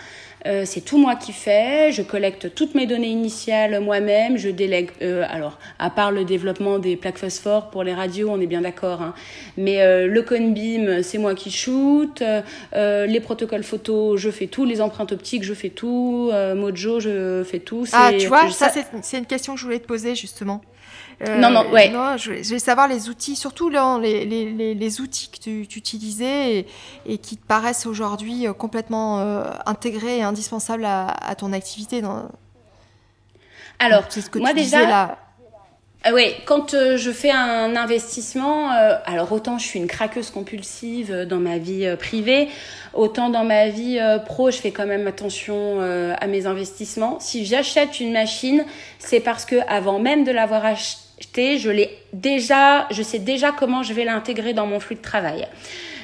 [0.46, 1.90] Euh, c'est tout moi qui fais.
[1.92, 4.36] Je collecte toutes mes données initiales moi-même.
[4.36, 8.40] Je délègue, euh, alors, à part le développement des plaques phosphore pour les radios, on
[8.40, 9.00] est bien d'accord.
[9.00, 9.14] Hein.
[9.56, 12.22] Mais euh, le Conbeam, c'est moi qui shoot.
[12.22, 14.64] Euh, les protocoles photos, je fais tout.
[14.64, 16.30] Les empreintes optiques, je fais tout.
[16.54, 17.86] Mojo, je fais tout.
[17.92, 18.70] Ah, tu vois, ça,
[19.02, 20.60] c'est une question que je voulais te poser justement.
[21.22, 21.92] Euh, non, non, ouais.
[22.16, 26.66] je, vais savoir les outils, surtout les, les, les, outils que tu, utilisais
[27.06, 32.02] et, qui te paraissent aujourd'hui euh, complètement euh, intégrés et indispensables à, ton activité.
[32.02, 32.28] Dans...
[33.78, 35.18] Alors, ce que moi déjà, là.
[36.12, 41.58] oui, quand je fais un investissement, alors autant je suis une craqueuse compulsive dans ma
[41.58, 42.48] vie privée,
[42.92, 47.18] autant dans ma vie pro, je fais quand même attention à mes investissements.
[47.20, 48.64] Si j'achète une machine,
[48.98, 51.03] c'est parce que avant même de l'avoir achetée,
[51.36, 55.46] je l'ai déjà, je sais déjà comment je vais l'intégrer dans mon flux de travail.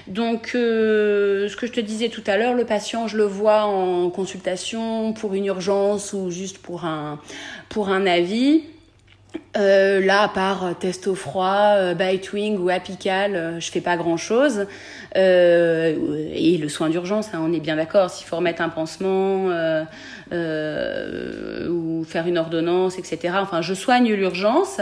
[0.06, 3.62] Donc, euh, ce que je te disais tout à l'heure, le patient, je le vois
[3.62, 7.20] en consultation pour une urgence ou juste pour un,
[7.68, 8.64] pour un avis.
[9.56, 13.96] Euh, là, à part test au froid, euh, bite wing ou apical, je fais pas
[13.96, 14.66] grand chose.
[15.16, 18.10] Euh, et le soin d'urgence, hein, on est bien d'accord.
[18.10, 19.46] S'il faut remettre un pansement
[21.68, 23.34] ou faire une ordonnance, etc.
[23.40, 24.80] Enfin, je soigne l'urgence.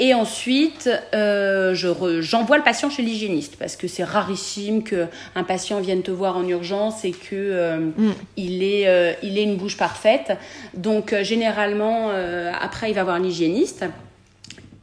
[0.00, 6.02] Et ensuite, euh, j'envoie le patient chez l'hygiéniste parce que c'est rarissime qu'un patient vienne
[6.02, 8.12] te voir en urgence et que euh, mm.
[8.36, 10.38] il, ait, euh, il ait une bouche parfaite.
[10.74, 13.86] Donc euh, généralement, euh, après, il va voir l'hygiéniste.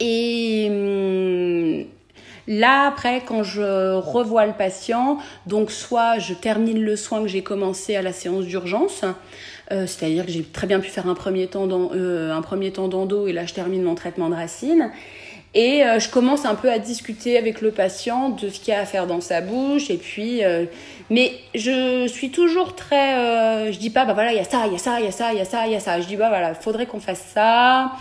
[0.02, 1.86] Et hum,
[2.48, 5.18] Là, après, quand je revois le patient,
[5.48, 9.04] donc soit je termine le soin que j'ai commencé à la séance d'urgence,
[9.72, 12.88] euh, c'est-à-dire que j'ai très bien pu faire un premier temps euh, un premier temps
[12.88, 14.92] d'endo et là je termine mon traitement de racine.
[15.56, 18.78] Et euh, je commence un peu à discuter avec le patient de ce qu'il y
[18.78, 19.90] a à faire dans sa bouche.
[19.90, 20.42] Et puis,
[21.10, 24.74] mais je suis toujours très, je dis pas, bah voilà, il y a ça, il
[24.74, 26.02] y a ça, il y a ça, il y a ça, il y a ça.
[26.02, 27.94] Je dis bah voilà, faudrait qu'on fasse ça.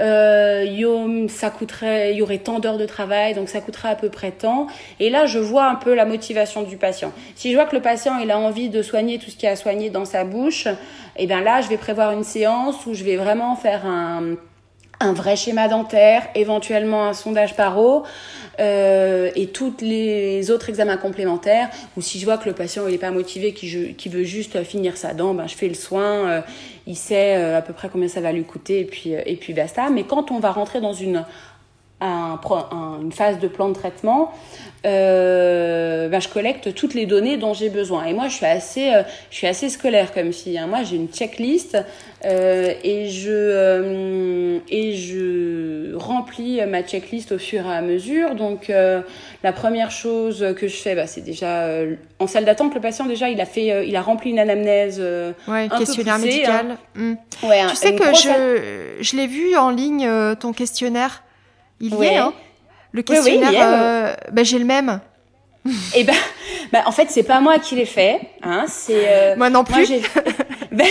[0.00, 4.66] Euh, il y aurait tant d'heures de travail, donc ça coûterait à peu près tant.
[4.98, 7.12] Et là, je vois un peu la motivation du patient.
[7.34, 9.56] Si je vois que le patient, il a envie de soigner tout ce qu'il a
[9.56, 13.04] soigné dans sa bouche, et eh bien là, je vais prévoir une séance où je
[13.04, 14.36] vais vraiment faire un,
[15.12, 18.04] vrai schéma dentaire, éventuellement un sondage paro
[18.58, 21.70] euh, et tous les autres examens complémentaires.
[21.96, 24.98] Ou si je vois que le patient il est pas motivé, qui veut juste finir
[24.98, 26.28] sa dent, ben je fais le soin.
[26.28, 26.40] Euh,
[26.90, 29.36] il sait euh, à peu près combien ça va lui coûter et puis euh, et
[29.36, 29.90] puis basta.
[29.90, 31.24] Mais quand on va rentrer dans une
[32.00, 32.40] un,
[33.02, 34.32] une phase de plan de traitement,
[34.86, 38.06] euh, ben je collecte toutes les données dont j'ai besoin.
[38.06, 40.56] Et moi, je suis assez, euh, je suis assez scolaire comme fille.
[40.58, 40.66] Hein.
[40.66, 41.76] Moi, j'ai une checklist
[42.24, 48.34] euh, et je et je remplis ma checklist au fur et à mesure.
[48.34, 48.72] Donc,
[49.42, 51.68] la première chose que je fais, bah, c'est déjà
[52.18, 52.74] en salle d'attente.
[52.74, 55.00] Le patient déjà, il a fait, il a rempli une anamnèse.
[55.48, 56.66] ouais, un questionnaire peu poussée, médical.
[56.70, 56.76] Hein.
[56.94, 57.46] Mm.
[57.46, 60.08] Ouais, tu sais que je, je l'ai vu en ligne
[60.40, 61.22] ton questionnaire?
[61.80, 62.32] Il y est, hein
[62.92, 65.00] Le questionnaire, euh, bah, j'ai le même.
[65.94, 66.14] Eh ben,
[66.72, 68.64] bah, en fait, c'est pas moi qui l'ai fait, hein.
[68.66, 69.86] C'est euh, moi non plus.
[70.72, 70.86] ben,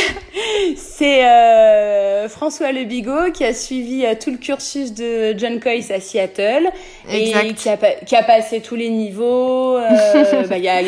[0.76, 5.92] c'est euh, François Le Bigot qui a suivi euh, tout le cursus de John Coyce
[5.92, 6.70] à Seattle
[7.10, 9.78] et qui a, qui a, passé tous les niveaux.
[9.78, 10.82] Euh, bah, y a,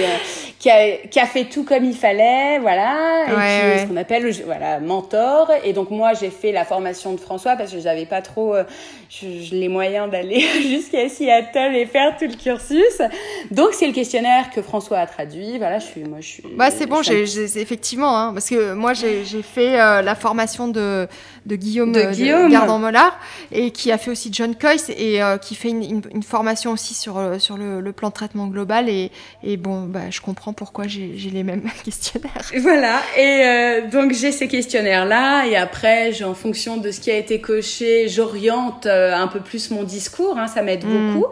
[0.61, 3.97] qui a, qui a fait tout comme il fallait, voilà, et qui est ce qu'on
[3.97, 5.49] appelle le voilà, mentor.
[5.63, 8.63] Et donc moi, j'ai fait la formation de François parce que j'avais pas trop euh,
[9.09, 13.01] je, les moyens d'aller jusqu'à Seattle et faire tout le cursus.
[13.49, 15.57] Donc c'est le questionnaire que François a traduit.
[15.57, 16.43] Voilà, je suis, moi, je suis.
[16.55, 17.23] Bah c'est bon, j'ai,
[17.59, 21.07] effectivement, hein, parce que moi j'ai, fait euh, la formation de,
[21.45, 22.51] de Guillaume, de Guillaume.
[22.51, 23.17] Gardant-Mollard
[23.51, 26.93] et qui a fait aussi John Coyce et euh, qui fait une, une, formation aussi
[26.93, 29.11] sur sur le, le, plan de traitement global et,
[29.43, 32.51] et bon, bah je comprends pourquoi j'ai, les mêmes questionnaires.
[32.59, 37.11] Voilà, et euh, donc j'ai ces questionnaires là et après, en fonction de ce qui
[37.11, 40.37] a été coché, j'oriente un peu plus mon discours.
[40.37, 41.13] Hein, ça m'aide mm.
[41.13, 41.27] beaucoup.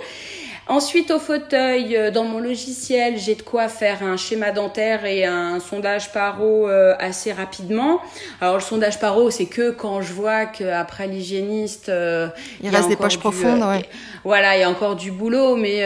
[0.69, 5.25] Ensuite, au fauteuil, euh, dans mon logiciel, j'ai de quoi faire un schéma dentaire et
[5.25, 7.99] un sondage paro euh, assez rapidement.
[8.39, 11.89] Alors, le sondage paro, c'est que quand je vois qu'après l'hygiéniste...
[11.89, 12.27] Euh,
[12.61, 13.83] il, reste des poches profondes, ouais.
[14.23, 15.83] Voilà, il y a encore du boulot, mais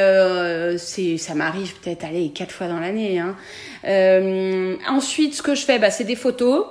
[0.77, 3.19] c'est ça m'arrive peut-être, aller quatre fois dans l'année.
[3.19, 3.35] Hein.
[4.89, 6.65] ensuite, ce que je fais, bah, c'est des photos.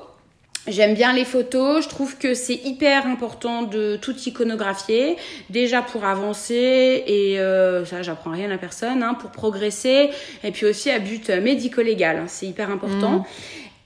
[0.68, 5.16] J'aime bien les photos, je trouve que c'est hyper important de tout iconographier,
[5.50, 10.10] déjà pour avancer et euh, ça j'apprends rien à personne, hein, pour progresser
[10.44, 13.18] et puis aussi à but médico-légal, hein, c'est hyper important.
[13.18, 13.24] Mmh.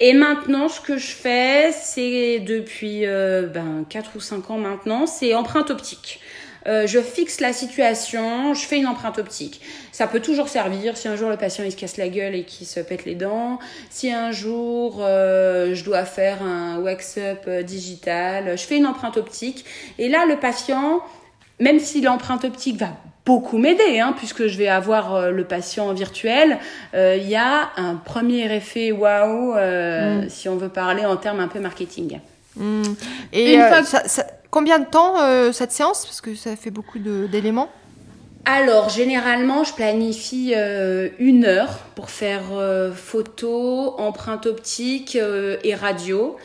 [0.01, 5.07] Et maintenant, ce que je fais, c'est depuis euh, ben, 4 ou 5 ans maintenant,
[5.07, 6.20] c'est empreinte optique.
[6.66, 9.60] Euh, je fixe la situation, je fais une empreinte optique.
[9.93, 12.44] Ça peut toujours servir si un jour le patient il se casse la gueule et
[12.44, 13.59] qu'il se pète les dents,
[13.90, 19.16] si un jour euh, je dois faire un wax-up euh, digital, je fais une empreinte
[19.16, 19.64] optique.
[19.98, 21.01] Et là, le patient,
[21.60, 22.90] même si l'empreinte optique va
[23.24, 26.59] beaucoup m'aider, hein, puisque je vais avoir le patient virtuel,
[26.94, 30.28] il y a un premier effet waouh, mm.
[30.28, 32.20] si on veut parler en termes un peu marketing.
[32.56, 32.82] Mm.
[33.32, 34.24] Et ça,
[34.56, 36.06] Combien de temps euh, cette séance?
[36.06, 37.68] Parce que ça fait beaucoup d'éléments.
[38.46, 46.36] Alors, généralement, je planifie euh, une heure pour faire euh, photo, empreinte optique et radio.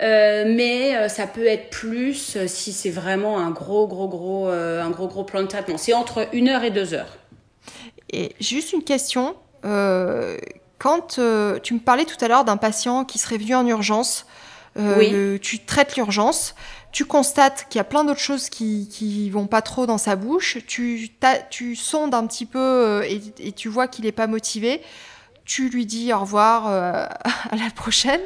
[0.00, 5.24] mais ça peut être plus si c'est vraiment un gros, gros, gros, un gros, gros
[5.24, 5.78] plan de traitement.
[5.78, 7.16] C'est entre une heure et deux heures.
[8.10, 9.36] Et juste une question.
[9.62, 11.18] quand
[11.62, 14.26] tu me parlais tout à l'heure d'un patient qui serait venu en urgence,
[14.76, 15.38] oui.
[15.40, 16.54] tu traites l'urgence
[16.94, 20.14] tu constates qu'il y a plein d'autres choses qui, qui vont pas trop dans sa
[20.14, 21.10] bouche, tu,
[21.50, 24.80] tu sondes un petit peu euh, et, tu vois qu'il n'est pas motivé,
[25.44, 27.04] tu lui dis au revoir euh,
[27.50, 28.20] à la prochaine.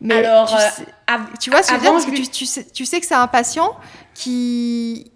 [0.00, 3.00] Mais Alors, tu, euh, tu vois ce que je veux dire tu, sais, tu sais
[3.00, 3.76] que c'est un patient
[4.14, 5.10] qui,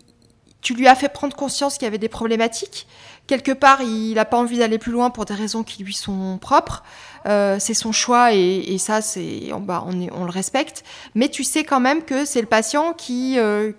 [0.60, 2.88] tu lui as fait prendre conscience qu'il y avait des problématiques.
[3.28, 6.38] Quelque part, il n'a pas envie d'aller plus loin pour des raisons qui lui sont
[6.38, 6.82] propres.
[7.26, 10.82] Euh, c'est son choix et, ça, c'est, bah, on, on, le respecte.
[11.14, 13.72] Mais tu sais quand même que c'est le patient qui, euh,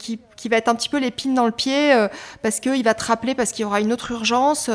[0.50, 2.08] va être un petit peu l'épine dans le pied euh,
[2.42, 4.70] parce qu'il va te rappeler, parce qu'il y aura une autre urgence,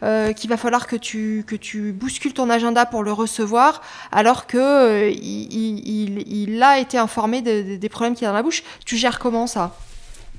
[0.00, 1.44] qu'il va falloir que tu,
[1.92, 3.82] bouscules ton agenda pour le recevoir,
[4.12, 8.62] alors que il, a été informé des problèmes qu'il a dans la bouche.
[8.86, 9.74] Tu gères comment ça?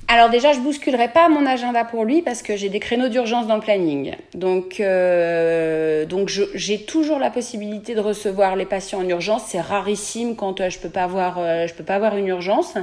[0.06, 3.46] Alors déjà, je bousculerai pas mon agenda pour lui parce que j'ai des créneaux d'urgence
[3.46, 4.12] dans le planning.
[4.34, 9.44] Donc, euh, donc j'ai toujours la possibilité de recevoir les patients en urgence.
[9.46, 12.74] C'est rarissime quand euh, je peux pas avoir, euh, je peux pas avoir une urgence.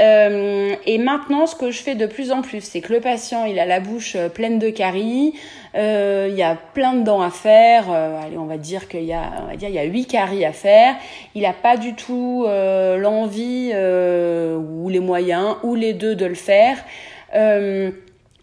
[0.00, 3.44] Euh, et maintenant, ce que je fais de plus en plus, c'est que le patient,
[3.44, 5.34] il a la bouche pleine de caries,
[5.74, 7.84] euh, il y a plein de dents à faire.
[7.90, 10.06] Euh, allez, on va dire qu'il y a, on va dire, il y a huit
[10.06, 10.96] caries à faire.
[11.34, 16.34] Il n'a pas du tout euh, l'envie ou les moyens ou les deux de le
[16.34, 16.76] faire.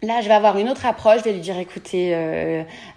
[0.00, 1.18] Là, je vais avoir une autre approche.
[1.18, 2.16] Je vais lui dire, écoutez,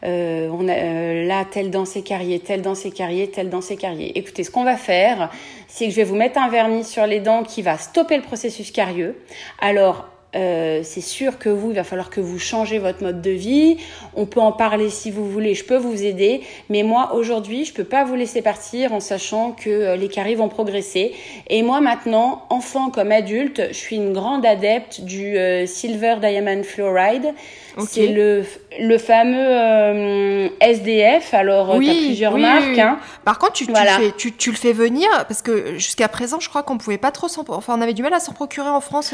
[0.03, 4.17] on a, là, tel dans ces carriers, tel dans ces carriers, tel dans ces carriers.
[4.17, 5.31] Écoutez, ce qu'on va faire,
[5.67, 8.23] c'est que je vais vous mettre un vernis sur les dents qui va stopper le
[8.23, 9.17] processus carieux.
[9.59, 13.31] Alors, euh, c'est sûr que vous, il va falloir que vous changez votre mode de
[13.31, 13.77] vie.
[14.15, 16.41] On peut en parler si vous voulez, je peux vous aider.
[16.69, 20.35] Mais moi, aujourd'hui, je peux pas vous laisser partir en sachant que euh, les caries
[20.35, 21.13] vont progresser.
[21.47, 26.63] Et moi, maintenant, enfant comme adulte, je suis une grande adepte du euh, Silver Diamond
[26.63, 27.33] Fluoride.
[27.87, 28.43] C'est le,
[28.81, 31.33] le fameux SDF.
[31.33, 32.77] Alors, oui, as plusieurs marques.
[32.77, 32.99] Hein.
[33.23, 36.49] Par contre, tu, tu, fais, tu, tu, le fais venir parce que jusqu'à présent, je
[36.49, 37.45] crois qu'on pouvait pas trop s'en...
[37.47, 39.13] Enfin, on avait du mal à s'en procurer en France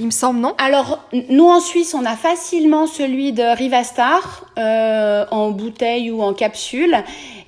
[0.00, 0.54] il me semble, non?
[0.58, 6.34] Alors, nous en Suisse, on a facilement celui de Rivastar euh, en bouteille ou en
[6.34, 6.96] capsule.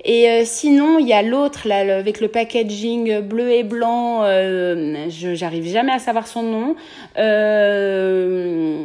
[0.05, 4.23] Et euh, sinon, il y a l'autre là avec le packaging bleu et blanc.
[4.25, 6.75] Euh, je j'arrive jamais à savoir son nom.
[7.19, 8.83] Euh,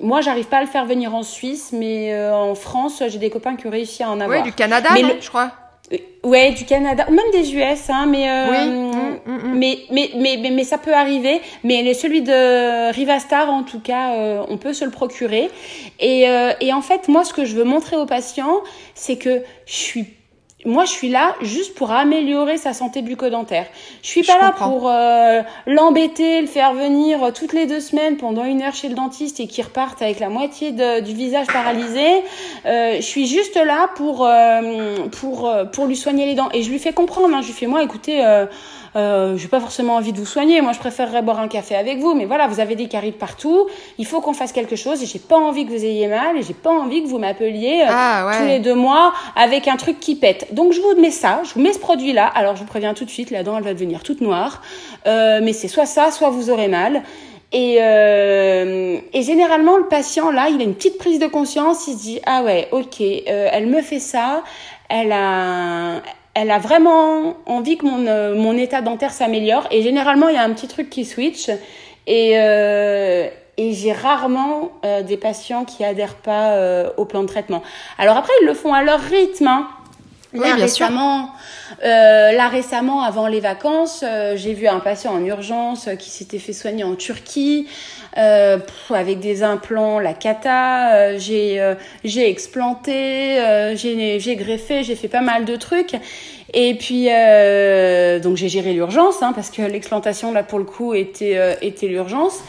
[0.00, 3.30] moi, j'arrive pas à le faire venir en Suisse, mais euh, en France, j'ai des
[3.30, 4.38] copains qui ont réussi à en avoir.
[4.38, 5.52] Oui, du Canada, je crois.
[6.24, 9.58] Ouais, du Canada ou même des US, hein, mais, euh, mm, mm, mm.
[9.58, 11.40] mais, mais, mais, mais, ça peut arriver.
[11.62, 15.48] Mais celui de Rivastar, en tout cas, euh, on peut se le procurer.
[16.00, 18.62] Et, euh, et en fait, moi, ce que je veux montrer aux patients,
[18.94, 20.06] c'est que je suis
[20.64, 23.66] moi, je suis là juste pour améliorer sa santé bucco-dentaire.
[24.02, 28.16] Je suis pas là pour euh, l'embêter, le faire venir euh, toutes les deux semaines
[28.16, 31.46] pendant une heure chez le dentiste et qu'il reparte avec la moitié de, du visage
[31.48, 32.22] paralysé.
[32.64, 36.70] Euh, je suis juste là pour euh, pour pour lui soigner les dents et je
[36.70, 37.36] lui fais comprendre.
[37.36, 38.24] Hein, je lui fais moi, écoutez.
[38.96, 40.60] Euh, j'ai pas forcément envie de vous soigner.
[40.62, 42.14] Moi, je préférerais boire un café avec vous.
[42.14, 43.66] Mais voilà, vous avez des caries de partout.
[43.98, 45.02] Il faut qu'on fasse quelque chose.
[45.02, 46.38] Et j'ai pas envie que vous ayez mal.
[46.38, 49.76] Et j'ai pas envie que vous m'appeliez euh, ah, tous les deux mois avec un
[49.76, 50.48] truc qui pète.
[50.56, 51.42] Donc, je vous mets ça.
[51.44, 52.26] Je vous mets ce produit-là.
[52.26, 54.62] Alors, je vous préviens tout de suite, la dent, elle va devenir toute noire.
[55.06, 57.02] Euh, mais c'est soit ça, soit vous aurez mal.
[57.52, 61.86] Et, euh, et, généralement, le patient, là, il a une petite prise de conscience.
[61.88, 64.44] Il se dit, ah ouais, ok, euh, elle me fait ça.
[64.88, 66.00] Elle a,
[66.32, 69.66] elle a vraiment envie que mon, euh, mon état dentaire s'améliore.
[69.70, 71.50] Et généralement, il y a un petit truc qui switch.
[72.06, 73.28] Et, euh,
[73.58, 77.62] et j'ai rarement euh, des patients qui adhèrent pas euh, au plan de traitement.
[77.98, 79.46] Alors après, ils le font à leur rythme.
[79.46, 79.68] Hein.
[80.36, 81.30] Oui, là, récemment,
[81.84, 84.04] euh, là récemment, avant les vacances,
[84.34, 87.68] j'ai vu un patient en urgence qui s'était fait soigner en Turquie
[88.18, 88.58] euh,
[88.90, 91.18] avec des implants, la cata.
[91.18, 95.96] j'ai j'ai explanté, j'ai greffé, j'ai fait pas mal de trucs.
[96.54, 100.94] Et puis, euh, donc j'ai géré l'urgence, hein, parce que l'explantation, là, pour le coup,
[100.94, 102.40] était, euh, était l'urgence.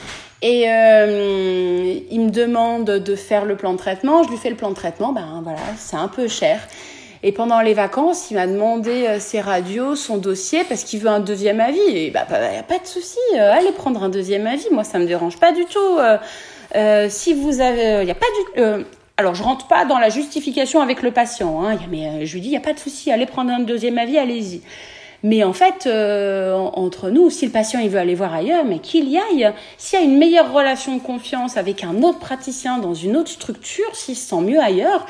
[0.42, 4.24] Et euh, il me demande de faire le plan de traitement.
[4.24, 5.12] Je lui fais le plan de traitement.
[5.12, 6.60] Ben voilà, c'est un peu cher.
[7.24, 11.10] Et pendant les vacances, il m'a demandé euh, ses radios, son dossier, parce qu'il veut
[11.10, 11.80] un deuxième avis.
[11.80, 14.68] Et bah, bah, y a pas de souci, euh, allez prendre un deuxième avis.
[14.72, 15.98] Moi, ça me dérange pas du tout.
[16.76, 18.28] Euh, si vous avez, y a pas
[19.20, 21.64] alors, je rentre pas dans la justification avec le patient.
[21.64, 21.80] Hein.
[21.90, 24.20] Mais je lui dis, il n'y a pas de souci, allez prendre un deuxième avis,
[24.20, 24.62] allez-y.
[25.24, 29.10] Mais en fait, entre nous, si le patient il veut aller voir ailleurs, mais qu'il
[29.10, 29.52] y aille.
[29.80, 33.32] S'il y a une meilleure relation de confiance avec un autre praticien dans une autre
[33.32, 35.08] structure, s'il se sent mieux ailleurs,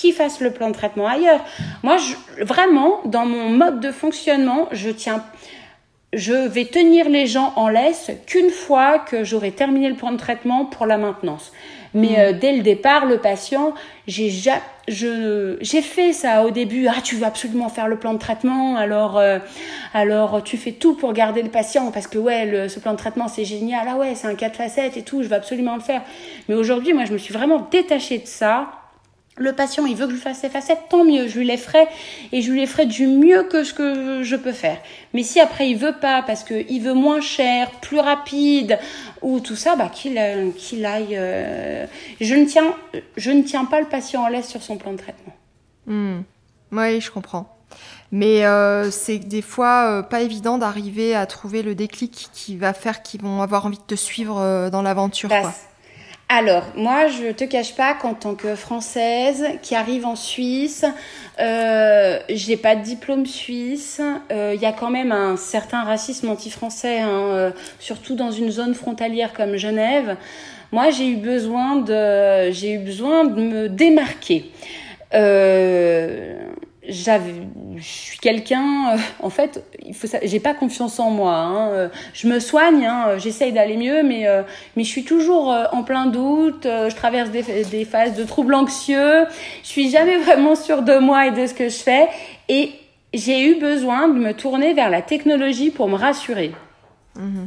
[0.00, 1.44] qu'il fasse le plan de traitement ailleurs.
[1.82, 5.22] Moi, je, vraiment, dans mon mode de fonctionnement, je tiens
[6.12, 10.16] je vais tenir les gens en laisse qu'une fois que j'aurai terminé le plan de
[10.16, 11.52] traitement pour la maintenance.
[11.94, 12.16] Mais mm.
[12.18, 13.74] euh, dès le départ, le patient,
[14.06, 14.30] j'ai
[14.88, 16.88] je j'ai fait ça au début.
[16.88, 19.38] Ah, tu veux absolument faire le plan de traitement, alors euh,
[19.94, 22.98] alors tu fais tout pour garder le patient parce que ouais, le, ce plan de
[22.98, 23.86] traitement c'est génial.
[23.88, 26.02] Ah ouais, c'est un 4 facettes et tout, je veux absolument le faire.
[26.48, 28.79] Mais aujourd'hui, moi, je me suis vraiment détachée de ça
[29.40, 31.88] le patient, il veut que je fasse ses facettes, tant mieux, je lui les ferai
[32.30, 34.76] et je lui les ferai du mieux que ce que je peux faire.
[35.14, 38.78] Mais si après il veut pas parce qu'il veut moins cher, plus rapide
[39.22, 41.16] ou tout ça, bah qu'il euh, qu'il aille.
[41.16, 41.86] Euh,
[42.20, 42.74] je ne tiens
[43.16, 45.32] je ne tiens pas le patient en laisse sur son plan de traitement.
[45.86, 46.20] Hmm.
[46.72, 47.56] Oui, je comprends.
[48.12, 53.02] Mais euh, c'est des fois pas évident d'arriver à trouver le déclic qui va faire
[53.02, 55.30] qu'ils vont avoir envie de te suivre dans l'aventure.
[55.30, 55.54] Bah,
[56.32, 60.84] alors, moi, je te cache pas qu'en tant que Française qui arrive en Suisse,
[61.40, 64.00] euh, j'ai pas de diplôme suisse.
[64.30, 67.50] Il euh, y a quand même un certain racisme anti-français, hein, euh,
[67.80, 70.16] surtout dans une zone frontalière comme Genève.
[70.70, 74.52] Moi, j'ai eu besoin de, j'ai eu besoin de me démarquer.
[75.14, 76.44] Euh,
[76.90, 81.88] je suis quelqu'un euh, en fait il faut j'ai pas confiance en moi hein, euh,
[82.12, 84.42] je me soigne hein, j'essaye d'aller mieux mais euh,
[84.76, 89.24] mais je suis toujours en plein doute je traverse des, des phases de troubles anxieux
[89.62, 92.08] je suis jamais vraiment sûre de moi et de ce que je fais
[92.48, 92.72] et
[93.14, 96.52] j'ai eu besoin de me tourner vers la technologie pour me rassurer
[97.16, 97.46] mmh.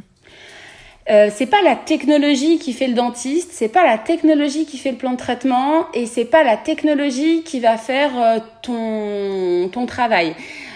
[1.09, 4.91] Euh, c'est pas la technologie qui fait le dentiste, c'est pas la technologie qui fait
[4.91, 9.85] le plan de traitement et c'est pas la technologie qui va faire euh, ton ton
[9.85, 10.33] travail.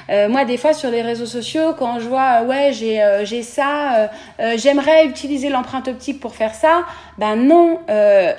[0.10, 4.10] Euh, moi, des fois, sur les réseaux sociaux, quand je vois, ouais, j'ai j'ai ça,
[4.56, 6.86] j'aimerais utiliser l'empreinte optique pour faire ça,
[7.18, 7.80] ben non,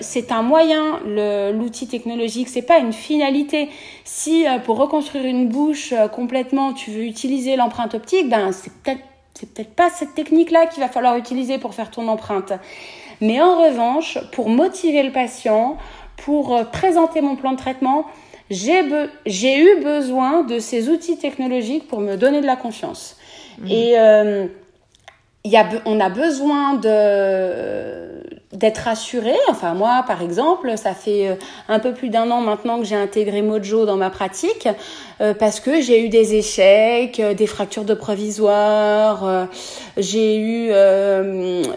[0.00, 0.98] c'est un moyen,
[1.52, 3.68] l'outil technologique, c'est pas une finalité.
[4.04, 9.02] Si pour reconstruire une bouche complètement, tu veux utiliser l'empreinte optique, ben c'est peut-être
[9.38, 12.52] c'est peut-être pas cette technique-là qu'il va falloir utiliser pour faire ton empreinte.
[13.20, 15.76] Mais en revanche, pour motiver le patient,
[16.16, 18.06] pour euh, présenter mon plan de traitement,
[18.50, 23.16] j'ai eu besoin de ces outils technologiques pour me donner de la confiance.
[23.58, 23.66] Mmh.
[23.68, 24.46] Et euh,
[25.44, 29.34] y a, on a besoin de d'être rassuré.
[29.50, 31.34] Enfin, moi, par exemple, ça fait euh,
[31.68, 34.66] un peu plus d'un an maintenant que j'ai intégré Mojo dans ma pratique
[35.20, 39.48] euh, parce que j'ai eu des échecs, euh, des fractures de provisoire,
[39.98, 40.68] j'ai eu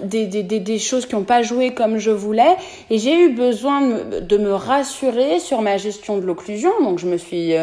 [0.03, 2.55] des, des, des, choses qui n'ont pas joué comme je voulais
[2.89, 6.71] et j'ai eu besoin de me, rassurer sur ma gestion de l'occlusion.
[6.83, 7.53] Donc, je me suis,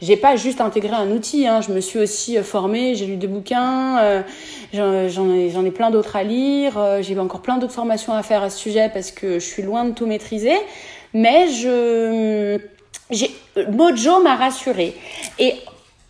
[0.00, 3.26] j'ai pas juste intégré un outil, hein, je me suis aussi formée, j'ai lu des
[3.26, 4.22] bouquins,
[4.72, 8.90] j'en ai, ai plein d'autres à lire, j'ai encore plein d'autres formations à faire sujet
[8.92, 10.56] parce que je suis loin de tout maîtriser.
[11.12, 12.58] Mais je,
[13.70, 14.94] Mojo m'a rassurée.
[15.38, 15.54] Et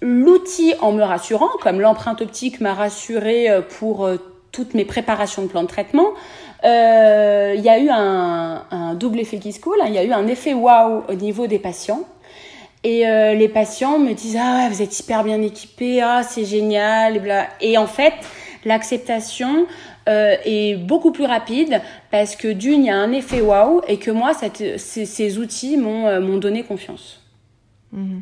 [0.00, 3.48] l'outil en me rassurant, comme l'empreinte optique m'a rassuré
[3.78, 4.08] pour
[4.52, 6.10] toutes mes préparations de plan de traitement,
[6.62, 9.86] il y a eu un, double effet qui se coule, hein.
[9.88, 12.04] il y a eu un effet waouh au niveau des patients.
[12.82, 17.16] Et les patients me disent ah vous êtes hyper bien équipés, ah c'est génial
[17.60, 18.14] et, et en fait
[18.64, 19.66] l'acceptation
[20.09, 23.98] euh, est beaucoup plus rapide parce que d'une, il y a un effet waouh et
[23.98, 27.22] que moi, ces, ces, outils m'ont euh, donné confiance.
[27.93, 28.20] Mhm.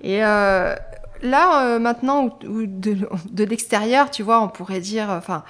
[0.00, 0.74] Et euh,
[1.22, 2.96] là, maintenant, de,
[3.30, 5.44] de l'extérieur, tu vois, on pourrait dire, enfin,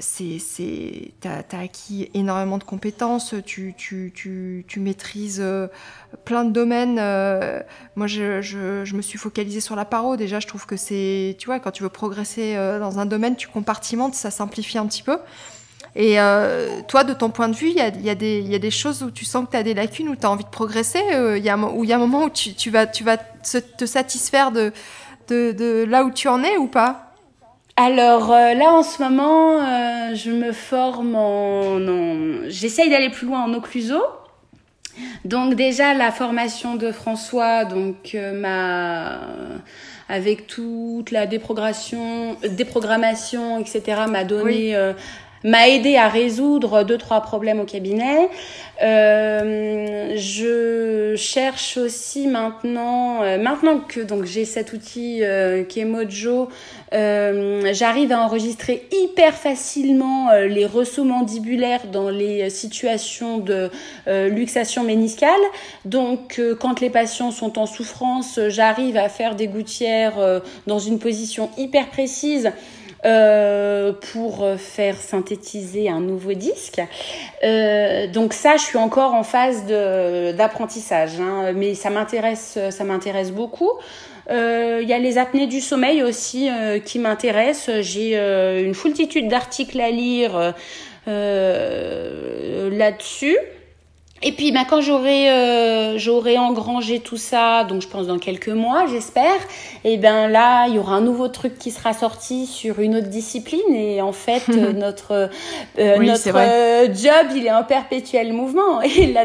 [0.00, 5.68] c'est, t'as, as acquis énormément de compétences, tu, tu, tu, maîtrises euh,
[6.24, 6.98] plein de domaines.
[7.00, 7.60] Euh,
[7.96, 10.16] moi, je, me suis focalisée sur la paro.
[10.16, 13.36] Déjà, je trouve que c'est, tu vois, quand tu veux progresser euh, dans un domaine,
[13.36, 15.18] tu compartimentes, ça simplifie un petit peu.
[15.96, 16.16] Et
[16.88, 17.80] toi, de ton point de vue, il y
[18.10, 20.42] a, des, choses où tu sens que tu as des lacunes, où tu as envie
[20.42, 24.72] de progresser, où il y a un moment où tu, vas, te satisfaire de,
[25.28, 27.13] de là où tu en es ou pas?
[27.76, 31.78] Alors euh, là en ce moment, euh, je me forme en,
[32.48, 34.00] j'essaye d'aller plus loin en occluso.
[35.24, 39.18] Donc déjà la formation de François, donc euh, ma
[40.08, 44.02] avec toute la déprogrammation, déprogrammation, etc.
[44.08, 44.76] m'a donné
[45.44, 48.28] m'a aidé à résoudre deux trois problèmes au cabinet.
[48.82, 55.84] Euh, je cherche aussi maintenant, euh, maintenant que donc j'ai cet outil euh, qui est
[55.84, 56.48] Mojo,
[56.92, 63.70] euh, j'arrive à enregistrer hyper facilement les ressauts mandibulaires dans les situations de
[64.06, 65.30] luxation méniscale.
[65.84, 71.50] Donc quand les patients sont en souffrance, j'arrive à faire des gouttières dans une position
[71.58, 72.52] hyper précise.
[73.04, 76.80] Euh, pour faire synthétiser un nouveau disque.
[77.42, 83.30] Euh, donc ça, je suis encore en phase d'apprentissage, hein, mais ça m'intéresse, ça m'intéresse
[83.30, 83.68] beaucoup.
[84.30, 87.82] Euh, il y a les apnées du sommeil aussi euh, qui m'intéressent.
[87.82, 88.16] J'ai
[88.64, 90.54] une foultitude d'articles à lire
[92.70, 93.36] là-dessus.
[94.24, 98.48] Et puis bah, quand j'aurai euh, j'aurai engrangé tout ça, donc je pense dans quelques
[98.48, 99.38] mois, j'espère,
[99.84, 103.08] et ben là il y aura un nouveau truc qui sera sorti sur une autre
[103.08, 105.30] discipline et en fait euh, notre
[105.78, 109.24] euh, notre job il est en perpétuel mouvement et la,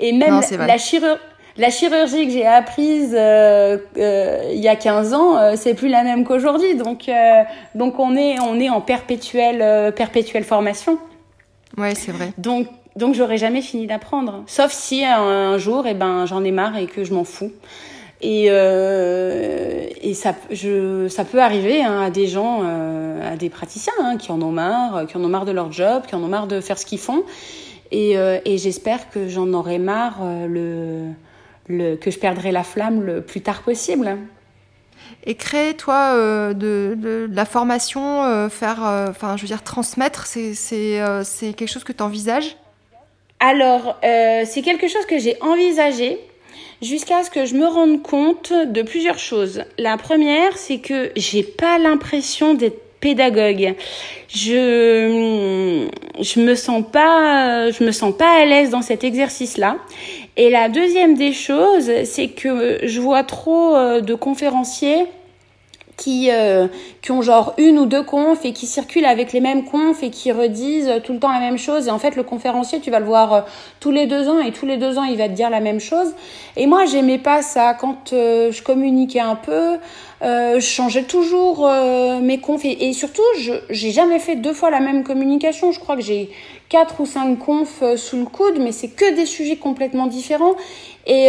[0.00, 1.20] et même la chirurgie
[1.58, 5.88] la chirurgie que j'ai apprise euh, euh, il y a 15 ans, euh, c'est plus
[5.88, 6.74] la même qu'aujourd'hui.
[6.74, 7.10] Donc,
[7.74, 10.98] donc on est on est en perpétuelle perpétuelle formation.
[11.78, 12.32] Ouais, c'est vrai.
[12.38, 14.42] Donc donc j'aurais jamais fini d'apprendre.
[14.46, 17.52] Sauf si un, jour, eh ben, j'en ai marre et que je m'en fous.
[18.22, 23.50] Et, euh, et ça, je, ça peut arriver hein, à des gens, euh, à des
[23.50, 26.22] praticiens hein, qui en ont marre, qui en ont marre de leur job, qui en
[26.22, 27.24] ont marre de faire ce qu'ils font.
[27.90, 31.12] Et, euh, et j'espère que j'en aurai marre, euh, le,
[31.68, 34.16] le, que je perdrai la flamme le plus tard possible.
[35.24, 38.78] Et créer, toi, euh, de, de, la formation, euh, faire,
[39.08, 40.54] enfin, je veux dire, transmettre, c'est
[41.38, 42.56] quelque chose que tu envisages
[43.40, 46.18] alors, euh, c'est quelque chose que j'ai envisagé
[46.82, 49.62] jusqu'à ce que je me rende compte de plusieurs choses.
[49.78, 53.74] La première, c'est que j'ai pas l'impression d'être pédagogue.
[54.28, 55.86] Je
[56.18, 59.76] je me sens pas je me sens pas à l'aise dans cet exercice-là.
[60.38, 65.06] Et la deuxième des choses, c'est que je vois trop euh, de conférenciers
[65.96, 66.68] qui, euh,
[67.00, 70.10] qui ont genre une ou deux confs et qui circulent avec les mêmes confs et
[70.10, 71.88] qui redisent tout le temps la même chose.
[71.88, 73.40] Et en fait, le conférencier, tu vas le voir euh,
[73.80, 75.80] tous les deux ans et tous les deux ans, il va te dire la même
[75.80, 76.14] chose.
[76.56, 77.74] Et moi, j'aimais pas ça.
[77.74, 79.78] Quand euh, je communiquais un peu,
[80.22, 81.70] je changeais toujours
[82.22, 82.64] mes confs.
[82.64, 85.72] Et, et surtout, je j'ai jamais fait deux fois la même communication.
[85.72, 86.30] Je crois que j'ai
[86.68, 90.56] quatre ou cinq confs sous le coude, mais c'est que des sujets complètement différents.
[91.06, 91.28] Et,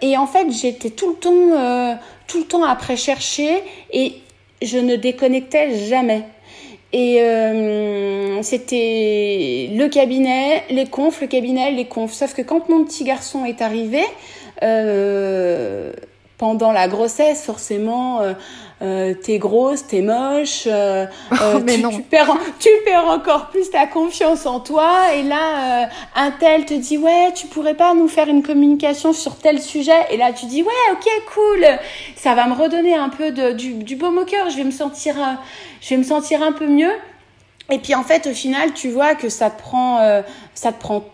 [0.00, 4.14] et en fait, j'étais tout le temps tout le temps après chercher et
[4.62, 6.24] je ne déconnectais jamais.
[6.92, 12.12] Et euh, c'était le cabinet, les confs, le cabinet, les confs.
[12.12, 14.04] Sauf que quand mon petit garçon est arrivé,
[14.62, 15.92] euh,
[16.38, 18.34] pendant la grossesse, forcément, euh,
[18.84, 23.86] euh, t'es grosse, t'es moche, euh, oh, tu, tu, perds, tu perds encore plus ta
[23.86, 25.14] confiance en toi.
[25.14, 29.36] Et là, un tel te dit ouais, tu pourrais pas nous faire une communication sur
[29.36, 30.06] tel sujet.
[30.10, 31.66] Et là, tu dis ouais, ok, cool,
[32.16, 34.50] ça va me redonner un peu de, du, du baume au cœur.
[34.50, 35.14] Je vais me sentir,
[35.80, 36.92] je vais me sentir un peu mieux.
[37.70, 40.22] Et puis en fait, au final, tu vois que ça te prend,
[40.54, 41.04] ça te prend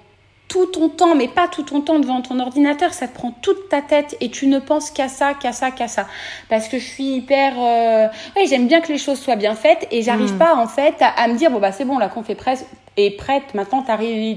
[0.51, 3.68] tout ton temps, mais pas tout ton temps devant ton ordinateur, ça te prend toute
[3.68, 6.06] ta tête et tu ne penses qu'à ça, qu'à ça, qu'à ça.
[6.48, 7.55] Parce que je suis hyper...
[7.56, 8.09] Euh...
[8.36, 10.39] Oui, j'aime bien que les choses soient bien faites et j'arrive mm.
[10.39, 12.66] pas en fait à, me dire, bon bah c'est bon, la conf est,
[12.97, 13.55] est prête.
[13.55, 13.85] Maintenant,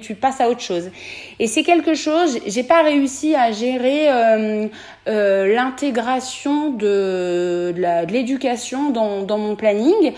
[0.02, 0.92] tu passes à autre chose.
[1.40, 4.68] Et c'est quelque chose, j'ai pas réussi à gérer euh,
[5.08, 10.14] euh, l'intégration de, de l'éducation dans, dans mon planning.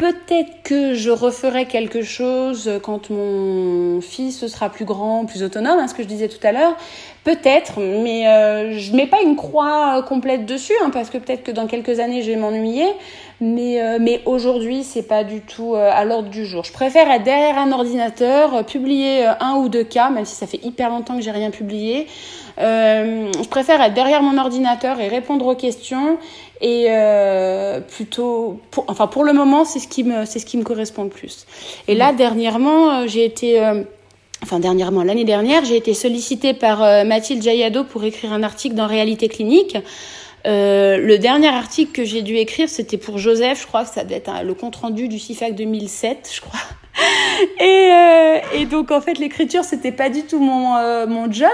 [0.00, 5.88] Peut-être que je referai quelque chose quand mon fils sera plus grand, plus autonome, hein,
[5.88, 6.74] ce que je disais tout à l'heure.
[7.22, 11.50] Peut-être, mais euh, je mets pas une croix complète dessus, hein, parce que peut-être que
[11.50, 12.86] dans quelques années je vais m'ennuyer.
[13.42, 16.62] Mais, euh, mais aujourd'hui, c'est pas du tout euh, à l'ordre du jour.
[16.62, 20.46] Je préfère être derrière un ordinateur, euh, publier un ou deux cas, même si ça
[20.46, 22.06] fait hyper longtemps que j'ai rien publié.
[22.58, 26.18] je préfère être derrière mon ordinateur et répondre aux questions.
[26.62, 26.88] Et
[27.88, 31.04] plutôt, pour, enfin pour le moment, c'est ce qui me, c'est ce qui me correspond
[31.04, 31.46] le plus.
[31.88, 33.58] Et là, dernièrement, j'ai été
[34.42, 38.86] enfin dernièrement, l'année dernière, j'ai été sollicitée par Mathilde Jayado pour écrire un article dans
[38.86, 39.78] Réalité Clinique.
[40.46, 44.04] Euh, le dernier article que j'ai dû écrire, c'était pour Joseph, je crois que ça
[44.04, 46.60] doit être le compte-rendu du CIFAC 2007, je crois.
[47.60, 51.48] Et, euh, et donc en fait l'écriture c'était pas du tout mon, euh, mon job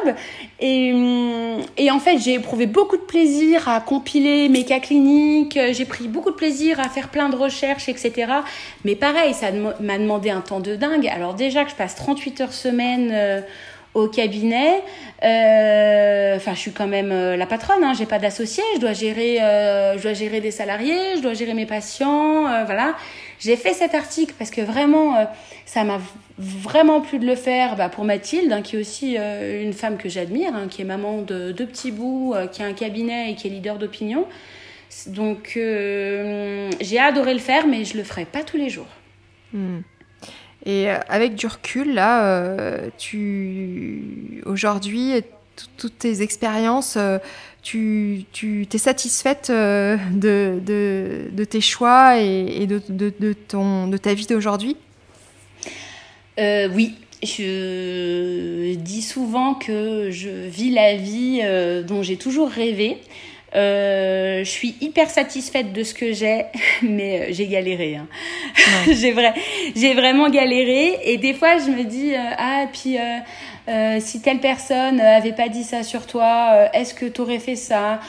[0.60, 5.58] et, hum, et en fait j'ai éprouvé beaucoup de plaisir à compiler mes cas cliniques,
[5.72, 8.32] j'ai pris beaucoup de plaisir à faire plein de recherches etc.
[8.84, 9.48] Mais pareil ça
[9.80, 11.06] m'a demandé un temps de dingue.
[11.08, 13.40] Alors déjà que je passe 38 heures semaine euh,
[13.96, 14.82] au cabinet.
[15.24, 17.82] Euh, enfin, je suis quand même euh, la patronne.
[17.82, 18.62] Hein, j'ai pas d'associé.
[18.74, 21.16] Je dois gérer, euh, je dois gérer des salariés.
[21.16, 22.42] Je dois gérer mes patients.
[22.66, 22.94] voilà.
[23.38, 25.28] J'ai fait cet article parce que vraiment,
[25.64, 26.00] ça m'a
[26.38, 30.08] vraiment plu de le faire bah, pour Mathilde, hein, qui est aussi une femme que
[30.08, 33.46] j'admire, hein, qui est maman de deux petits bouts, qui a un cabinet et qui
[33.46, 34.26] est leader d'opinion.
[35.08, 38.88] Donc, j'ai adoré le faire, mais je le ferai pas tous les jours.
[39.52, 39.80] Hmm.
[40.66, 45.22] Et euh, avec du recul, là, euh, tu aujourd'hui,
[45.76, 47.18] toutes tes expériences, euh,
[47.66, 54.14] tu, tu t'es satisfaite de, de, de, tes choix et, de, de, ton, de ta
[54.14, 54.76] vie d'aujourd'hui?
[56.38, 56.94] Oui,
[57.24, 61.42] je dis souvent que je vis la vie
[61.88, 62.98] dont j'ai toujours rêvé.
[63.56, 66.44] Euh, je suis hyper satisfaite de ce que j'ai,
[66.82, 67.96] mais euh, j'ai galéré.
[67.96, 68.06] Hein.
[68.92, 69.32] j'ai vrai,
[69.74, 70.98] j'ai vraiment galéré.
[71.04, 72.96] Et des fois, je me dis euh, ah puis
[74.00, 78.00] si telle personne avait pas dit ça sur toi, est-ce que tu aurais fait ça?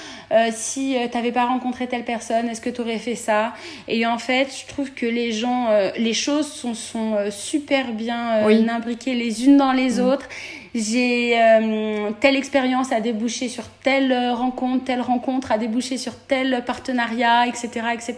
[0.51, 3.53] Si tu t'avais pas rencontré telle personne, est-ce que tu aurais fait ça?
[3.87, 9.15] Et en fait, je trouve que les gens, les choses sont, sont super bien imbriquées
[9.15, 10.29] les unes dans les autres
[10.77, 16.63] j'ai euh, telle expérience à déboucher sur telle rencontre, telle rencontre à déboucher sur tel
[16.65, 18.15] partenariat, etc., etc.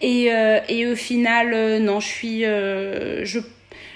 [0.00, 3.38] Et, euh, et au final, euh, non, je suis, je,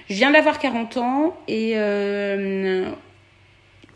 [0.08, 1.74] je, viens d'avoir 40 ans et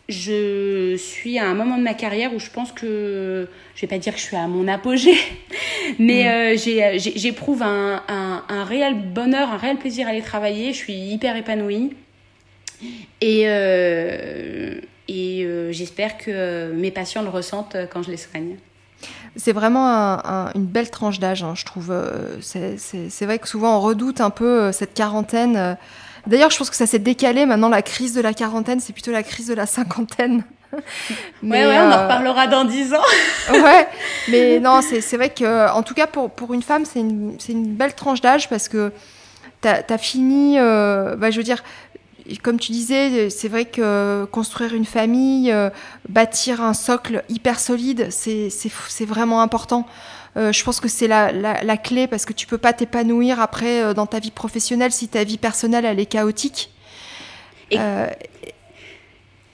[0.08, 3.98] je suis à un moment de ma carrière où je pense que, je vais pas
[3.98, 5.16] dire que je suis à mon apogée,
[5.98, 6.98] mais mm.
[7.16, 10.72] j'éprouve un, un, un réel bonheur, un réel plaisir à aller travailler.
[10.72, 11.92] Je suis hyper épanouie.
[13.20, 18.56] Et, euh, et euh, j'espère que mes patients le ressentent quand je les soigne.
[19.34, 19.88] C'est vraiment
[20.54, 21.92] une belle tranche d'âge, hein, je trouve.
[22.40, 25.76] C'est vrai que souvent on redoute un peu euh, cette quarantaine.
[26.26, 27.46] D'ailleurs, je pense que ça s'est décalé.
[27.46, 30.44] Maintenant, la crise de la quarantaine, c'est plutôt la crise de la cinquantaine.
[31.42, 33.04] mais ouais, on en reparlera dans dix ans.
[33.52, 33.86] ouais,
[34.28, 37.74] mais non, c'est vrai que, en tout cas, pour, pour une femme, c'est une, une,
[37.74, 38.92] belle tranche d'âge parce que
[39.60, 41.62] tu as, fini, bah, je veux dire,
[42.42, 45.70] comme tu disais, c'est vrai que construire une famille, euh,
[46.08, 49.86] bâtir un socle hyper solide, c'est vraiment important.
[50.36, 53.82] Euh, je pense que c'est la, la, clé parce que tu peux pas t'épanouir après
[53.82, 56.70] euh, dans ta vie professionnelle si ta vie personnelle elle est chaotique.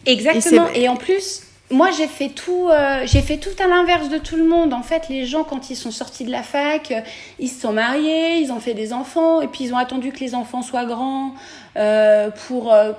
[0.06, 0.68] Exactement.
[0.74, 2.68] Et, en plus, moi j'ai fait tout
[3.04, 5.76] j'ai fait tout à l'inverse de tout le monde en fait les gens quand ils
[5.76, 6.92] sont sortis de la fac
[7.38, 10.20] ils se sont mariés ils ont fait des enfants et puis ils ont attendu que
[10.20, 11.34] les enfants soient grands
[11.78, 12.92] euh, pour euh,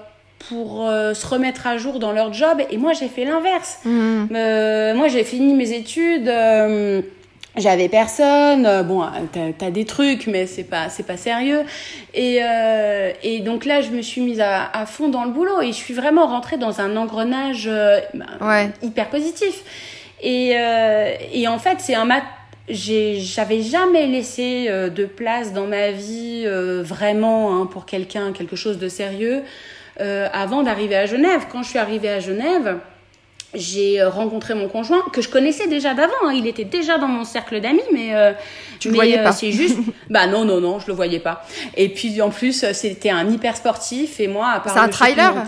[0.47, 2.61] pour euh, se remettre à jour dans leur job.
[2.69, 3.79] Et moi, j'ai fait l'inverse.
[3.83, 4.27] Mmh.
[4.95, 6.31] moi, j'ai fini mes études.
[7.59, 8.83] J'avais personne.
[8.83, 11.63] bon, t'as as des trucs, mais c'est pas c'est pas sérieux.
[12.13, 12.39] Et
[13.23, 15.77] et donc là, je me suis mise à, à, fond dans le boulot et je
[15.77, 17.69] suis vraiment rentrée dans un engrenage
[18.41, 18.69] ouais.
[18.81, 19.63] hyper positif.
[20.21, 20.55] Et
[21.33, 22.23] et en fait, c'est un mat
[22.69, 28.55] j'avais jamais laissé euh, de place dans ma vie euh, vraiment hein, pour quelqu'un, quelque
[28.55, 29.41] chose de sérieux,
[29.99, 31.45] euh, avant d'arriver à Genève.
[31.51, 32.77] Quand je suis arrivée à Genève,
[33.55, 36.13] j'ai rencontré mon conjoint que je connaissais déjà d'avant.
[36.25, 36.33] Hein.
[36.35, 38.33] Il était déjà dans mon cercle d'amis, mais euh,
[38.79, 39.31] tu le voyais pas.
[39.31, 39.77] c'est juste.
[40.09, 41.43] bah non non non, je le voyais pas.
[41.75, 44.73] Et puis en plus, c'était un hyper sportif et moi à part.
[44.73, 45.33] C'est un trailer.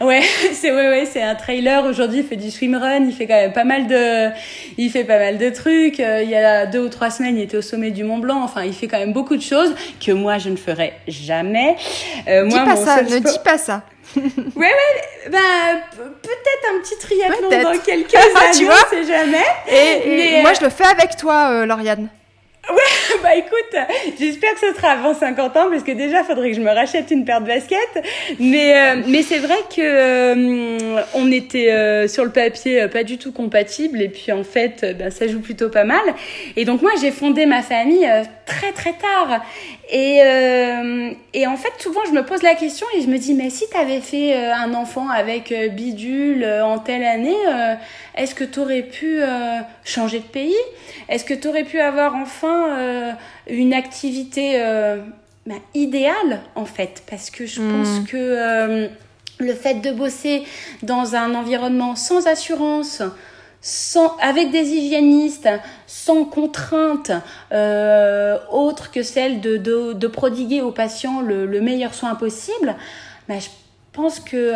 [0.00, 0.22] Ouais,
[0.52, 1.84] c'est ouais ouais, c'est un trailer.
[1.84, 3.04] Aujourd'hui, il fait du swimrun.
[3.06, 4.30] Il fait quand même pas mal de,
[4.78, 6.00] il fait pas mal de trucs.
[6.00, 8.42] Euh, il y a deux ou trois semaines, il était au sommet du Mont Blanc.
[8.42, 11.76] Enfin, il fait quand même beaucoup de choses que moi je ne ferais jamais.
[12.28, 13.02] Euh, dis moi, pas ça.
[13.02, 13.82] Ne dis pas ça.
[14.16, 15.38] Ouais, ouais, bah,
[16.22, 19.44] peut-être un petit triathlon dans quelques années, tu vois sais jamais.
[19.68, 22.08] Et, moi, euh, je le fais avec toi, euh, Lauriane.
[22.68, 23.76] Ouais, bah écoute,
[24.18, 26.70] j'espère que ce sera avant 50 ans parce que déjà, il faudrait que je me
[26.70, 28.04] rachète une paire de baskets.
[28.40, 33.18] Mais, euh, mais c'est vrai que euh, on était euh, sur le papier pas du
[33.18, 36.02] tout compatibles et puis en fait, ben, ça joue plutôt pas mal.
[36.56, 38.08] Et donc moi, j'ai fondé ma famille
[38.46, 39.42] très très tard.
[39.90, 40.20] Et,
[41.32, 43.68] et en fait, souvent, je me pose la question et je me dis, mais si
[43.70, 47.36] tu avais fait un enfant avec bidule en telle année,
[48.16, 49.20] est-ce que tu aurais pu
[49.84, 50.56] changer de pays?
[51.08, 53.12] Est-ce que tu aurais pu avoir enfin euh,
[53.48, 54.98] une activité euh,
[55.46, 57.02] bah, idéale en fait?
[57.08, 58.04] Parce que je pense hmm.
[58.06, 58.88] que euh,
[59.38, 60.42] le fait de bosser
[60.82, 63.02] dans un environnement sans assurance
[63.68, 65.48] sans, avec des hygiénistes,
[65.86, 67.10] sans contraintes
[68.50, 72.76] autres que celle de, de, prodiguer aux patients le, meilleur soin possible,
[73.28, 73.48] je
[73.92, 74.52] pense que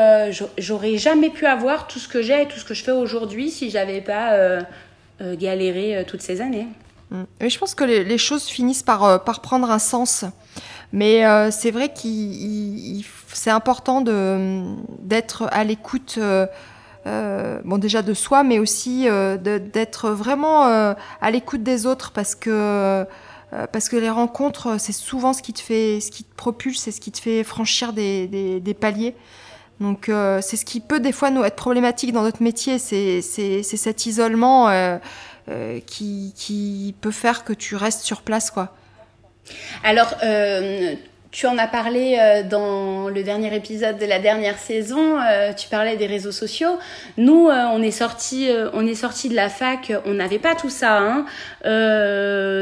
[0.58, 3.50] j'aurais jamais pu avoir tout ce que j'ai et tout ce que je fais aujourd'hui
[3.50, 4.60] si j'avais pas
[5.20, 6.68] galéré toutes ces années.
[7.10, 7.24] Mm.
[7.48, 10.24] je pense que les, choses finissent par, euh, par prendre un sens.
[10.92, 12.08] Mais euh, c'est vrai que
[13.32, 16.18] c'est important d'être à l'écoute,
[17.06, 19.06] euh, bon déjà de soi, mais aussi
[19.42, 23.06] d'être vraiment à l'écoute des autres parce que
[23.72, 26.92] parce que les rencontres, c'est souvent ce qui te fait, ce qui te propulse, c'est
[26.92, 29.16] ce qui te fait franchir des, paliers.
[29.80, 30.10] Donc
[30.40, 34.68] c'est ce qui peut des fois nous être problématique dans notre métier, c'est cet isolement.
[35.50, 38.72] Euh, qui, qui, peut faire que tu restes sur place, quoi.
[39.82, 40.94] Alors, euh,
[41.30, 45.18] tu en as parlé euh, dans le dernier épisode de la dernière saison.
[45.56, 46.78] tu parlais des réseaux sociaux.
[47.16, 49.92] Nous, on est sorti, on est sorti de la fac.
[50.06, 50.98] On n'avait pas tout ça.
[50.98, 51.26] Hein.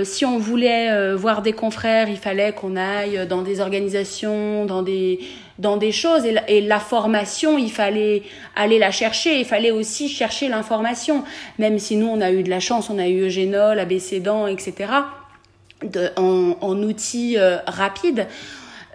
[0.05, 5.21] si on voulait voir des confrères, il fallait qu'on aille dans des organisations, dans des
[5.59, 8.23] dans des choses et la, formation, il fallait
[8.55, 11.25] aller la chercher, il fallait aussi chercher l'information.
[11.59, 14.93] Même si nous, on a eu de la chance, on a eu Eugénol, ABCDan, etc.,
[15.83, 18.27] de, en, en outils euh, rapides.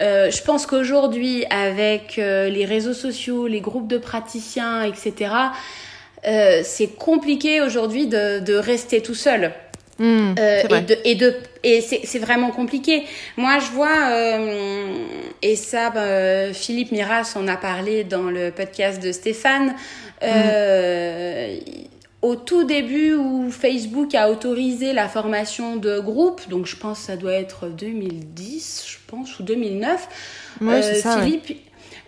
[0.01, 5.33] Euh, je pense qu'aujourd'hui, avec euh, les réseaux sociaux, les groupes de praticiens, etc.,
[6.25, 9.51] euh, c'est compliqué aujourd'hui de, de rester tout seul.
[9.99, 13.03] Mmh, et de et de et c'est vraiment compliqué.
[13.37, 14.97] Moi, je vois euh,
[15.43, 19.75] et ça, bah, Philippe Miras en a parlé dans le podcast de Stéphane.
[20.23, 21.57] Euh,
[22.23, 27.05] au tout début où Facebook a autorisé la formation de groupe, donc je pense que
[27.07, 30.07] ça doit être 2010, je pense, ou 2009,
[30.61, 31.59] ouais, euh, ça, Philippe,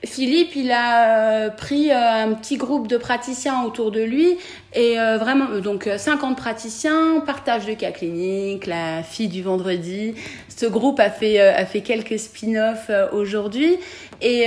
[0.06, 4.38] Philippe, il a euh, pris euh, un petit groupe de praticiens autour de lui
[4.74, 10.16] et euh, vraiment, donc 50 praticiens, partage de cas cliniques, la fille du vendredi.
[10.50, 13.78] Ce groupe a fait, a fait quelques spin-offs aujourd'hui
[14.22, 14.46] et,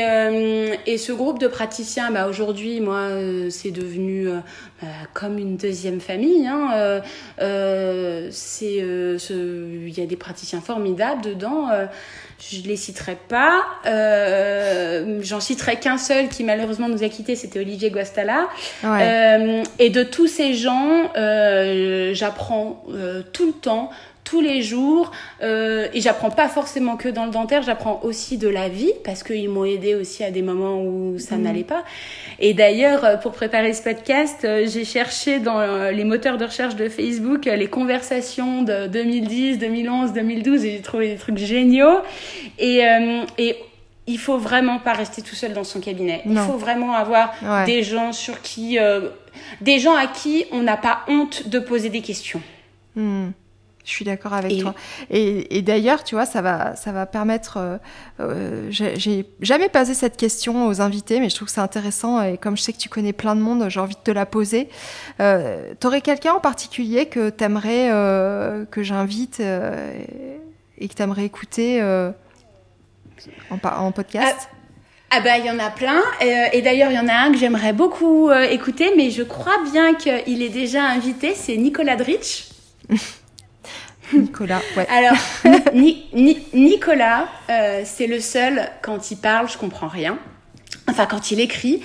[0.87, 3.09] et ce groupe de praticiens, bah, aujourd'hui, moi,
[3.51, 4.29] c'est devenu
[4.81, 6.47] bah, comme une deuxième famille.
[6.47, 7.03] Hein.
[8.31, 11.69] c'est, il y a des praticiens formidables dedans.
[12.41, 13.65] Je les citerai pas.
[13.87, 18.49] Euh, J'en citerai qu'un seul qui malheureusement nous a quittés, c'était Olivier Guastala.
[18.85, 23.91] Euh, et de tous ces gens, euh, j'apprends euh, tout le temps
[24.29, 25.11] tous les jours
[25.43, 29.23] euh, et j'apprends pas forcément que dans le dentaire, j'apprends aussi de la vie parce
[29.23, 31.43] qu'ils m'ont aidé aussi à des moments où ça mhm.
[31.45, 31.83] n'allait pas.
[32.39, 35.59] Et d'ailleurs, euh, pour préparer ce podcast, euh, j'ai cherché dans
[35.91, 41.09] les moteurs de recherche de Facebook les conversations de 2010, 2011, 2012 et j'ai trouvé
[41.09, 42.01] des trucs géniaux.
[42.59, 42.83] Et,
[43.39, 43.57] et
[44.07, 46.23] il faut vraiment pas rester tout seul dans son cabinet.
[46.27, 47.33] Il faut vraiment avoir
[47.67, 48.79] des gens sur qui,
[49.61, 52.43] des gens à qui on n'a pas honte de poser des questions.
[52.95, 53.31] Hmm.
[53.89, 54.75] Je suis d'accord avec toi.
[55.09, 57.57] Et, d'ailleurs, tu vois, ça va, ça va permettre.
[57.57, 57.79] Euh,
[58.21, 62.21] euh, j'ai jamais posé cette question aux invités, mais je trouve que c'est intéressant.
[62.21, 64.27] Et comme je sais que tu connais plein de monde, j'ai envie de te la
[64.27, 64.69] poser.
[65.21, 71.83] Euh, T'aurais quelqu'un en particulier que t'aimerais euh, que j'invite et que t'aimerais écouter
[73.51, 74.51] en, en, podcast?
[75.11, 77.33] Ah, ah bah il y en a plein et d'ailleurs il y en a un
[77.33, 82.51] que j'aimerais beaucoup écouter mais je crois bien qu'il est déjà invité c'est Nicolas Dritch
[84.13, 84.87] Nicolas, ouais.
[84.89, 85.17] Alors,
[86.55, 90.19] Nicolas, euh, c'est le seul, quand il parle, je comprends rien.
[90.89, 91.83] enfin quand il écrit.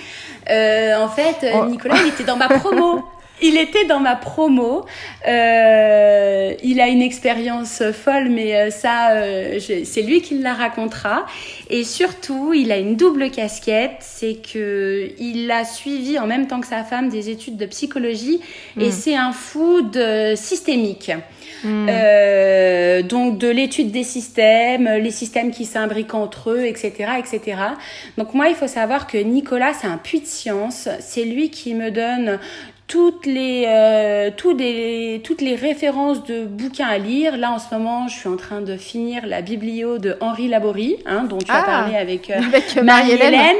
[0.48, 1.66] en fait, oh.
[1.66, 3.04] Nicolas, il était dans ma promo.
[3.42, 4.86] il était dans ma promo.
[5.26, 11.26] Euh, il a une expérience folle, mais euh, ça, euh, c'est lui qui la racontera.
[11.70, 16.60] Et surtout, il a une double casquette, c'est que il a suivi en même temps
[16.60, 18.40] que sa femme des études de psychologie,
[18.78, 18.92] et mm.
[18.92, 19.98] c'est un food
[20.36, 21.12] systémique.
[21.64, 23.02] Mm.
[23.08, 27.56] donc de l'étude des systèmes, les systèmes qui s'imbriquent entre eux, etc., etc.
[28.18, 30.88] Donc moi, il faut savoir que Nicolas, c'est un puits de science.
[31.00, 32.38] C'est lui qui me donne
[32.86, 37.36] toutes les, euh, toutes les références de bouquins à lire.
[37.36, 40.96] Là, en ce moment, je suis en train de finir la biblio de Henri Laborie,
[41.06, 42.40] hein, dont tu as ah, parlé avec, euh,
[42.82, 43.56] Marie-Hélène.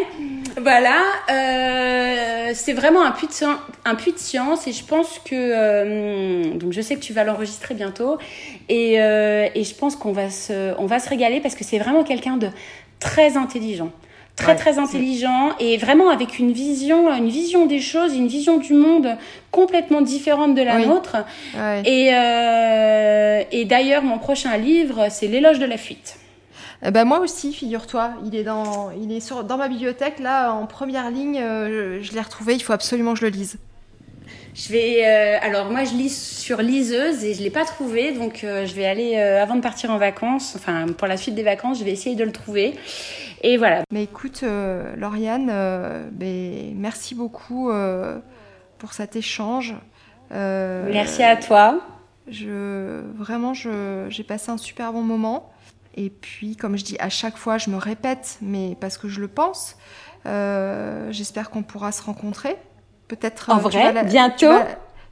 [0.60, 3.46] Voilà, euh, c'est vraiment un puits, de,
[3.84, 7.74] un puits de science et je pense que donc je sais que tu vas l'enregistrer
[7.74, 8.18] bientôt
[8.68, 12.04] et, et je pense qu'on va se on va se régaler parce que c'est vraiment
[12.04, 12.48] quelqu'un de
[13.00, 13.90] très intelligent
[14.36, 18.74] très très intelligent et vraiment avec une vision, une vision des choses, une vision du
[18.74, 19.16] monde
[19.50, 21.16] complètement différente de la nôtre.
[21.84, 26.18] Et, euh, et d'ailleurs, mon prochain livre, c'est L'éloge de la fuite.
[26.86, 30.52] Eh ben moi aussi, figure-toi, il est dans, il est sur, dans ma bibliothèque là
[30.52, 31.38] en première ligne.
[31.38, 32.54] Euh, je, l'ai retrouvé.
[32.54, 33.58] Il faut absolument que je le lise.
[34.54, 38.40] Je vais, euh, alors moi je lis sur liseuse et je l'ai pas trouvé, donc
[38.42, 41.84] je vais aller avant de partir en vacances, enfin pour la suite des vacances, je
[41.84, 42.74] vais essayer de le trouver.
[43.44, 43.82] Et voilà.
[43.92, 48.18] Mais écoute, euh, Lauriane, euh, ben, merci beaucoup euh,
[48.78, 49.74] pour cet échange.
[50.30, 51.80] merci à toi.
[52.26, 55.52] Je, vraiment, j'ai passé un super bon moment.
[55.94, 59.20] Et puis, comme je dis à chaque fois, je me répète, mais parce que je
[59.20, 59.76] le pense,
[60.24, 62.56] j'espère qu'on pourra se rencontrer.
[63.08, 63.50] Peut-être.
[63.50, 64.46] En vrai, bientôt.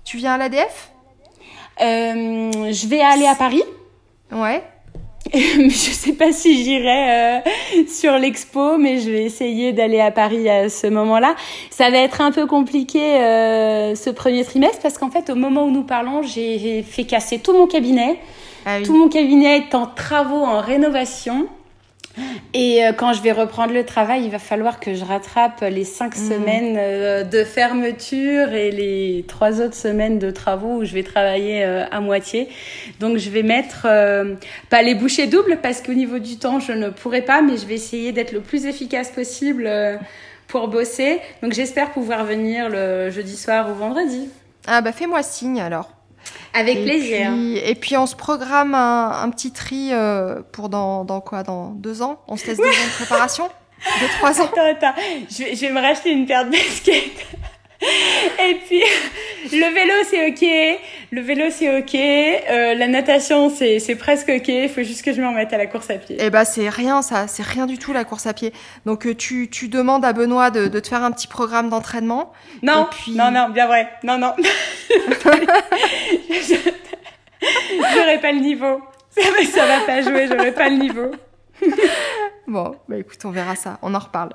[0.04, 0.90] Tu, tu, viens à l'ADF
[1.78, 3.62] Je vais aller à Paris.
[4.32, 4.62] Ouais.
[5.34, 7.40] je sais pas si j'irai euh,
[7.88, 11.36] sur l'expo, mais je vais essayer d'aller à Paris à ce moment-là.
[11.70, 15.64] Ça va être un peu compliqué euh, ce premier trimestre parce qu'en fait, au moment
[15.64, 18.18] où nous parlons, j'ai fait casser tout mon cabinet.
[18.64, 21.48] Ah tout mon cabinet est en travaux, en rénovation.
[22.54, 25.84] Et euh, quand je vais reprendre le travail, il va falloir que je rattrape les
[25.84, 26.28] cinq mmh.
[26.28, 31.64] semaines euh, de fermeture et les trois autres semaines de travaux où je vais travailler
[31.64, 32.48] euh, à moitié.
[33.00, 33.86] Donc je vais mettre
[34.68, 37.66] pas les bouchées doubles parce qu'au niveau du temps, je ne pourrai pas, mais je
[37.66, 39.70] vais essayer d'être le plus efficace possible
[40.46, 41.20] pour bosser.
[41.42, 44.28] Donc j'espère pouvoir venir le jeudi soir ou vendredi.
[44.66, 45.90] Ah bah fais-moi signe alors.
[46.54, 47.32] Avec plaisir.
[47.64, 51.42] et puis on se programme un, petit tri euh, pour dans, dans, quoi?
[51.42, 52.20] Dans deux ans?
[52.28, 53.48] On se laisse deux ans de préparation?
[54.00, 54.44] Deux, trois ans?
[54.44, 55.00] Attends, attends.
[55.30, 57.26] Je vais, je vais me racheter une paire de baskets.
[58.48, 58.82] Et puis,
[59.52, 60.78] le vélo, c'est OK.
[61.10, 61.94] Le vélo, c'est OK.
[61.94, 64.48] Euh, la natation, c'est, c'est presque OK.
[64.48, 66.16] Il faut juste que je me remette à la course à pied.
[66.18, 67.26] Eh ben, c'est rien, ça.
[67.26, 68.52] C'est rien du tout, la course à pied.
[68.86, 72.32] Donc, euh, tu, tu demandes à Benoît de, de te faire un petit programme d'entraînement.
[72.62, 73.88] Non, non, non, bien vrai.
[74.04, 74.34] Non, non.
[77.94, 78.80] J'aurais pas le niveau.
[79.10, 81.10] Ça va pas jouer, j'aurais pas le niveau.
[82.48, 83.78] Bon, bah écoute, on verra ça.
[83.82, 84.30] On en reparle.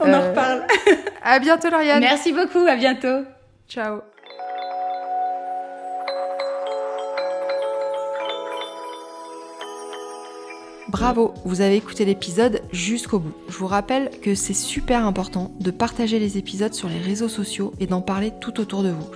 [0.00, 0.66] On en euh, reparle.
[1.22, 2.00] à bientôt, Lauriane.
[2.00, 2.66] Merci beaucoup.
[2.66, 3.24] À bientôt.
[3.68, 4.00] Ciao.
[10.88, 13.34] Bravo, vous avez écouté l'épisode jusqu'au bout.
[13.48, 17.74] Je vous rappelle que c'est super important de partager les épisodes sur les réseaux sociaux
[17.80, 19.10] et d'en parler tout autour de vous.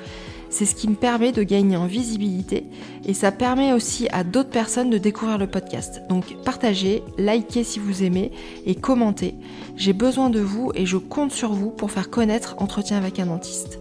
[0.50, 2.66] C'est ce qui me permet de gagner en visibilité
[3.06, 6.02] et ça permet aussi à d'autres personnes de découvrir le podcast.
[6.08, 8.32] Donc partagez, likez si vous aimez
[8.66, 9.34] et commentez.
[9.76, 13.26] J'ai besoin de vous et je compte sur vous pour faire connaître Entretien avec un
[13.26, 13.78] dentiste.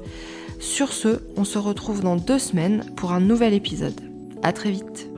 [0.59, 3.99] Sur ce, on se retrouve dans deux semaines pour un nouvel épisode.
[4.43, 5.09] À très vite.